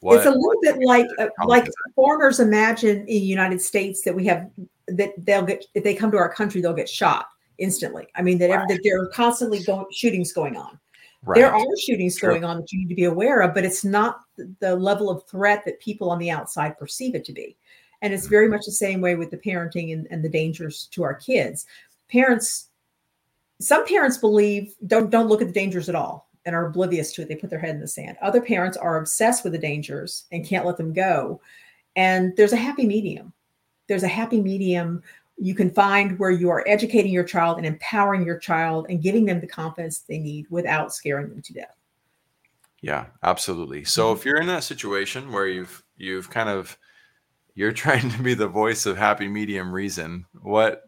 What, 0.00 0.16
it's 0.16 0.26
a 0.26 0.30
little 0.30 0.60
bit 0.62 0.78
like 0.84 1.06
uh, 1.20 1.28
like 1.46 1.68
foreigners 1.94 2.40
imagine 2.40 3.00
in 3.00 3.06
the 3.06 3.18
United 3.18 3.60
States 3.62 4.02
that 4.02 4.12
we 4.12 4.26
have 4.26 4.50
that 4.88 5.12
they'll 5.18 5.44
get 5.44 5.64
if 5.74 5.84
they 5.84 5.94
come 5.94 6.10
to 6.10 6.16
our 6.16 6.32
country 6.32 6.60
they'll 6.60 6.72
get 6.74 6.88
shot 6.88 7.26
instantly. 7.58 8.08
I 8.16 8.22
mean 8.22 8.38
that, 8.38 8.50
right. 8.50 8.68
that 8.68 8.80
there 8.82 9.00
are 9.00 9.06
constantly 9.06 9.62
going, 9.62 9.86
shootings 9.92 10.32
going 10.32 10.56
on. 10.56 10.80
Right. 11.24 11.36
There 11.36 11.54
are 11.54 11.64
shootings 11.78 12.16
True. 12.16 12.30
going 12.30 12.44
on 12.44 12.56
that 12.56 12.72
you 12.72 12.80
need 12.80 12.88
to 12.88 12.96
be 12.96 13.04
aware 13.04 13.42
of, 13.42 13.54
but 13.54 13.64
it's 13.64 13.84
not 13.84 14.22
the 14.58 14.74
level 14.74 15.08
of 15.08 15.24
threat 15.28 15.64
that 15.66 15.78
people 15.78 16.10
on 16.10 16.18
the 16.18 16.32
outside 16.32 16.76
perceive 16.78 17.14
it 17.14 17.24
to 17.26 17.32
be. 17.32 17.56
And 18.02 18.12
it's 18.12 18.26
very 18.26 18.48
much 18.48 18.66
the 18.66 18.72
same 18.72 19.00
way 19.00 19.14
with 19.14 19.30
the 19.30 19.38
parenting 19.38 19.92
and, 19.92 20.06
and 20.10 20.22
the 20.22 20.28
dangers 20.28 20.88
to 20.92 21.02
our 21.02 21.14
kids. 21.14 21.66
Parents, 22.10 22.68
some 23.60 23.86
parents 23.86 24.18
believe 24.18 24.74
don't 24.86 25.08
don't 25.08 25.28
look 25.28 25.40
at 25.40 25.46
the 25.46 25.54
dangers 25.54 25.88
at 25.88 25.94
all 25.94 26.28
and 26.44 26.54
are 26.54 26.66
oblivious 26.66 27.12
to 27.12 27.22
it. 27.22 27.28
They 27.28 27.36
put 27.36 27.48
their 27.48 27.58
head 27.58 27.74
in 27.74 27.80
the 27.80 27.88
sand. 27.88 28.16
Other 28.20 28.40
parents 28.40 28.76
are 28.76 28.98
obsessed 28.98 29.44
with 29.44 29.52
the 29.52 29.58
dangers 29.58 30.24
and 30.32 30.44
can't 30.44 30.66
let 30.66 30.76
them 30.76 30.92
go. 30.92 31.40
And 31.96 32.36
there's 32.36 32.52
a 32.52 32.56
happy 32.56 32.84
medium. 32.84 33.32
There's 33.86 34.02
a 34.02 34.08
happy 34.08 34.40
medium 34.40 35.02
you 35.38 35.54
can 35.54 35.70
find 35.70 36.18
where 36.18 36.30
you 36.30 36.50
are 36.50 36.64
educating 36.68 37.12
your 37.12 37.24
child 37.24 37.56
and 37.56 37.66
empowering 37.66 38.24
your 38.24 38.38
child 38.38 38.86
and 38.88 39.02
giving 39.02 39.24
them 39.24 39.40
the 39.40 39.46
confidence 39.46 40.00
they 40.00 40.18
need 40.18 40.46
without 40.50 40.94
scaring 40.94 41.28
them 41.30 41.42
to 41.42 41.52
death. 41.52 41.76
Yeah, 42.80 43.06
absolutely. 43.22 43.84
So 43.84 44.06
mm-hmm. 44.06 44.18
if 44.18 44.24
you're 44.24 44.40
in 44.40 44.46
that 44.48 44.64
situation 44.64 45.32
where 45.32 45.46
you've 45.46 45.82
you've 45.96 46.30
kind 46.30 46.48
of 46.48 46.76
you're 47.54 47.72
trying 47.72 48.10
to 48.10 48.22
be 48.22 48.34
the 48.34 48.48
voice 48.48 48.86
of 48.86 48.96
happy 48.96 49.28
medium 49.28 49.72
reason. 49.72 50.26
What 50.40 50.82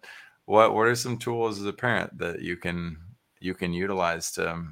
what 0.47 0.75
what 0.75 0.87
are 0.87 0.95
some 0.95 1.19
tools 1.19 1.61
as 1.61 1.67
a 1.67 1.73
parent 1.73 2.17
that 2.19 2.41
you 2.43 2.57
can 2.57 2.97
you 3.41 3.55
can 3.55 3.73
utilize 3.73 4.33
to 4.33 4.65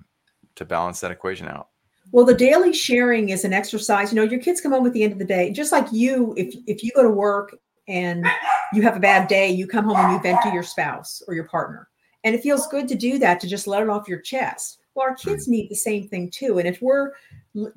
to 0.57 0.65
balance 0.65 1.01
that 1.01 1.11
equation 1.11 1.49
out? 1.49 1.69
Well, 2.11 2.25
the 2.25 2.35
daily 2.35 2.73
sharing 2.73 3.31
is 3.31 3.45
an 3.45 3.53
exercise. 3.53 4.13
You 4.13 4.17
know, 4.17 4.23
your 4.29 4.41
kids 4.41 4.61
come 4.61 4.73
home 4.73 4.87
at 4.87 4.93
the 4.93 5.03
end 5.03 5.13
of 5.13 5.19
the 5.19 5.25
day, 5.25 5.51
just 5.53 5.73
like 5.73 5.87
you. 5.93 6.35
If 6.37 6.55
if 6.67 6.83
you 6.83 6.91
go 6.95 7.03
to 7.03 7.11
work 7.11 7.57
and 7.89 8.27
you 8.73 8.83
have 8.83 8.97
a 8.97 9.01
bad 9.01 9.29
day, 9.29 9.51
you 9.51 9.67
come 9.67 9.85
home 9.85 9.97
and 9.97 10.13
you 10.13 10.21
vent 10.21 10.43
to 10.43 10.53
your 10.53 10.63
spouse 10.63 11.23
or 11.27 11.35
your 11.35 11.45
partner, 11.45 11.89
and 12.25 12.35
it 12.35 12.43
feels 12.43 12.67
good 12.69 12.89
to 12.89 12.95
do 12.95 13.19
that 13.19 13.41
to 13.41 13.49
just 13.49 13.67
let 13.67 13.83
it 13.83 13.89
off 13.89 14.09
your 14.09 14.21
chest. 14.21 14.79
Well, 14.95 15.07
our 15.07 15.15
kids 15.15 15.49
need 15.49 15.71
the 15.71 15.75
same 15.75 16.07
thing 16.09 16.31
too. 16.31 16.59
And 16.59 16.69
if 16.69 16.83
we're 16.83 17.13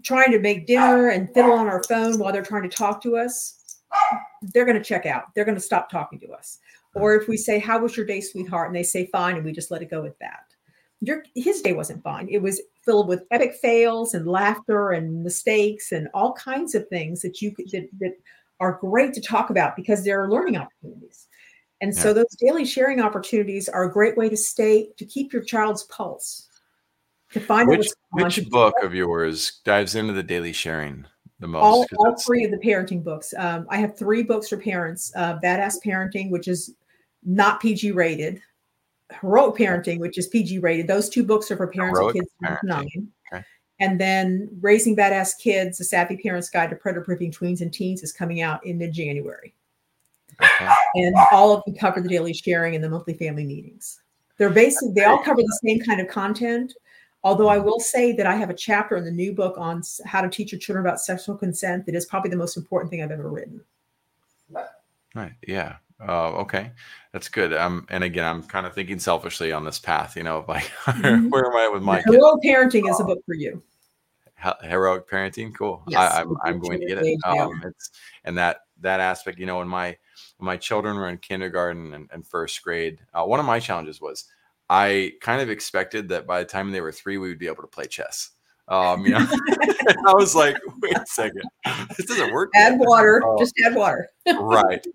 trying 0.04 0.32
to 0.32 0.40
make 0.40 0.68
dinner 0.68 1.10
and 1.10 1.34
fiddle 1.34 1.54
on 1.54 1.68
our 1.68 1.82
phone 1.84 2.20
while 2.20 2.34
they're 2.34 2.44
trying 2.44 2.70
to 2.70 2.76
talk 2.76 3.02
to 3.04 3.16
us, 3.16 3.65
they're 4.54 4.66
going 4.66 4.78
to 4.78 4.84
check 4.84 5.06
out. 5.06 5.34
They're 5.34 5.46
going 5.46 5.58
to 5.58 5.62
stop 5.62 5.90
talking 5.90 6.20
to 6.20 6.32
us. 6.32 6.60
Or 6.94 7.16
if 7.16 7.28
we 7.28 7.38
say, 7.38 7.60
How 7.60 7.80
was 7.80 7.96
your 7.98 8.06
day, 8.06 8.22
sweetheart? 8.22 8.68
And 8.68 8.76
they 8.76 8.84
say, 8.84 9.08
Fine. 9.08 9.36
And 9.36 9.46
we 9.46 9.52
just 9.52 9.72
let 9.72 9.82
it 9.82 9.92
go 9.92 10.02
with 10.02 10.18
that. 10.20 10.44
Your, 11.02 11.24
his 11.36 11.62
day 11.62 11.74
wasn't 11.74 12.04
fine. 12.04 12.28
It 12.30 12.42
was 12.42 12.62
filled 12.84 13.08
with 13.08 13.26
epic 13.30 13.56
fails 13.62 14.14
and 14.14 14.26
laughter 14.26 14.92
and 14.92 15.24
mistakes 15.24 15.92
and 15.92 16.08
all 16.14 16.34
kinds 16.34 16.74
of 16.74 16.88
things 16.88 17.22
that 17.22 17.42
you 17.42 17.54
could, 17.54 17.70
that, 17.72 17.90
that 18.00 18.14
are 18.60 18.80
great 18.80 19.14
to 19.14 19.22
talk 19.22 19.50
about 19.50 19.76
because 19.76 20.04
there 20.04 20.22
are 20.24 20.32
learning 20.32 20.56
opportunities. 20.58 21.28
And 21.82 21.94
yeah. 21.94 22.02
so 22.02 22.14
those 22.14 22.34
daily 22.40 22.66
sharing 22.66 23.02
opportunities 23.02 23.68
are 23.68 23.84
a 23.84 23.92
great 23.92 24.18
way 24.18 24.30
to 24.30 24.38
stay 24.38 24.90
to 24.98 25.06
keep 25.06 25.34
your 25.34 25.44
child's 25.44 25.84
pulse. 25.84 26.48
To 27.32 27.40
find 27.42 27.68
which, 27.68 27.90
which 28.12 28.50
book 28.50 28.76
of 28.82 28.94
yours 28.94 29.60
dives 29.66 29.96
into 29.96 30.14
the 30.14 30.24
daily 30.24 30.54
sharing 30.54 31.06
the 31.40 31.48
most? 31.48 31.64
All, 31.64 31.86
all 32.00 32.16
three 32.16 32.44
of 32.44 32.52
the 32.52 32.58
parenting 32.58 33.04
books. 33.04 33.34
Um, 33.38 33.66
I 33.70 33.78
have 33.78 33.98
three 33.98 34.24
books 34.24 34.48
for 34.48 34.58
parents: 34.58 35.12
uh, 35.16 35.40
Badass 35.44 35.78
Parenting, 35.86 36.30
which 36.30 36.48
is 36.48 36.74
not 37.24 37.60
PG 37.60 37.92
rated, 37.92 38.42
Heroic 39.22 39.56
Parenting, 39.56 40.00
which 40.00 40.18
is 40.18 40.28
PG 40.28 40.60
rated. 40.60 40.88
Those 40.88 41.10
two 41.10 41.24
books 41.24 41.52
are 41.52 41.58
for 41.58 41.68
parents 41.68 42.00
Heroic 42.00 42.16
of 42.16 42.22
kids 42.22 42.60
nine. 42.64 43.08
Okay. 43.32 43.44
And 43.80 44.00
then 44.00 44.50
Raising 44.62 44.96
Badass 44.96 45.38
Kids: 45.40 45.80
A 45.80 45.84
Savvy 45.84 46.18
Parent's 46.18 46.50
Guide 46.50 46.70
to 46.70 46.76
Predator 46.76 47.04
Proofing 47.04 47.32
Tweens 47.32 47.62
and 47.62 47.74
Teens 47.74 48.04
is 48.04 48.14
coming 48.14 48.42
out 48.42 48.66
in 48.66 48.78
mid 48.78 48.94
January. 48.94 49.54
Okay. 50.42 50.70
And 50.96 51.16
all 51.32 51.56
of 51.56 51.64
them 51.66 51.76
cover 51.76 52.02
the 52.02 52.10
daily 52.10 52.34
sharing 52.34 52.76
and 52.76 52.84
the 52.84 52.90
monthly 52.90 53.14
family 53.14 53.46
meetings. 53.46 54.02
They're 54.38 54.50
basically 54.50 54.94
they 54.94 55.06
all 55.06 55.24
cover 55.24 55.42
the 55.42 55.60
same 55.66 55.80
kind 55.82 56.02
of 56.02 56.08
content. 56.08 56.74
Although 57.26 57.48
I 57.48 57.58
will 57.58 57.80
say 57.80 58.12
that 58.12 58.28
I 58.28 58.36
have 58.36 58.52
a 58.52 58.54
chapter 58.54 58.96
in 58.98 59.04
the 59.04 59.12
new 59.12 59.34
book 59.34 59.58
on 59.58 59.82
how 60.06 60.22
to 60.22 60.30
teach 60.30 60.52
your 60.52 60.60
children 60.60 60.86
about 60.86 61.02
sexual 61.02 61.36
consent 61.36 61.88
that 61.88 61.96
is 61.96 62.06
probably 62.06 62.30
the 62.30 62.38
most 62.38 62.56
important 62.56 62.92
thing 62.92 63.02
I've 63.02 63.10
ever 63.10 63.28
written. 63.28 63.62
Right. 65.16 65.34
Yeah. 65.48 65.78
Uh, 66.00 66.34
okay, 66.34 66.72
that's 67.14 67.30
good. 67.30 67.54
Um, 67.54 67.88
and 67.90 68.04
again, 68.04 68.26
I'm 68.26 68.44
kind 68.44 68.68
of 68.68 68.76
thinking 68.76 69.00
selfishly 69.00 69.52
on 69.52 69.64
this 69.64 69.80
path. 69.80 70.16
You 70.16 70.24
know, 70.24 70.46
like 70.48 70.64
mm-hmm. 70.86 71.30
where 71.30 71.46
am 71.48 71.56
I 71.56 71.68
with 71.68 71.82
my 71.82 72.02
heroic 72.02 72.44
parenting 72.44 72.88
is 72.90 73.00
a 73.00 73.04
book 73.04 73.24
for 73.26 73.34
you. 73.34 73.64
Heroic 74.62 75.10
parenting, 75.10 75.56
cool. 75.56 75.82
Yes, 75.88 76.14
I, 76.14 76.22
am 76.22 76.38
I'm, 76.44 76.56
I'm 76.56 76.60
going 76.60 76.82
to 76.82 76.86
get 76.86 77.00
it. 77.00 77.18
Um, 77.26 77.64
it's 77.66 77.92
and 78.26 78.38
that 78.38 78.66
that 78.82 79.00
aspect, 79.00 79.40
you 79.40 79.46
know, 79.46 79.60
when 79.60 79.68
my 79.70 79.98
when 80.38 80.46
my 80.46 80.58
children 80.58 80.98
were 80.98 81.10
in 81.10 81.18
kindergarten 81.18 81.94
and, 81.94 82.10
and 82.12 82.28
first 82.28 82.62
grade, 82.62 83.00
uh, 83.14 83.24
one 83.24 83.40
of 83.40 83.46
my 83.46 83.60
challenges 83.60 84.00
was 84.00 84.26
I 84.70 85.14
kind 85.22 85.42
of 85.42 85.50
expected 85.50 86.10
that 86.10 86.26
by 86.26 86.40
the 86.40 86.46
time 86.46 86.72
they 86.72 86.82
were 86.82 86.92
three, 86.92 87.18
we 87.18 87.30
would 87.30 87.40
be 87.40 87.48
able 87.48 87.62
to 87.64 87.68
play 87.68 87.86
chess. 87.86 88.32
Um, 88.68 89.06
you 89.06 89.12
know, 89.12 89.20
I 90.08 90.14
was 90.14 90.36
like, 90.36 90.58
wait 90.82 90.98
a 90.98 91.06
second, 91.06 91.44
this 91.96 92.08
doesn't 92.08 92.34
work. 92.34 92.50
Add 92.56 92.74
yet. 92.74 92.80
water, 92.80 93.22
uh, 93.24 93.38
just 93.38 93.54
add 93.66 93.76
water. 93.76 94.08
right. 94.40 94.86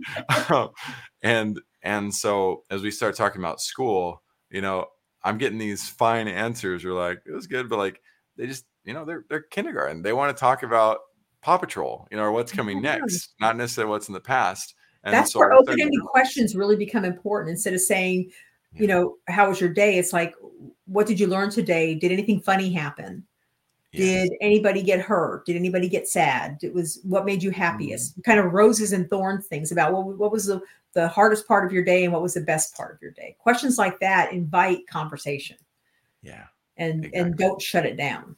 and 1.23 1.61
and 1.83 2.14
so 2.14 2.64
as 2.71 2.83
we 2.83 2.91
start 2.91 3.14
talking 3.14 3.41
about 3.41 3.61
school, 3.61 4.23
you 4.51 4.61
know, 4.61 4.87
I'm 5.23 5.39
getting 5.39 5.59
these 5.59 5.89
fine 5.89 6.27
answers. 6.27 6.83
You're 6.83 6.95
like, 6.95 7.21
it 7.27 7.33
was 7.33 7.47
good, 7.47 7.68
but 7.68 7.79
like 7.79 8.01
they 8.37 8.47
just, 8.47 8.64
you 8.85 8.93
know, 8.93 9.05
they're 9.05 9.25
they're 9.29 9.43
kindergarten. 9.43 10.03
They 10.03 10.12
want 10.12 10.37
to 10.37 10.41
talk 10.41 10.64
about 10.64 10.99
Paw 11.43 11.59
Patrol, 11.59 12.09
you 12.11 12.16
know, 12.16 12.25
or 12.25 12.33
what's 12.33 12.53
coming 12.53 12.83
next, 12.83 13.35
not 13.41 13.57
necessarily 13.57 13.91
what's 13.91 14.09
in 14.09 14.14
the 14.14 14.21
past. 14.21 14.75
And 15.05 15.14
That's 15.14 15.33
so 15.33 15.39
where 15.39 15.53
open-ended 15.53 16.03
questions 16.05 16.55
really 16.55 16.77
become 16.77 17.05
important. 17.05 17.51
Instead 17.51 17.75
of 17.75 17.81
saying. 17.81 18.31
You 18.73 18.87
know, 18.87 19.16
how 19.29 19.49
was 19.49 19.61
your 19.61 19.71
day? 19.71 19.99
It's 19.99 20.12
like, 20.12 20.35
what 20.87 21.07
did 21.07 21.18
you 21.18 21.27
learn 21.27 21.51
today? 21.51 21.95
Did 21.95 22.12
anything 22.12 22.41
funny 22.41 22.73
happen? 22.73 23.27
Did 23.93 24.33
anybody 24.41 24.83
get 24.83 25.01
hurt? 25.01 25.47
Did 25.47 25.57
anybody 25.57 25.89
get 25.89 26.07
sad? 26.07 26.59
It 26.62 26.73
was 26.73 27.01
what 27.03 27.25
made 27.25 27.43
you 27.43 27.51
happiest? 27.51 28.12
Mm-hmm. 28.12 28.21
Kind 28.23 28.39
of 28.39 28.53
roses 28.53 28.93
and 28.93 29.11
thorns 29.11 29.47
things 29.47 29.73
about 29.73 29.93
what, 29.93 30.16
what 30.16 30.31
was 30.31 30.47
the, 30.47 30.61
the 30.93 31.09
hardest 31.09 31.49
part 31.49 31.64
of 31.64 31.73
your 31.73 31.83
day 31.85 32.05
and 32.05 32.12
what 32.12 32.23
was 32.23 32.35
the 32.35 32.41
best 32.41 32.77
part 32.77 32.95
of 32.95 33.03
your 33.03 33.11
day. 33.11 33.37
Questions 33.41 33.79
like 33.79 33.99
that 33.99 34.33
invite 34.33 34.87
conversation. 34.87 35.57
Yeah. 36.23 36.45
And 36.77 37.07
exactly. 37.07 37.21
and 37.21 37.37
don't 37.37 37.61
shut 37.61 37.85
it 37.85 37.97
down. 37.97 38.37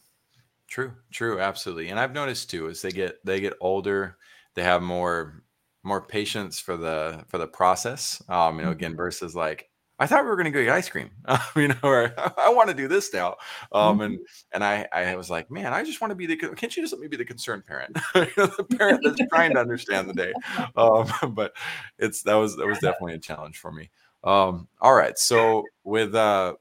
True, 0.69 0.93
true, 1.11 1.39
absolutely. 1.39 1.91
And 1.91 2.01
I've 2.01 2.15
noticed 2.15 2.49
too, 2.49 2.69
as 2.69 2.81
they 2.81 2.91
get 2.91 3.23
they 3.25 3.39
get 3.39 3.53
older, 3.61 4.17
they 4.55 4.63
have 4.63 4.81
more 4.81 5.43
more 5.83 6.01
patience 6.01 6.59
for 6.61 6.79
the 6.79 7.25
for 7.29 7.37
the 7.37 7.47
process. 7.47 8.23
Um, 8.29 8.59
you 8.59 8.65
know, 8.65 8.71
again, 8.71 8.93
mm-hmm. 8.93 8.97
versus 8.97 9.37
like 9.37 9.69
I 10.03 10.07
thought 10.07 10.25
we 10.25 10.31
were 10.31 10.37
going 10.37 10.47
to 10.47 10.51
go 10.51 10.65
get 10.65 10.73
ice 10.73 10.89
cream, 10.89 11.11
you 11.57 11.69
know, 11.69 11.77
or 11.85 12.13
I 12.37 12.53
want 12.53 12.69
to 12.71 12.75
do 12.75 12.89
this 12.89 13.15
now. 13.15 13.37
Um, 13.71 14.01
and 14.01 14.15
mm-hmm. 14.17 14.25
and 14.53 14.65
I 14.65 14.89
I 14.93 15.15
was 15.15 15.31
like, 15.31 15.49
man, 15.49 15.73
I 15.73 15.85
just 15.85 16.01
want 16.01 16.11
to 16.11 16.17
be 16.17 16.27
the. 16.27 16.37
Can't 16.37 16.77
you 16.77 16.83
just 16.83 16.93
let 16.93 17.01
me 17.01 17.07
be 17.07 17.17
the 17.17 17.25
concerned 17.25 17.65
parent, 17.67 17.95
the 18.15 18.67
parent 18.77 19.01
that's 19.05 19.21
trying 19.29 19.53
to 19.53 19.61
understand 19.61 20.11
the 20.11 20.15
day? 20.15 20.33
Um, 20.75 21.07
but 21.35 21.53
it's 22.01 22.23
that 22.23 22.35
was 22.35 22.57
that 22.57 22.67
was 22.67 22.81
definitely 22.81 23.15
a 23.15 23.19
challenge 23.21 23.59
for 23.59 23.71
me. 23.71 23.91
Um, 24.25 24.67
all 24.81 24.95
right, 24.95 25.17
so 25.17 25.63
with 25.85 26.17
uh, 26.17 26.55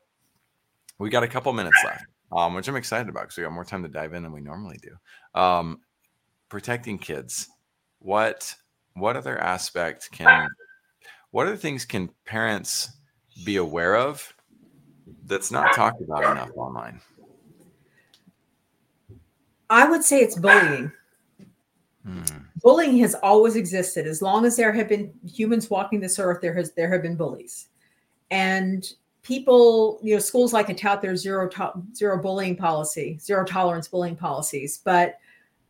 we 0.99 1.09
got 1.09 1.23
a 1.23 1.27
couple 1.27 1.51
minutes 1.53 1.77
left, 1.83 2.05
um, 2.31 2.53
which 2.53 2.67
I'm 2.67 2.75
excited 2.75 3.09
about 3.09 3.23
because 3.23 3.37
we 3.37 3.43
got 3.43 3.53
more 3.53 3.65
time 3.65 3.81
to 3.81 3.89
dive 3.89 4.13
in 4.13 4.21
than 4.21 4.33
we 4.33 4.41
normally 4.41 4.79
do. 4.83 5.39
Um, 5.39 5.79
protecting 6.47 6.99
kids, 6.99 7.47
what 7.97 8.53
what 8.93 9.17
other 9.17 9.35
aspect 9.39 10.11
can 10.11 10.47
what 11.31 11.47
other 11.47 11.57
things 11.57 11.85
can 11.85 12.11
parents 12.25 12.91
be 13.43 13.57
aware 13.57 13.95
of 13.95 14.33
that's 15.25 15.51
not 15.51 15.73
talked 15.73 16.01
about 16.01 16.31
enough 16.31 16.51
online? 16.55 16.99
I 19.69 19.89
would 19.89 20.03
say 20.03 20.19
it's 20.19 20.35
bullying. 20.35 20.91
Hmm. 22.05 22.23
Bullying 22.61 22.97
has 22.99 23.15
always 23.15 23.55
existed. 23.55 24.05
As 24.05 24.21
long 24.21 24.45
as 24.45 24.55
there 24.55 24.73
have 24.73 24.89
been 24.89 25.13
humans 25.25 25.69
walking 25.69 25.99
this 25.99 26.19
earth, 26.19 26.41
there 26.41 26.53
has 26.53 26.73
there 26.73 26.91
have 26.91 27.01
been 27.01 27.15
bullies, 27.15 27.69
and 28.29 28.85
people, 29.23 29.99
you 30.03 30.13
know, 30.13 30.19
schools 30.19 30.51
like 30.51 30.67
to 30.67 30.73
tout 30.73 31.01
their 31.01 31.15
zero 31.15 31.47
to- 31.47 31.73
zero 31.95 32.21
bullying 32.21 32.55
policy, 32.55 33.17
zero 33.19 33.45
tolerance 33.45 33.87
bullying 33.87 34.15
policies, 34.15 34.81
but 34.83 35.17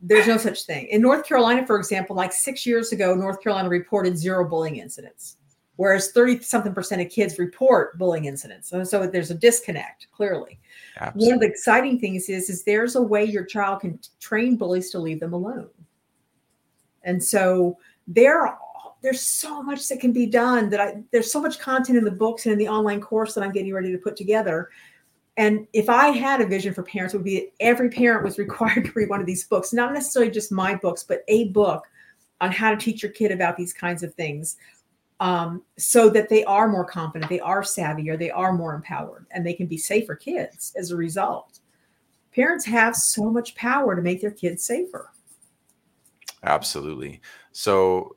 there's 0.01 0.28
no 0.28 0.38
such 0.38 0.63
thing. 0.63 0.88
In 0.88 1.01
North 1.01 1.26
Carolina, 1.26 1.65
for 1.65 1.78
example, 1.78 2.15
like 2.15 2.34
six 2.34 2.65
years 2.65 2.91
ago, 2.91 3.13
North 3.13 3.41
Carolina 3.41 3.69
reported 3.69 4.17
zero 4.17 4.47
bullying 4.47 4.78
incidents 4.78 5.38
whereas 5.82 6.11
30 6.11 6.43
something 6.43 6.75
percent 6.75 7.01
of 7.01 7.09
kids 7.09 7.39
report 7.39 7.97
bullying 7.97 8.25
incidents. 8.25 8.69
So, 8.69 8.84
so 8.84 9.07
there's 9.07 9.32
a 9.32 9.34
disconnect 9.34 10.05
clearly. 10.11 10.59
Absolutely. 10.99 11.25
One 11.25 11.34
of 11.34 11.39
the 11.39 11.47
exciting 11.47 11.99
things 11.99 12.29
is, 12.29 12.51
is 12.51 12.63
there's 12.63 12.95
a 12.95 13.01
way 13.01 13.25
your 13.25 13.45
child 13.45 13.82
can 13.82 13.99
train 14.19 14.57
bullies 14.57 14.91
to 14.91 14.99
leave 14.99 15.19
them 15.19 15.34
alone. 15.34 15.71
And 17.01 17.23
so 17.23 17.79
there, 18.07 18.55
there's 19.01 19.21
so 19.21 19.63
much 19.63 19.88
that 19.88 19.99
can 19.99 20.13
be 20.13 20.27
done 20.27 20.69
that 20.69 20.79
I, 20.79 21.01
there's 21.09 21.32
so 21.32 21.41
much 21.41 21.57
content 21.57 21.97
in 21.97 22.03
the 22.03 22.11
books 22.11 22.45
and 22.45 22.53
in 22.53 22.59
the 22.59 22.67
online 22.67 23.01
course 23.01 23.34
that 23.34 23.43
I'm 23.43 23.51
getting 23.51 23.73
ready 23.73 23.91
to 23.91 23.97
put 23.97 24.15
together. 24.15 24.69
And 25.36 25.65
if 25.73 25.89
I 25.89 26.09
had 26.09 26.41
a 26.41 26.45
vision 26.45 26.75
for 26.75 26.84
parents, 26.84 27.15
it 27.15 27.17
would 27.17 27.25
be 27.25 27.39
that 27.39 27.53
every 27.59 27.89
parent 27.89 28.23
was 28.23 28.38
required 28.45 28.86
to 28.86 28.91
read 28.93 29.09
one 29.09 29.19
of 29.19 29.25
these 29.25 29.47
books, 29.47 29.73
not 29.73 29.93
necessarily 29.93 30.32
just 30.32 30.51
my 30.51 30.75
books, 30.75 31.03
but 31.03 31.23
a 31.27 31.45
book 31.45 31.88
on 32.39 32.51
how 32.51 32.69
to 32.69 32.77
teach 32.77 33.01
your 33.01 33.11
kid 33.11 33.32
about 33.32 33.57
these 33.57 33.73
kinds 33.73 34.03
of 34.03 34.13
things 34.13 34.57
um, 35.22 35.61
so 35.78 36.09
that 36.09 36.30
they 36.30 36.43
are 36.45 36.67
more 36.67 36.84
confident, 36.84 37.30
they 37.30 37.39
are 37.39 37.61
savvier, 37.61 38.17
they 38.17 38.32
are 38.32 38.51
more 38.51 38.74
empowered, 38.74 39.28
and 39.30 39.45
they 39.45 39.53
can 39.53 39.67
be 39.67 39.78
safer 39.78 40.15
kids 40.15 40.74
as 40.76 40.89
a 40.89 40.95
result. 40.95 41.59
Parents 42.34 42.65
have 42.65 42.95
so 42.95 43.30
much 43.30 43.53
power 43.53 43.95
to 43.95 44.01
make 44.01 44.19
their 44.19 44.32
kids 44.32 44.63
safer. 44.63 45.11
Absolutely. 46.43 47.22
So, 47.51 48.15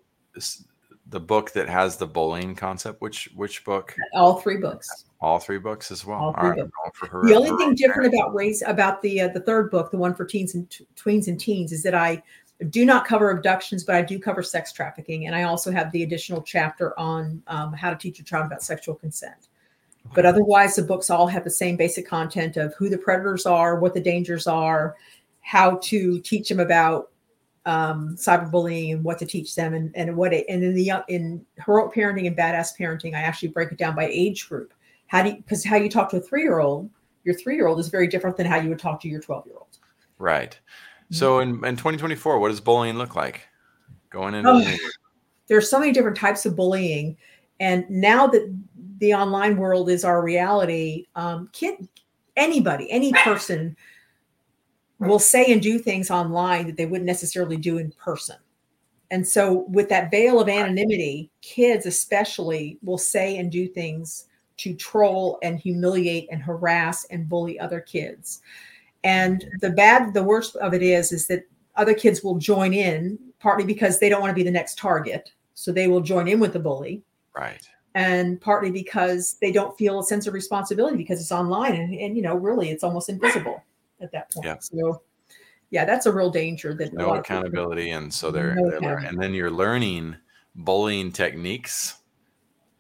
the 1.10 1.20
book 1.20 1.52
that 1.52 1.68
has 1.68 1.98
the 1.98 2.06
bullying 2.06 2.54
concept, 2.54 3.02
which 3.02 3.28
which 3.34 3.64
book? 3.66 3.94
All 4.14 4.40
three 4.40 4.56
books. 4.56 5.04
All 5.20 5.38
three 5.38 5.58
books 5.58 5.90
as 5.90 6.06
well. 6.06 6.18
All 6.18 6.32
three 6.32 6.42
All 6.42 6.54
right, 6.54 6.70
books. 7.00 7.28
the 7.28 7.34
only 7.34 7.50
thing 7.62 7.74
different 7.74 8.14
about 8.14 8.34
race 8.34 8.62
about 8.66 9.02
the 9.02 9.20
uh, 9.20 9.28
the 9.28 9.40
third 9.40 9.70
book, 9.70 9.90
the 9.90 9.98
one 9.98 10.14
for 10.14 10.24
teens 10.24 10.54
and 10.54 10.70
t- 10.70 10.86
tweens 10.96 11.28
and 11.28 11.38
teens, 11.38 11.70
is 11.70 11.82
that 11.82 11.94
I 11.94 12.22
do 12.70 12.84
not 12.84 13.06
cover 13.06 13.30
abductions, 13.30 13.84
but 13.84 13.94
I 13.94 14.02
do 14.02 14.18
cover 14.18 14.42
sex 14.42 14.72
trafficking. 14.72 15.26
And 15.26 15.34
I 15.34 15.44
also 15.44 15.70
have 15.70 15.90
the 15.92 16.02
additional 16.02 16.42
chapter 16.42 16.98
on 16.98 17.42
um, 17.46 17.72
how 17.72 17.90
to 17.90 17.96
teach 17.96 18.18
your 18.18 18.24
child 18.24 18.46
about 18.46 18.62
sexual 18.62 18.94
consent. 18.94 19.48
But 20.14 20.26
otherwise, 20.26 20.76
the 20.76 20.82
books 20.82 21.08
all 21.08 21.26
have 21.26 21.44
the 21.44 21.50
same 21.50 21.76
basic 21.76 22.06
content 22.06 22.56
of 22.56 22.74
who 22.74 22.88
the 22.88 22.98
predators 22.98 23.46
are, 23.46 23.78
what 23.78 23.94
the 23.94 24.00
dangers 24.00 24.46
are, 24.46 24.96
how 25.40 25.76
to 25.82 26.20
teach 26.20 26.48
them 26.48 26.60
about 26.60 27.10
um, 27.66 28.16
cyberbullying 28.16 28.92
and 28.92 29.04
what 29.04 29.18
to 29.18 29.26
teach 29.26 29.54
them, 29.54 29.72
and, 29.72 29.90
and 29.96 30.14
what 30.14 30.34
it, 30.34 30.44
and 30.48 30.62
in 30.62 30.74
the 30.74 30.92
in 31.08 31.44
heroic 31.64 31.94
parenting 31.94 32.26
and 32.26 32.36
badass 32.36 32.76
parenting, 32.78 33.14
I 33.14 33.20
actually 33.20 33.48
break 33.48 33.72
it 33.72 33.78
down 33.78 33.94
by 33.94 34.06
age 34.06 34.48
group. 34.48 34.74
How 35.06 35.22
do 35.22 35.30
you 35.30 35.36
because 35.36 35.64
how 35.64 35.76
you 35.76 35.88
talk 35.88 36.10
to 36.10 36.18
a 36.18 36.20
three 36.20 36.42
year 36.42 36.58
old, 36.58 36.90
your 37.24 37.34
three 37.34 37.56
year 37.56 37.66
old 37.66 37.80
is 37.80 37.88
very 37.88 38.06
different 38.06 38.36
than 38.36 38.46
how 38.46 38.56
you 38.56 38.68
would 38.68 38.78
talk 38.78 39.00
to 39.02 39.08
your 39.08 39.20
twelve 39.20 39.46
year 39.46 39.56
old. 39.56 39.78
Right. 40.18 40.58
So 41.10 41.38
in, 41.38 41.64
in 41.64 41.76
2024, 41.76 42.38
what 42.38 42.48
does 42.48 42.60
bullying 42.60 42.96
look 42.96 43.14
like 43.14 43.46
going 44.10 44.34
into? 44.34 44.50
Oh, 44.50 44.76
there's 45.46 45.70
so 45.70 45.78
many 45.78 45.92
different 45.92 46.16
types 46.16 46.46
of 46.46 46.56
bullying, 46.56 47.16
and 47.60 47.88
now 47.88 48.26
that 48.28 48.54
the 48.98 49.14
online 49.14 49.56
world 49.56 49.90
is 49.90 50.04
our 50.04 50.22
reality, 50.22 51.06
um, 51.14 51.48
kid, 51.52 51.88
anybody, 52.36 52.90
any 52.90 53.12
person 53.12 53.76
will 54.98 55.18
say 55.18 55.52
and 55.52 55.60
do 55.60 55.78
things 55.78 56.10
online 56.10 56.66
that 56.66 56.76
they 56.76 56.86
wouldn't 56.86 57.06
necessarily 57.06 57.56
do 57.56 57.78
in 57.78 57.92
person. 57.92 58.36
And 59.10 59.26
so, 59.26 59.66
with 59.68 59.88
that 59.90 60.10
veil 60.10 60.40
of 60.40 60.48
anonymity, 60.48 61.30
kids 61.42 61.86
especially 61.86 62.78
will 62.82 62.98
say 62.98 63.36
and 63.36 63.52
do 63.52 63.68
things 63.68 64.26
to 64.56 64.74
troll 64.74 65.38
and 65.42 65.58
humiliate 65.58 66.28
and 66.30 66.42
harass 66.42 67.04
and 67.06 67.28
bully 67.28 67.58
other 67.60 67.80
kids. 67.80 68.40
And 69.04 69.44
the 69.60 69.70
bad, 69.70 70.14
the 70.14 70.24
worst 70.24 70.56
of 70.56 70.74
it 70.74 70.82
is, 70.82 71.12
is 71.12 71.26
that 71.28 71.44
other 71.76 71.94
kids 71.94 72.24
will 72.24 72.38
join 72.38 72.72
in 72.72 73.18
partly 73.38 73.64
because 73.64 73.98
they 73.98 74.08
don't 74.08 74.22
want 74.22 74.30
to 74.30 74.34
be 74.34 74.42
the 74.42 74.50
next 74.50 74.78
target. 74.78 75.30
So 75.52 75.70
they 75.70 75.86
will 75.86 76.00
join 76.00 76.26
in 76.26 76.40
with 76.40 76.54
the 76.54 76.58
bully. 76.58 77.02
Right. 77.36 77.68
And 77.94 78.40
partly 78.40 78.70
because 78.70 79.36
they 79.40 79.52
don't 79.52 79.76
feel 79.76 80.00
a 80.00 80.04
sense 80.04 80.26
of 80.26 80.34
responsibility 80.34 80.96
because 80.96 81.20
it's 81.20 81.30
online 81.30 81.74
and, 81.74 81.94
and 81.94 82.16
you 82.16 82.22
know, 82.22 82.34
really 82.34 82.70
it's 82.70 82.82
almost 82.82 83.08
invisible 83.08 83.62
at 84.00 84.10
that 84.12 84.32
point. 84.32 84.46
Yeah. 84.46 84.56
So 84.58 85.02
yeah, 85.70 85.84
that's 85.84 86.06
a 86.06 86.12
real 86.12 86.30
danger 86.30 86.74
that 86.74 86.94
no 86.94 87.14
accountability. 87.14 87.90
And 87.90 88.12
so 88.12 88.30
they're, 88.30 88.54
no 88.54 88.80
they're 88.80 88.98
and 88.98 89.20
then 89.20 89.34
you're 89.34 89.50
learning 89.50 90.16
bullying 90.56 91.12
techniques 91.12 91.98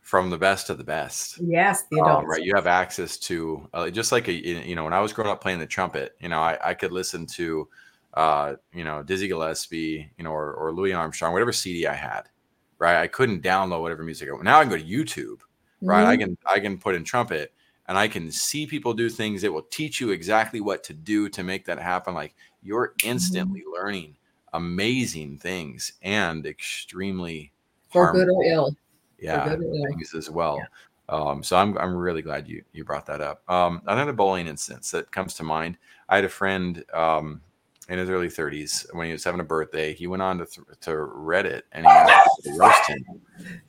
from 0.04 0.28
the 0.28 0.36
best 0.36 0.68
of 0.68 0.76
the 0.76 0.84
best. 0.84 1.38
Yes, 1.42 1.84
the 1.90 1.98
adults. 1.98 2.24
Um, 2.24 2.30
right, 2.30 2.42
you 2.42 2.54
have 2.54 2.66
access 2.66 3.16
to 3.20 3.66
uh, 3.72 3.88
just 3.88 4.12
like 4.12 4.28
a 4.28 4.32
you 4.32 4.76
know 4.76 4.84
when 4.84 4.92
I 4.92 5.00
was 5.00 5.14
growing 5.14 5.30
up 5.30 5.40
playing 5.40 5.58
the 5.58 5.66
trumpet, 5.66 6.14
you 6.20 6.28
know 6.28 6.40
I, 6.40 6.58
I 6.62 6.74
could 6.74 6.92
listen 6.92 7.26
to 7.26 7.66
uh, 8.12 8.54
you 8.72 8.84
know 8.84 9.02
Dizzy 9.02 9.28
Gillespie, 9.28 10.10
you 10.16 10.24
know 10.24 10.30
or, 10.30 10.52
or 10.52 10.72
Louis 10.72 10.92
Armstrong, 10.92 11.32
whatever 11.32 11.52
CD 11.52 11.86
I 11.86 11.94
had, 11.94 12.28
right? 12.78 13.00
I 13.00 13.06
couldn't 13.06 13.42
download 13.42 13.80
whatever 13.80 14.04
music. 14.04 14.28
I, 14.30 14.42
now 14.42 14.60
I 14.60 14.64
can 14.64 14.70
go 14.70 14.76
to 14.76 14.84
YouTube, 14.84 15.40
right? 15.80 16.04
Mhm. 16.04 16.08
I 16.08 16.16
can 16.18 16.38
I 16.46 16.60
can 16.60 16.78
put 16.78 16.94
in 16.94 17.02
trumpet 17.02 17.54
and 17.88 17.96
I 17.96 18.06
can 18.06 18.30
see 18.30 18.66
people 18.66 18.92
do 18.92 19.08
things 19.08 19.40
that 19.40 19.52
will 19.52 19.62
teach 19.62 20.02
you 20.02 20.10
exactly 20.10 20.60
what 20.60 20.84
to 20.84 20.92
do 20.92 21.30
to 21.30 21.42
make 21.42 21.64
that 21.64 21.78
happen. 21.78 22.12
Like 22.12 22.34
you're 22.62 22.92
instantly 23.04 23.62
learning 23.72 24.16
amazing 24.52 25.38
things 25.38 25.94
and 26.02 26.44
extremely 26.46 27.52
for 27.88 28.12
good 28.12 28.28
or 28.28 28.44
ill. 28.44 28.76
Yeah, 29.24 29.56
things 29.88 30.14
as 30.14 30.30
well. 30.30 30.58
Um, 31.08 31.42
so 31.42 31.56
I'm 31.56 31.76
I'm 31.78 31.94
really 31.96 32.22
glad 32.22 32.48
you 32.48 32.62
you 32.72 32.84
brought 32.84 33.06
that 33.06 33.20
up. 33.20 33.48
Um, 33.50 33.82
another 33.86 34.12
bullying 34.12 34.46
instance 34.46 34.90
that 34.92 35.10
comes 35.12 35.34
to 35.34 35.42
mind. 35.42 35.76
I 36.08 36.16
had 36.16 36.24
a 36.24 36.28
friend 36.30 36.82
um, 36.94 37.40
in 37.88 37.98
his 37.98 38.08
early 38.08 38.28
30s 38.28 38.86
when 38.92 39.06
he 39.06 39.12
was 39.12 39.24
having 39.24 39.40
a 39.40 39.44
birthday. 39.44 39.92
He 39.94 40.06
went 40.06 40.22
on 40.22 40.38
to 40.38 40.46
th- 40.46 40.66
to 40.82 40.90
Reddit 40.90 41.62
and 41.72 41.86
he 41.86 41.92
roast 42.58 42.88
him 42.88 43.04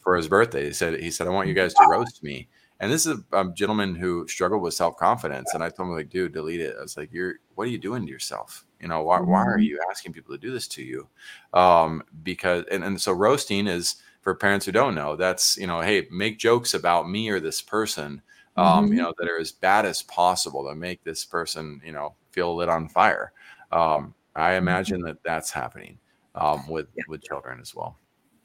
for 0.01 0.15
his 0.15 0.27
birthday. 0.27 0.65
He 0.65 0.73
said 0.73 0.99
he 1.01 1.11
said 1.11 1.27
I 1.27 1.31
want 1.31 1.47
you 1.49 1.53
guys 1.53 1.73
to 1.73 1.85
roast 1.89 2.23
me. 2.23 2.47
And 2.81 2.91
this 2.91 3.05
is 3.05 3.19
a, 3.31 3.37
a 3.41 3.53
gentleman 3.53 3.95
who 3.95 4.27
struggled 4.27 4.61
with 4.61 4.73
self 4.73 4.97
confidence. 4.97 5.53
And 5.53 5.63
I 5.63 5.69
told 5.69 5.89
him 5.89 5.95
like, 5.95 6.09
dude, 6.09 6.33
delete 6.33 6.59
it. 6.61 6.75
I 6.77 6.81
was 6.81 6.97
like, 6.97 7.09
you're 7.11 7.35
what 7.55 7.67
are 7.67 7.71
you 7.71 7.77
doing 7.77 8.05
to 8.05 8.11
yourself? 8.11 8.65
You 8.81 8.87
know, 8.87 9.01
why 9.03 9.19
why 9.19 9.43
are 9.45 9.57
Mhm. 9.57 9.63
you 9.65 9.79
asking 9.89 10.13
people 10.13 10.33
to 10.35 10.39
do 10.39 10.51
this 10.51 10.67
to 10.69 10.83
you? 10.83 11.07
Um, 11.53 12.03
because 12.23 12.65
and, 12.71 12.83
and 12.83 13.01
so 13.01 13.11
roasting 13.13 13.67
is 13.67 13.95
for 14.25 14.35
parents 14.35 14.65
who 14.65 14.71
don't 14.73 14.95
know 14.95 15.15
that's 15.15 15.55
you 15.55 15.67
know 15.67 15.79
hey 15.79 16.07
make 16.11 16.37
jokes 16.39 16.73
about 16.73 17.07
me 17.09 17.29
or 17.29 17.39
this 17.39 17.61
person 17.61 18.21
um, 18.57 18.91
you 18.91 18.95
Mhm. 18.95 19.03
know 19.03 19.13
that 19.17 19.29
are 19.29 19.37
as 19.39 19.51
bad 19.51 19.85
as 19.85 20.01
possible 20.01 20.67
to 20.67 20.75
make 20.75 21.01
this 21.03 21.23
person 21.23 21.79
you 21.85 21.93
know 21.93 22.15
feel 22.31 22.55
lit 22.55 22.67
on 22.67 22.89
fire 22.89 23.31
um, 23.71 24.13
i 24.35 24.55
imagine 24.55 24.99
that 25.01 25.21
that's 25.23 25.51
happening 25.51 25.97
um, 26.33 26.67
with 26.67 26.87
Yeah. 26.95 27.03
with 27.07 27.21
children 27.21 27.59
as 27.61 27.73
well 27.75 27.97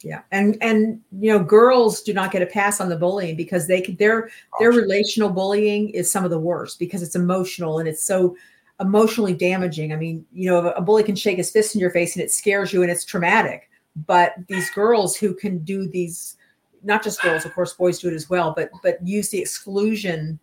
Yeah, 0.02 0.22
and 0.32 0.56
and 0.62 1.00
you 1.18 1.30
know, 1.32 1.42
girls 1.42 2.02
do 2.02 2.14
not 2.14 2.30
get 2.30 2.42
a 2.42 2.46
pass 2.46 2.80
on 2.80 2.88
the 2.88 2.96
bullying 2.96 3.36
because 3.36 3.66
they 3.66 3.82
their 3.82 4.30
their 4.58 4.70
relational 4.70 5.30
bullying 5.30 5.90
is 5.90 6.10
some 6.10 6.24
of 6.24 6.30
the 6.30 6.38
worst 6.38 6.78
because 6.78 7.02
it's 7.02 7.16
emotional 7.16 7.78
and 7.78 7.88
it's 7.88 8.02
so 8.04 8.36
emotionally 8.80 9.34
damaging. 9.34 9.92
I 9.92 9.96
mean, 9.96 10.24
you 10.32 10.50
know, 10.50 10.70
a 10.70 10.80
bully 10.80 11.02
can 11.02 11.16
shake 11.16 11.36
his 11.36 11.50
fist 11.50 11.74
in 11.74 11.80
your 11.80 11.90
face 11.90 12.16
and 12.16 12.22
it 12.22 12.30
scares 12.30 12.72
you 12.72 12.82
and 12.82 12.90
it's 12.90 13.04
traumatic. 13.04 13.69
But 13.96 14.34
these 14.48 14.70
girls 14.70 15.16
who 15.16 15.34
can 15.34 15.58
do 15.58 15.88
these, 15.88 16.36
not 16.82 17.02
just 17.02 17.20
girls, 17.22 17.44
of 17.44 17.54
course, 17.54 17.74
boys 17.74 17.98
do 17.98 18.08
it 18.08 18.14
as 18.14 18.30
well, 18.30 18.52
but 18.56 18.70
but 18.82 19.04
use 19.06 19.28
the 19.30 19.38
exclusion 19.40 20.38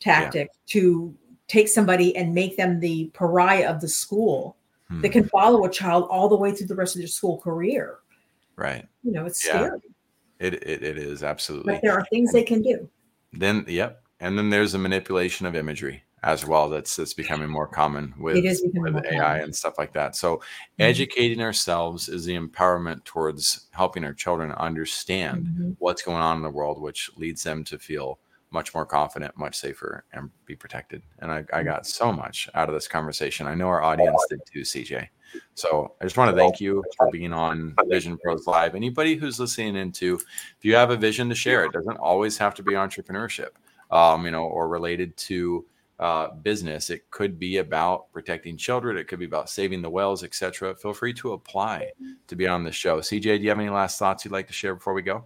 tactic 0.00 0.50
to 0.68 1.14
take 1.48 1.68
somebody 1.68 2.16
and 2.16 2.34
make 2.34 2.56
them 2.56 2.80
the 2.80 3.10
pariah 3.14 3.68
of 3.70 3.80
the 3.80 3.88
school 3.88 4.56
Hmm, 4.88 5.00
that 5.00 5.12
can 5.12 5.24
follow 5.28 5.64
a 5.64 5.70
child 5.70 6.06
all 6.10 6.28
the 6.28 6.36
way 6.36 6.52
through 6.52 6.66
the 6.66 6.74
rest 6.74 6.94
of 6.94 7.00
their 7.00 7.08
school 7.08 7.38
career. 7.40 7.98
right 8.56 8.86
You 9.02 9.12
know, 9.12 9.24
it's 9.26 9.44
Yeah. 9.44 9.66
scary. 9.66 9.80
it, 10.40 10.54
it, 10.62 10.82
it 10.82 10.98
is 10.98 11.22
absolutely 11.22 11.72
But 11.74 11.82
there 11.82 11.92
are 11.94 12.04
things 12.10 12.32
they 12.32 12.42
can 12.42 12.60
do. 12.62 12.88
then 13.32 13.64
yep 13.66 14.02
and 14.20 14.36
then 14.38 14.50
there's 14.50 14.72
the 14.72 14.78
manipulation 14.78 15.46
of 15.46 15.54
imagery 15.56 16.02
as 16.24 16.46
well 16.46 16.68
that's 16.70 16.96
that's 16.96 17.12
becoming 17.14 17.48
more 17.50 17.68
common 17.68 18.14
with, 18.18 18.34
with 18.94 19.04
ai 19.12 19.38
and 19.38 19.54
stuff 19.54 19.74
like 19.78 19.92
that. 19.92 20.16
So 20.16 20.38
Mhm. 20.38 20.42
educating 20.80 21.40
ourselves 21.42 22.08
is 22.08 22.24
the 22.24 22.36
empowerment 22.36 23.04
towards 23.04 23.68
helping 23.72 24.04
our 24.04 24.14
children 24.14 24.50
understand 24.52 25.46
Mhm. 25.46 25.76
what's 25.78 26.02
going 26.02 26.22
on 26.22 26.38
in 26.38 26.42
the 26.42 26.50
world 26.50 26.80
which 26.80 27.10
leads 27.16 27.42
them 27.42 27.62
to 27.64 27.78
feel 27.78 28.18
much 28.50 28.72
more 28.74 28.86
confident 28.86 29.36
much 29.36 29.54
safer 29.56 30.04
and 30.12 30.30
be 30.46 30.56
protected. 30.56 31.02
And 31.18 31.30
i, 31.30 31.44
I 31.52 31.62
got 31.62 31.86
so 31.86 32.12
much 32.12 32.48
out 32.54 32.68
of 32.68 32.74
this 32.74 32.88
conversation. 32.88 33.46
I 33.46 33.54
know 33.54 33.68
our 33.68 33.82
audience 33.82 34.24
did 34.30 34.40
too 34.50 34.60
cj 34.62 35.08
so 35.54 35.94
i 36.00 36.04
just 36.04 36.16
want 36.16 36.30
to 36.30 36.36
thank 36.36 36.60
you 36.60 36.82
for 36.96 37.10
being 37.10 37.32
on 37.32 37.74
vision 37.88 38.16
pros 38.18 38.46
live. 38.46 38.74
Anybody 38.74 39.16
who's 39.16 39.38
listening 39.40 39.76
into 39.76 40.14
if 40.56 40.64
you 40.64 40.74
have 40.76 40.90
a 40.90 40.96
vision 40.96 41.28
to 41.28 41.34
share 41.34 41.64
it 41.64 41.72
doesn't 41.72 41.96
always 41.98 42.38
have 42.38 42.54
to 42.54 42.62
be 42.62 42.72
entrepreneurship 42.72 43.50
um, 43.90 44.24
you 44.24 44.30
know 44.30 44.44
or 44.44 44.68
related 44.68 45.14
to 45.28 45.66
uh, 45.98 46.30
business. 46.42 46.90
It 46.90 47.10
could 47.10 47.38
be 47.38 47.58
about 47.58 48.12
protecting 48.12 48.56
children. 48.56 48.96
It 48.96 49.08
could 49.08 49.18
be 49.18 49.24
about 49.24 49.48
saving 49.48 49.82
the 49.82 49.90
whales 49.90 50.24
etc 50.24 50.74
feel 50.74 50.92
free 50.94 51.14
to 51.14 51.32
apply 51.32 51.90
to 52.26 52.36
be 52.36 52.46
on 52.46 52.64
the 52.64 52.72
show. 52.72 53.00
Cj 53.00 53.22
do 53.22 53.42
you 53.42 53.48
have 53.48 53.58
any 53.58 53.68
last 53.68 53.98
thoughts 53.98 54.24
you'd 54.24 54.32
like 54.32 54.46
to 54.48 54.52
share 54.52 54.74
before 54.74 54.94
we 54.94 55.02
go? 55.02 55.24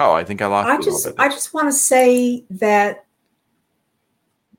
Oh 0.00 0.12
i 0.12 0.22
think 0.22 0.40
i 0.42 0.46
lost 0.46 0.68
I 0.68 0.80
just 0.80 1.08
I 1.18 1.28
just 1.28 1.52
want 1.52 1.68
to 1.68 1.72
say 1.72 2.44
that 2.50 3.04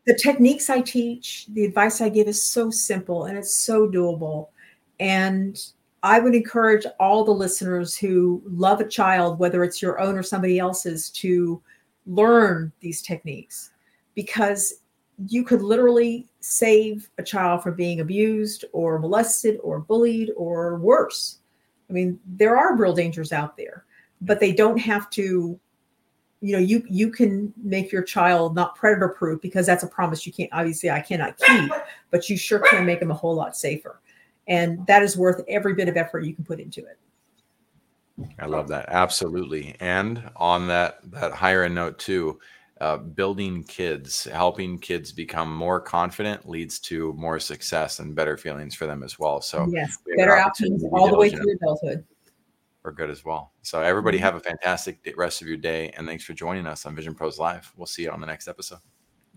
the 0.06 0.16
techniques 0.16 0.72
I 0.72 0.82
teach, 0.82 1.46
the 1.54 1.66
advice 1.66 2.02
I 2.02 2.10
give 2.10 2.28
is 2.28 2.44
so 2.44 2.72
simple 2.72 3.26
and 3.26 3.38
it's 3.38 3.54
so 3.54 3.88
doable. 3.88 4.48
And 5.00 5.56
I 6.04 6.20
would 6.20 6.36
encourage 6.36 6.86
all 7.00 7.24
the 7.24 7.32
listeners 7.32 7.98
who 7.98 8.42
love 8.46 8.80
a 8.80 8.88
child, 8.88 9.40
whether 9.40 9.64
it's 9.64 9.82
your 9.82 10.00
own 10.00 10.18
or 10.18 10.24
somebody 10.24 10.60
else's, 10.60 11.10
to 11.12 11.62
learn 12.06 12.72
these 12.80 13.02
techniques 13.02 13.72
because 14.16 14.82
you 15.28 15.44
could 15.44 15.62
literally 15.62 16.28
save 16.40 17.10
a 17.18 17.24
child 17.24 17.62
from 17.62 17.76
being 17.76 18.00
abused 18.00 18.64
or 18.72 19.00
molested 19.00 19.60
or 19.62 19.80
bullied 19.80 20.32
or 20.38 20.78
worse. 20.80 21.40
I 21.90 21.94
mean, 21.94 22.20
there 22.26 22.58
are 22.58 22.78
real 22.78 22.94
dangers 22.94 23.34
out 23.34 23.58
there, 23.58 23.86
but 24.22 24.40
they 24.40 24.54
don't 24.54 24.78
have 24.78 25.10
to 25.12 25.60
you 26.42 26.54
know 26.54 26.60
you 26.60 26.84
you 26.90 27.12
can 27.12 27.54
make 27.58 27.92
your 27.92 28.02
child 28.02 28.56
not 28.56 28.76
predator 28.76 29.10
proof 29.10 29.42
because 29.42 29.66
that's 29.66 29.84
a 29.84 29.88
promise 29.88 30.26
you 30.26 30.32
can't 30.32 30.50
obviously 30.54 30.90
i 30.90 31.02
cannot 31.02 31.38
keep 31.38 31.70
but 32.12 32.30
you 32.30 32.38
sure 32.38 32.60
can 32.60 32.86
make 32.86 33.02
them 33.02 33.12
a 33.12 33.14
whole 33.14 33.36
lot 33.36 33.58
safer 33.58 34.00
and 34.50 34.86
that 34.88 35.02
is 35.04 35.16
worth 35.16 35.42
every 35.48 35.74
bit 35.74 35.88
of 35.88 35.96
effort 35.96 36.26
you 36.26 36.34
can 36.34 36.44
put 36.44 36.60
into 36.60 36.82
it 36.82 36.98
I 38.38 38.48
love 38.48 38.68
that. 38.68 38.88
Absolutely. 38.90 39.76
And 39.80 40.30
on 40.36 40.68
that 40.68 41.00
that 41.12 41.32
higher 41.32 41.64
end 41.64 41.76
note 41.76 42.00
too, 42.00 42.40
uh, 42.82 42.98
building 42.98 43.64
kids, 43.64 44.26
helping 44.26 44.78
kids 44.78 45.14
become 45.14 45.56
more 45.56 45.80
confident 45.80 46.48
leads 46.48 46.80
to 46.80 47.14
more 47.14 47.40
success 47.40 48.00
and 48.00 48.14
better 48.16 48.36
feelings 48.36 48.76
for 48.76 48.88
them 48.88 49.04
as 49.04 49.18
well. 49.20 49.42
So 49.42 49.68
yes 49.72 49.98
we 50.06 50.16
better 50.18 50.36
outcomes 50.36 50.84
opportunity 50.84 50.84
to 50.84 50.90
be 50.90 51.00
all 51.00 51.10
the 51.10 51.18
way 51.18 51.30
through 51.30 51.54
adulthood 51.54 52.06
We're 52.84 52.92
good 52.92 53.10
as 53.10 53.24
well. 53.24 53.54
So 53.62 53.82
everybody 53.82 54.18
Mhm. 54.18 54.22
have 54.22 54.36
a 54.36 54.42
fantastic 54.42 55.00
rest 55.16 55.42
of 55.42 55.48
your 55.48 55.58
day. 55.58 55.90
And 55.92 56.06
thanks 56.06 56.26
for 56.26 56.34
joining 56.34 56.68
us 56.68 56.86
on 56.86 56.96
Vision 56.96 57.16
Pros 57.16 57.40
Live. 57.40 57.72
We'll 57.78 57.88
see 57.88 58.04
you 58.04 58.12
on 58.12 58.20
the 58.20 58.28
next 58.28 58.50
episode. 58.50 58.80